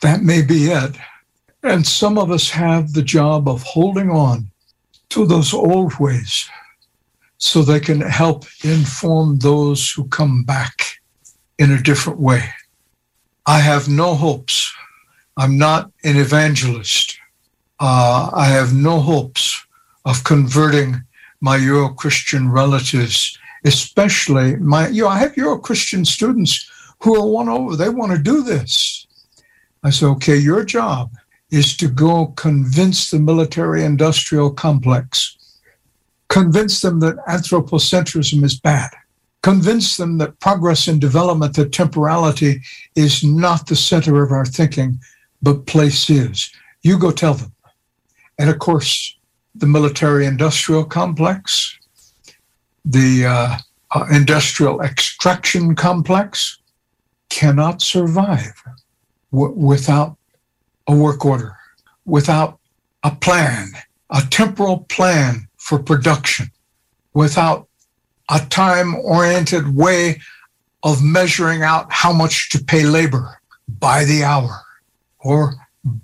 that 0.00 0.22
may 0.22 0.42
be 0.42 0.64
it. 0.64 0.96
And 1.62 1.86
some 1.86 2.18
of 2.18 2.32
us 2.32 2.50
have 2.50 2.92
the 2.92 3.02
job 3.02 3.48
of 3.48 3.62
holding 3.62 4.10
on 4.10 4.50
to 5.10 5.26
those 5.26 5.54
old 5.54 5.96
ways 6.00 6.50
so 7.38 7.62
they 7.62 7.80
can 7.80 8.00
help 8.00 8.46
inform 8.64 9.38
those 9.38 9.92
who 9.92 10.08
come 10.08 10.42
back 10.42 10.98
in 11.56 11.70
a 11.70 11.80
different 11.80 12.18
way. 12.18 12.48
I 13.46 13.60
have 13.60 13.88
no 13.88 14.16
hopes. 14.16 14.74
I'm 15.36 15.58
not 15.58 15.90
an 16.02 16.16
evangelist. 16.16 17.18
Uh, 17.78 18.30
I 18.32 18.46
have 18.46 18.72
no 18.72 19.00
hopes 19.00 19.66
of 20.04 20.24
converting 20.24 21.02
my 21.40 21.56
Euro 21.56 21.90
Christian 21.90 22.50
relatives, 22.50 23.38
especially 23.64 24.56
my, 24.56 24.88
you 24.88 25.02
know, 25.02 25.08
I 25.08 25.18
have 25.18 25.36
Euro 25.36 25.58
Christian 25.58 26.04
students 26.04 26.70
who 27.02 27.14
are 27.20 27.26
won 27.26 27.48
over. 27.48 27.76
They 27.76 27.90
want 27.90 28.12
to 28.12 28.18
do 28.18 28.42
this. 28.42 29.06
I 29.82 29.90
said, 29.90 30.06
okay, 30.06 30.36
your 30.36 30.64
job 30.64 31.10
is 31.50 31.76
to 31.76 31.88
go 31.88 32.28
convince 32.36 33.10
the 33.10 33.18
military 33.18 33.84
industrial 33.84 34.50
complex, 34.50 35.36
convince 36.28 36.80
them 36.80 37.00
that 37.00 37.16
anthropocentrism 37.28 38.42
is 38.42 38.58
bad, 38.58 38.90
convince 39.42 39.96
them 39.96 40.18
that 40.18 40.40
progress 40.40 40.88
and 40.88 41.00
development, 41.00 41.54
that 41.56 41.72
temporality 41.72 42.62
is 42.94 43.22
not 43.22 43.66
the 43.66 43.76
center 43.76 44.22
of 44.24 44.32
our 44.32 44.46
thinking, 44.46 44.98
but 45.46 45.64
place 45.64 46.10
is. 46.10 46.50
You 46.82 46.98
go 46.98 47.12
tell 47.12 47.34
them. 47.34 47.52
And 48.36 48.50
of 48.50 48.58
course, 48.58 49.16
the 49.54 49.68
military 49.68 50.26
industrial 50.26 50.84
complex, 50.84 51.78
the 52.84 53.26
uh, 53.26 53.56
uh, 53.94 54.06
industrial 54.10 54.80
extraction 54.80 55.76
complex 55.76 56.58
cannot 57.30 57.80
survive 57.80 58.60
w- 59.30 59.54
without 59.54 60.16
a 60.88 60.96
work 60.96 61.24
order, 61.24 61.56
without 62.04 62.58
a 63.04 63.12
plan, 63.12 63.68
a 64.10 64.22
temporal 64.28 64.78
plan 64.88 65.46
for 65.58 65.78
production, 65.78 66.50
without 67.14 67.68
a 68.32 68.40
time 68.46 68.96
oriented 68.96 69.76
way 69.76 70.20
of 70.82 71.04
measuring 71.04 71.62
out 71.62 71.86
how 71.92 72.12
much 72.12 72.50
to 72.50 72.58
pay 72.64 72.82
labor 72.82 73.40
by 73.68 74.04
the 74.04 74.24
hour 74.24 74.65
or 75.20 75.54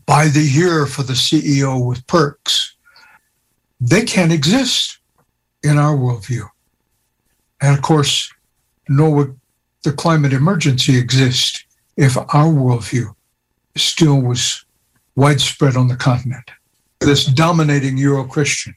by 0.07 0.29
the 0.29 0.43
year 0.43 0.87
for 0.87 1.03
the 1.03 1.13
CEO 1.13 1.85
with 1.85 2.07
perks 2.07 2.73
they 3.83 4.05
can't 4.05 4.33
exist 4.33 4.99
in 5.65 5.77
our 5.77 5.97
worldview. 5.97 6.49
And 7.61 7.77
of 7.77 7.83
course, 7.83 8.33
nor 8.89 9.11
would 9.11 9.41
the 9.83 9.93
climate 9.93 10.33
emergency 10.33 10.97
exist 10.97 11.65
if 11.97 12.17
our 12.17 12.47
worldview 12.47 13.13
still 13.77 14.21
was 14.21 14.65
widespread 15.17 15.77
on 15.77 15.89
the 15.89 15.97
continent. 15.97 16.49
This 17.01 17.25
dominating 17.25 17.97
Euro 17.99 18.25
Christian. 18.25 18.77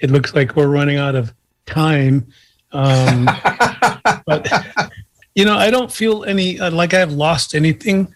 It 0.00 0.10
looks 0.10 0.34
like 0.34 0.56
we're 0.56 0.66
running 0.66 0.98
out 0.98 1.14
of 1.14 1.32
time. 1.66 2.26
Um, 2.72 3.26
but, 4.26 4.52
you 5.36 5.44
know, 5.44 5.56
I 5.56 5.70
don't 5.70 5.92
feel 5.92 6.24
any 6.24 6.58
uh, 6.58 6.72
like 6.72 6.94
I've 6.94 7.12
lost 7.12 7.54
anything 7.54 8.12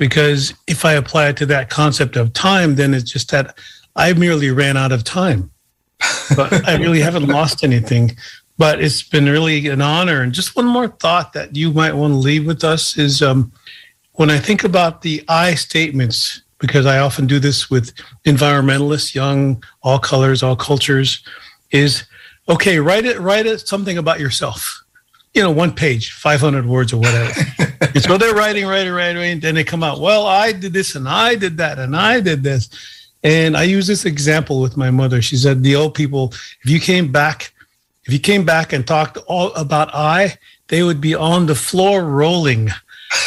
because 0.00 0.54
if 0.66 0.86
I 0.86 0.94
apply 0.94 1.28
it 1.28 1.36
to 1.36 1.46
that 1.46 1.68
concept 1.68 2.16
of 2.16 2.32
time, 2.32 2.76
then 2.76 2.94
it's 2.94 3.12
just 3.12 3.30
that 3.32 3.58
I 3.96 4.14
merely 4.14 4.48
ran 4.50 4.78
out 4.78 4.92
of 4.92 5.04
time. 5.04 5.50
but 6.34 6.66
I 6.66 6.78
really 6.78 7.00
haven't 7.08 7.26
lost 7.26 7.62
anything. 7.62 8.16
But 8.56 8.82
it's 8.82 9.02
been 9.02 9.26
really 9.26 9.68
an 9.68 9.82
honor. 9.82 10.22
And 10.22 10.32
just 10.32 10.56
one 10.56 10.64
more 10.64 10.88
thought 10.88 11.34
that 11.34 11.54
you 11.54 11.70
might 11.74 11.92
want 11.92 12.12
to 12.12 12.16
leave 12.16 12.46
with 12.46 12.64
us 12.64 12.96
is 12.96 13.20
um, 13.20 13.52
when 14.12 14.30
I 14.30 14.38
think 14.38 14.64
about 14.64 15.02
the 15.02 15.22
I 15.28 15.54
statements, 15.54 16.40
because 16.60 16.86
I 16.86 17.00
often 17.00 17.26
do 17.26 17.38
this 17.38 17.68
with 17.68 17.94
environmentalists, 18.24 19.14
young, 19.14 19.62
all 19.82 19.98
colors, 19.98 20.42
all 20.42 20.56
cultures, 20.56 21.22
is 21.72 22.04
okay, 22.48 22.78
write 22.78 23.04
it, 23.04 23.20
write 23.20 23.44
it 23.44 23.68
something 23.68 23.98
about 23.98 24.18
yourself. 24.18 24.82
You 25.34 25.42
know, 25.42 25.50
one 25.50 25.72
page, 25.72 26.12
500 26.12 26.66
words 26.66 26.92
or 26.92 26.98
whatever. 26.98 27.32
and 27.80 28.02
so 28.02 28.18
they're 28.18 28.34
writing, 28.34 28.66
writing, 28.66 28.92
writing, 28.92 29.22
and 29.22 29.42
then 29.42 29.54
they 29.54 29.64
come 29.64 29.82
out, 29.82 30.00
well, 30.00 30.26
I 30.26 30.52
did 30.52 30.72
this 30.72 30.96
and 30.96 31.08
I 31.08 31.36
did 31.36 31.56
that 31.58 31.78
and 31.78 31.94
I 31.94 32.20
did 32.20 32.42
this. 32.42 32.68
And 33.22 33.56
I 33.56 33.64
use 33.64 33.86
this 33.86 34.04
example 34.04 34.60
with 34.60 34.76
my 34.76 34.90
mother. 34.90 35.22
She 35.22 35.36
said, 35.36 35.62
the 35.62 35.76
old 35.76 35.94
people, 35.94 36.32
if 36.62 36.70
you 36.70 36.80
came 36.80 37.12
back, 37.12 37.52
if 38.04 38.12
you 38.12 38.18
came 38.18 38.44
back 38.44 38.72
and 38.72 38.86
talked 38.86 39.18
all 39.26 39.52
about 39.52 39.94
I, 39.94 40.38
they 40.68 40.82
would 40.82 41.00
be 41.00 41.14
on 41.14 41.46
the 41.46 41.54
floor 41.54 42.04
rolling. 42.04 42.70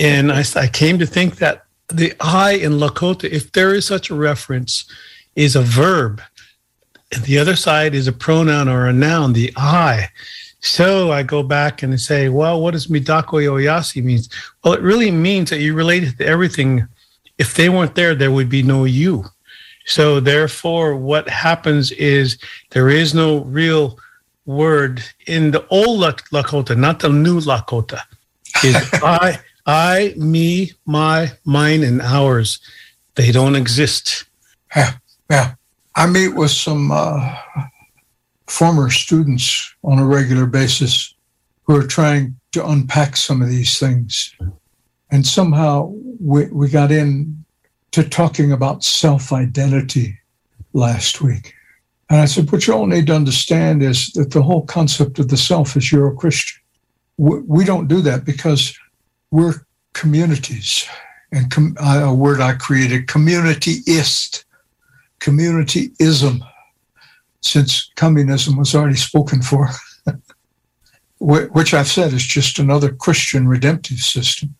and 0.00 0.32
I, 0.32 0.44
I 0.56 0.68
came 0.68 0.98
to 0.98 1.06
think 1.06 1.36
that 1.36 1.64
the 1.88 2.14
I 2.20 2.52
in 2.52 2.72
Lakota, 2.72 3.24
if 3.24 3.52
there 3.52 3.74
is 3.74 3.84
such 3.84 4.10
a 4.10 4.14
reference, 4.14 4.84
is 5.36 5.56
a 5.56 5.62
verb. 5.62 6.22
And 7.12 7.24
the 7.24 7.38
other 7.38 7.56
side 7.56 7.94
is 7.94 8.06
a 8.06 8.12
pronoun 8.12 8.68
or 8.68 8.86
a 8.86 8.92
noun, 8.92 9.32
the 9.32 9.52
I. 9.56 10.08
So 10.60 11.10
I 11.10 11.22
go 11.22 11.42
back 11.42 11.82
and 11.82 11.98
say, 12.00 12.28
well, 12.28 12.60
what 12.60 12.72
does 12.72 12.86
Mitakuye 12.86 13.50
Oyasin 13.50 14.04
means? 14.04 14.28
Well, 14.62 14.74
it 14.74 14.82
really 14.82 15.10
means 15.10 15.50
that 15.50 15.60
you 15.60 15.74
relate 15.74 16.16
to 16.18 16.26
everything 16.26 16.86
if 17.40 17.54
they 17.54 17.70
weren't 17.70 17.94
there, 17.94 18.14
there 18.14 18.30
would 18.30 18.50
be 18.50 18.62
no 18.62 18.84
you. 18.84 19.24
So 19.86 20.20
therefore, 20.20 20.94
what 20.94 21.26
happens 21.26 21.90
is 21.92 22.36
there 22.68 22.90
is 22.90 23.14
no 23.14 23.38
real 23.44 23.98
word 24.44 25.02
in 25.26 25.50
the 25.50 25.66
old 25.68 26.00
Lakota, 26.00 26.76
not 26.76 27.00
the 27.00 27.08
new 27.08 27.40
Lakota. 27.40 28.00
Is 28.62 28.76
I, 28.92 29.38
I, 29.64 30.14
me, 30.18 30.72
my, 30.84 31.32
mine, 31.46 31.82
and 31.82 32.02
ours. 32.02 32.60
They 33.14 33.32
don't 33.32 33.56
exist. 33.56 34.26
Yeah, 34.76 34.92
yeah. 35.30 35.54
I 35.96 36.06
meet 36.06 36.34
with 36.34 36.50
some 36.50 36.90
uh, 36.92 37.36
former 38.46 38.90
students 38.90 39.74
on 39.82 39.98
a 39.98 40.06
regular 40.06 40.46
basis 40.46 41.14
who 41.64 41.76
are 41.76 41.86
trying 41.86 42.36
to 42.52 42.66
unpack 42.66 43.16
some 43.16 43.42
of 43.42 43.48
these 43.48 43.78
things. 43.78 44.34
And 45.10 45.26
somehow 45.26 45.92
we, 46.20 46.46
we 46.46 46.68
got 46.68 46.92
in 46.92 47.44
to 47.92 48.08
talking 48.08 48.52
about 48.52 48.84
self 48.84 49.32
identity 49.32 50.18
last 50.72 51.20
week. 51.20 51.54
And 52.08 52.20
I 52.20 52.24
said, 52.24 52.50
what 52.50 52.66
you 52.66 52.74
all 52.74 52.86
need 52.86 53.06
to 53.06 53.14
understand 53.14 53.82
is 53.82 54.10
that 54.12 54.32
the 54.32 54.42
whole 54.42 54.66
concept 54.66 55.18
of 55.18 55.28
the 55.28 55.36
self 55.36 55.76
is 55.76 55.92
Euro 55.92 56.14
Christian. 56.16 56.60
We 57.18 57.64
don't 57.64 57.86
do 57.86 58.00
that 58.00 58.24
because 58.24 58.76
we're 59.30 59.54
communities. 59.92 60.88
And 61.32 61.50
com- 61.50 61.76
a 61.78 62.12
word 62.12 62.40
I 62.40 62.54
created, 62.54 63.06
communityist, 63.06 64.44
communityism, 65.20 66.40
since 67.40 67.90
communism 67.96 68.56
was 68.56 68.74
already 68.74 68.96
spoken 68.96 69.42
for, 69.42 69.68
which 71.18 71.74
I've 71.74 71.88
said 71.88 72.12
is 72.12 72.24
just 72.24 72.58
another 72.58 72.92
Christian 72.92 73.48
redemptive 73.48 73.98
system 73.98 74.54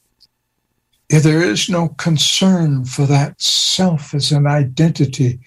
if 1.10 1.24
there 1.24 1.42
is 1.42 1.68
no 1.68 1.88
concern 1.88 2.84
for 2.84 3.04
that 3.06 3.40
self 3.42 4.14
as 4.14 4.30
an 4.30 4.46
identity, 4.46 5.40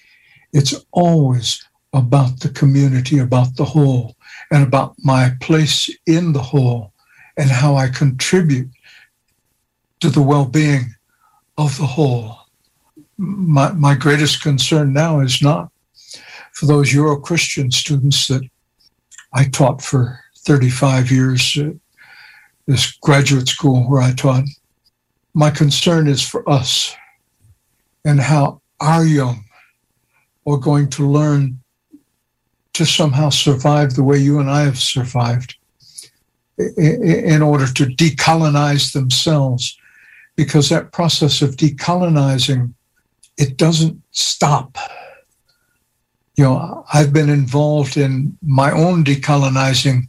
it's 0.51 0.75
always 0.91 1.63
about 1.93 2.41
the 2.41 2.49
community, 2.49 3.19
about 3.19 3.55
the 3.55 3.63
whole, 3.63 4.15
and 4.51 4.61
about 4.61 4.93
my 4.99 5.31
place 5.39 5.89
in 6.05 6.33
the 6.33 6.41
whole 6.41 6.91
and 7.37 7.49
how 7.49 7.75
I 7.75 7.87
contribute 7.87 8.69
to 10.01 10.09
the 10.09 10.21
well 10.21 10.45
being 10.45 10.93
of 11.57 11.77
the 11.77 11.87
whole. 11.87 12.39
My, 13.23 13.71
my 13.71 13.95
greatest 13.95 14.41
concern 14.41 14.91
now 14.91 15.21
is 15.21 15.41
not 15.41 15.71
for 16.51 16.65
those 16.65 16.93
Euro 16.93 17.17
Christian 17.17 17.71
students 17.71 18.27
that 18.27 18.41
I 19.31 19.45
taught 19.45 19.81
for 19.81 20.19
35 20.39 21.09
years 21.09 21.57
at 21.57 21.73
this 22.67 22.91
graduate 23.01 23.47
school 23.47 23.89
where 23.89 24.01
I 24.01 24.11
taught. 24.11 24.43
My 25.33 25.49
concern 25.49 26.07
is 26.09 26.21
for 26.21 26.47
us 26.49 26.93
and 28.03 28.19
how 28.19 28.61
our 28.81 29.05
young 29.05 29.45
are 30.45 30.57
going 30.57 30.89
to 30.89 31.09
learn 31.09 31.61
to 32.73 32.85
somehow 32.85 33.29
survive 33.29 33.93
the 33.93 34.03
way 34.03 34.17
you 34.17 34.39
and 34.39 34.49
I 34.49 34.63
have 34.63 34.79
survived 34.79 35.55
in 36.57 37.41
order 37.41 37.67
to 37.67 37.85
decolonize 37.85 38.91
themselves 38.91 39.77
because 40.35 40.67
that 40.69 40.91
process 40.91 41.41
of 41.41 41.55
decolonizing 41.55 42.73
it 43.37 43.57
doesn't 43.57 44.01
stop. 44.11 44.77
You 46.35 46.45
know 46.45 46.83
i've 46.91 47.13
been 47.13 47.29
involved 47.29 47.95
in 47.95 48.35
my 48.41 48.71
own 48.71 49.03
decolonizing 49.03 50.07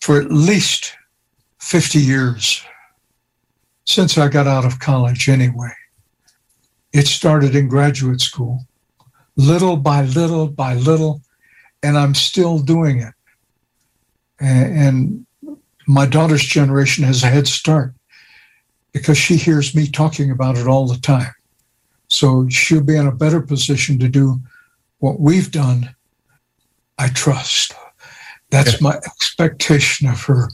for 0.00 0.18
at 0.18 0.32
least 0.32 0.94
50 1.58 1.98
years 1.98 2.64
since 3.84 4.16
i 4.16 4.28
got 4.28 4.46
out 4.46 4.64
of 4.64 4.78
college 4.78 5.28
anyway. 5.28 5.72
It 6.94 7.06
started 7.06 7.54
in 7.54 7.68
graduate 7.68 8.22
school 8.22 8.60
little 9.36 9.76
by 9.76 10.02
little 10.04 10.48
by 10.48 10.74
little 10.74 11.20
and 11.82 11.98
i'm 11.98 12.14
still 12.14 12.58
doing 12.58 13.00
it. 13.00 13.14
And 14.40 15.26
my 15.86 16.06
daughter's 16.06 16.44
generation 16.44 17.04
has 17.04 17.22
a 17.22 17.26
head 17.26 17.46
start 17.46 17.92
because 18.92 19.18
she 19.18 19.36
hears 19.36 19.74
me 19.74 19.86
talking 19.86 20.30
about 20.30 20.56
it 20.56 20.66
all 20.66 20.86
the 20.86 20.98
time. 20.98 21.34
So 22.10 22.48
she'll 22.48 22.82
be 22.82 22.96
in 22.96 23.06
a 23.06 23.12
better 23.12 23.40
position 23.40 23.98
to 24.00 24.08
do 24.08 24.40
what 24.98 25.20
we've 25.20 25.50
done. 25.50 25.94
I 26.98 27.08
trust. 27.08 27.72
That's 28.50 28.80
my 28.80 28.96
expectation 28.96 30.08
of 30.08 30.22
her. 30.24 30.48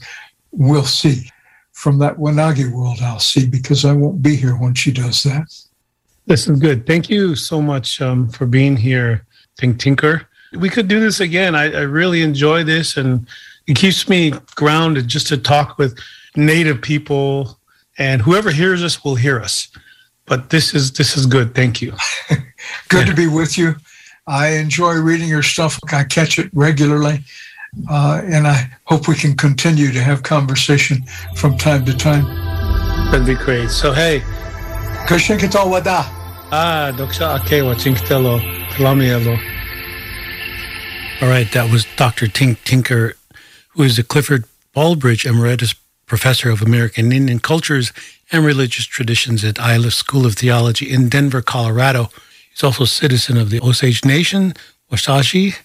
We'll 0.51 0.85
see. 0.85 1.29
From 1.73 1.99
that 1.99 2.17
Wanagi 2.17 2.71
world, 2.71 2.99
I'll 3.01 3.19
see 3.19 3.45
because 3.45 3.85
I 3.85 3.93
won't 3.93 4.21
be 4.21 4.35
here 4.35 4.55
when 4.55 4.73
she 4.73 4.91
does 4.91 5.21
that. 5.23 5.45
This 6.25 6.47
is 6.47 6.59
good. 6.59 6.87
Thank 6.87 7.09
you 7.09 7.35
so 7.35 7.61
much 7.61 8.01
um, 8.01 8.29
for 8.29 8.45
being 8.45 8.75
here, 8.75 9.25
Tink 9.59 9.79
Tinker. 9.79 10.27
We 10.53 10.69
could 10.69 10.87
do 10.87 10.99
this 10.99 11.19
again. 11.19 11.53
I, 11.53 11.65
I 11.65 11.81
really 11.81 12.21
enjoy 12.21 12.63
this 12.63 12.97
and 12.97 13.27
it 13.67 13.75
keeps 13.75 14.09
me 14.09 14.31
grounded 14.55 15.07
just 15.07 15.27
to 15.27 15.37
talk 15.37 15.77
with 15.77 15.99
native 16.35 16.81
people 16.81 17.59
and 17.97 18.21
whoever 18.21 18.51
hears 18.51 18.83
us 18.83 19.03
will 19.03 19.15
hear 19.15 19.39
us 19.39 19.69
but 20.27 20.49
this 20.49 20.73
is 20.73 20.91
this 20.93 21.17
is 21.17 21.25
good. 21.25 21.55
Thank 21.55 21.81
you. 21.81 21.93
Good 22.89 23.07
to 23.07 23.13
be 23.13 23.27
with 23.27 23.57
you. 23.57 23.75
I 24.27 24.49
enjoy 24.49 24.95
reading 24.95 25.29
your 25.29 25.43
stuff. 25.43 25.79
I 25.91 26.03
catch 26.03 26.37
it 26.37 26.49
regularly 26.53 27.23
uh, 27.89 28.21
and 28.25 28.47
i 28.47 28.69
hope 28.85 29.07
we 29.07 29.15
can 29.15 29.35
continue 29.35 29.91
to 29.91 30.01
have 30.01 30.23
conversation 30.23 31.03
from 31.35 31.57
time 31.57 31.85
to 31.85 31.95
time. 31.95 32.25
That'd 33.11 33.27
be 33.27 33.35
great. 33.35 33.69
So 33.69 33.93
hey. 33.93 34.21
Ah 36.51 36.91
doksha 36.95 37.39
akewa 37.39 37.75
chinkitelo 37.75 38.41
all 41.21 41.29
right 41.29 41.51
that 41.51 41.71
was 41.71 41.85
dr 41.95 42.27
tink 42.27 42.57
tinker 42.63 43.15
who 43.69 43.83
is 43.83 43.95
the 43.95 44.03
Clifford 44.03 44.45
Baldridge 44.75 45.25
Emeritus 45.25 45.73
Professor 46.05 46.49
of 46.49 46.61
American 46.61 47.11
Indian 47.11 47.39
Cultures 47.39 47.91
and 48.31 48.45
Religious 48.45 48.85
Traditions 48.85 49.43
at 49.43 49.59
Iliff 49.59 49.93
School 49.93 50.25
of 50.25 50.35
Theology 50.35 50.91
in 50.91 51.09
Denver, 51.09 51.41
Colorado. 51.41 52.09
He's 52.51 52.63
also 52.63 52.83
a 52.83 52.87
citizen 52.87 53.37
of 53.37 53.49
the 53.49 53.61
Osage 53.61 54.03
Nation, 54.03 54.53
Wazhazhe, 54.91 55.55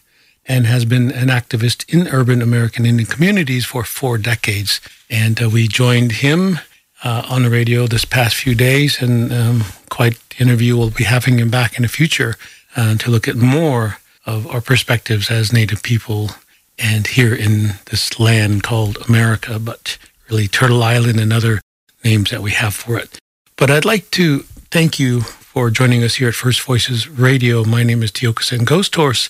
and 0.46 0.66
has 0.66 0.84
been 0.84 1.10
an 1.10 1.28
activist 1.28 1.92
in 1.92 2.08
urban 2.08 2.42
American 2.42 2.84
Indian 2.84 3.08
communities 3.08 3.64
for 3.64 3.84
four 3.84 4.18
decades. 4.18 4.80
And 5.08 5.42
uh, 5.42 5.48
we 5.48 5.68
joined 5.68 6.12
him 6.12 6.58
uh, 7.04 7.26
on 7.28 7.42
the 7.42 7.50
radio 7.50 7.86
this 7.86 8.04
past 8.04 8.36
few 8.36 8.54
days, 8.54 9.00
and 9.00 9.32
um, 9.32 9.64
quite 9.88 10.18
the 10.30 10.42
interview. 10.42 10.76
We'll 10.76 10.90
be 10.90 11.04
having 11.04 11.38
him 11.38 11.50
back 11.50 11.76
in 11.76 11.82
the 11.82 11.88
future 11.88 12.36
uh, 12.76 12.96
to 12.96 13.10
look 13.10 13.28
at 13.28 13.36
more 13.36 13.98
of 14.24 14.46
our 14.48 14.60
perspectives 14.60 15.30
as 15.30 15.52
Native 15.52 15.82
people 15.82 16.30
and 16.78 17.06
here 17.06 17.34
in 17.34 17.74
this 17.90 18.18
land 18.18 18.62
called 18.62 18.98
America, 19.08 19.58
but 19.58 19.98
really 20.30 20.48
Turtle 20.48 20.82
Island 20.82 21.20
and 21.20 21.32
other 21.32 21.60
names 22.04 22.30
that 22.30 22.42
we 22.42 22.52
have 22.52 22.74
for 22.74 22.98
it. 22.98 23.18
But 23.56 23.70
I'd 23.70 23.84
like 23.84 24.10
to 24.12 24.40
thank 24.70 24.98
you 24.98 25.20
for 25.20 25.70
joining 25.70 26.02
us 26.02 26.16
here 26.16 26.28
at 26.28 26.34
First 26.34 26.62
Voices 26.62 27.08
Radio. 27.08 27.64
My 27.64 27.82
name 27.82 28.02
is 28.02 28.10
Tiokasin 28.10 28.64
Ghost 28.64 28.94
Horse. 28.94 29.28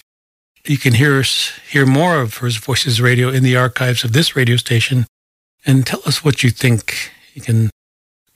You 0.64 0.78
can 0.78 0.94
hear 0.94 1.18
us 1.18 1.52
hear 1.68 1.84
more 1.84 2.20
of 2.20 2.32
First 2.32 2.58
Voices 2.58 3.00
Radio 3.00 3.28
in 3.28 3.42
the 3.42 3.56
archives 3.56 4.04
of 4.04 4.12
this 4.12 4.36
radio 4.36 4.56
station 4.56 5.06
and 5.66 5.86
tell 5.86 6.00
us 6.06 6.24
what 6.24 6.42
you 6.42 6.50
think. 6.50 7.10
You 7.34 7.42
can 7.42 7.70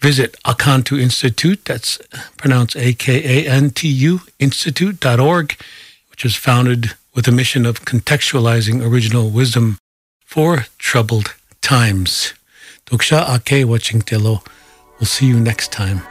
visit 0.01 0.37
Akantu 0.45 1.01
Institute, 1.01 1.65
that's 1.65 1.99
pronounced 2.37 2.77
A-K-A-N-T-U, 2.77 4.21
institute.org, 4.39 5.57
which 6.11 6.25
was 6.25 6.35
founded 6.35 6.95
with 7.15 7.29
a 7.29 7.33
mission 7.33 7.65
of 7.65 7.85
contextualizing 7.85 8.85
original 8.85 9.31
wisdom 9.31 9.79
for 10.25 10.67
troubled 10.79 11.35
times. 11.63 12.35
Doksha 12.87 13.29
Ake 13.35 13.65
Wachingtelo. 13.65 14.47
We'll 15.01 15.07
see 15.07 15.27
you 15.27 15.41
next 15.41 15.73
time. 15.73 16.03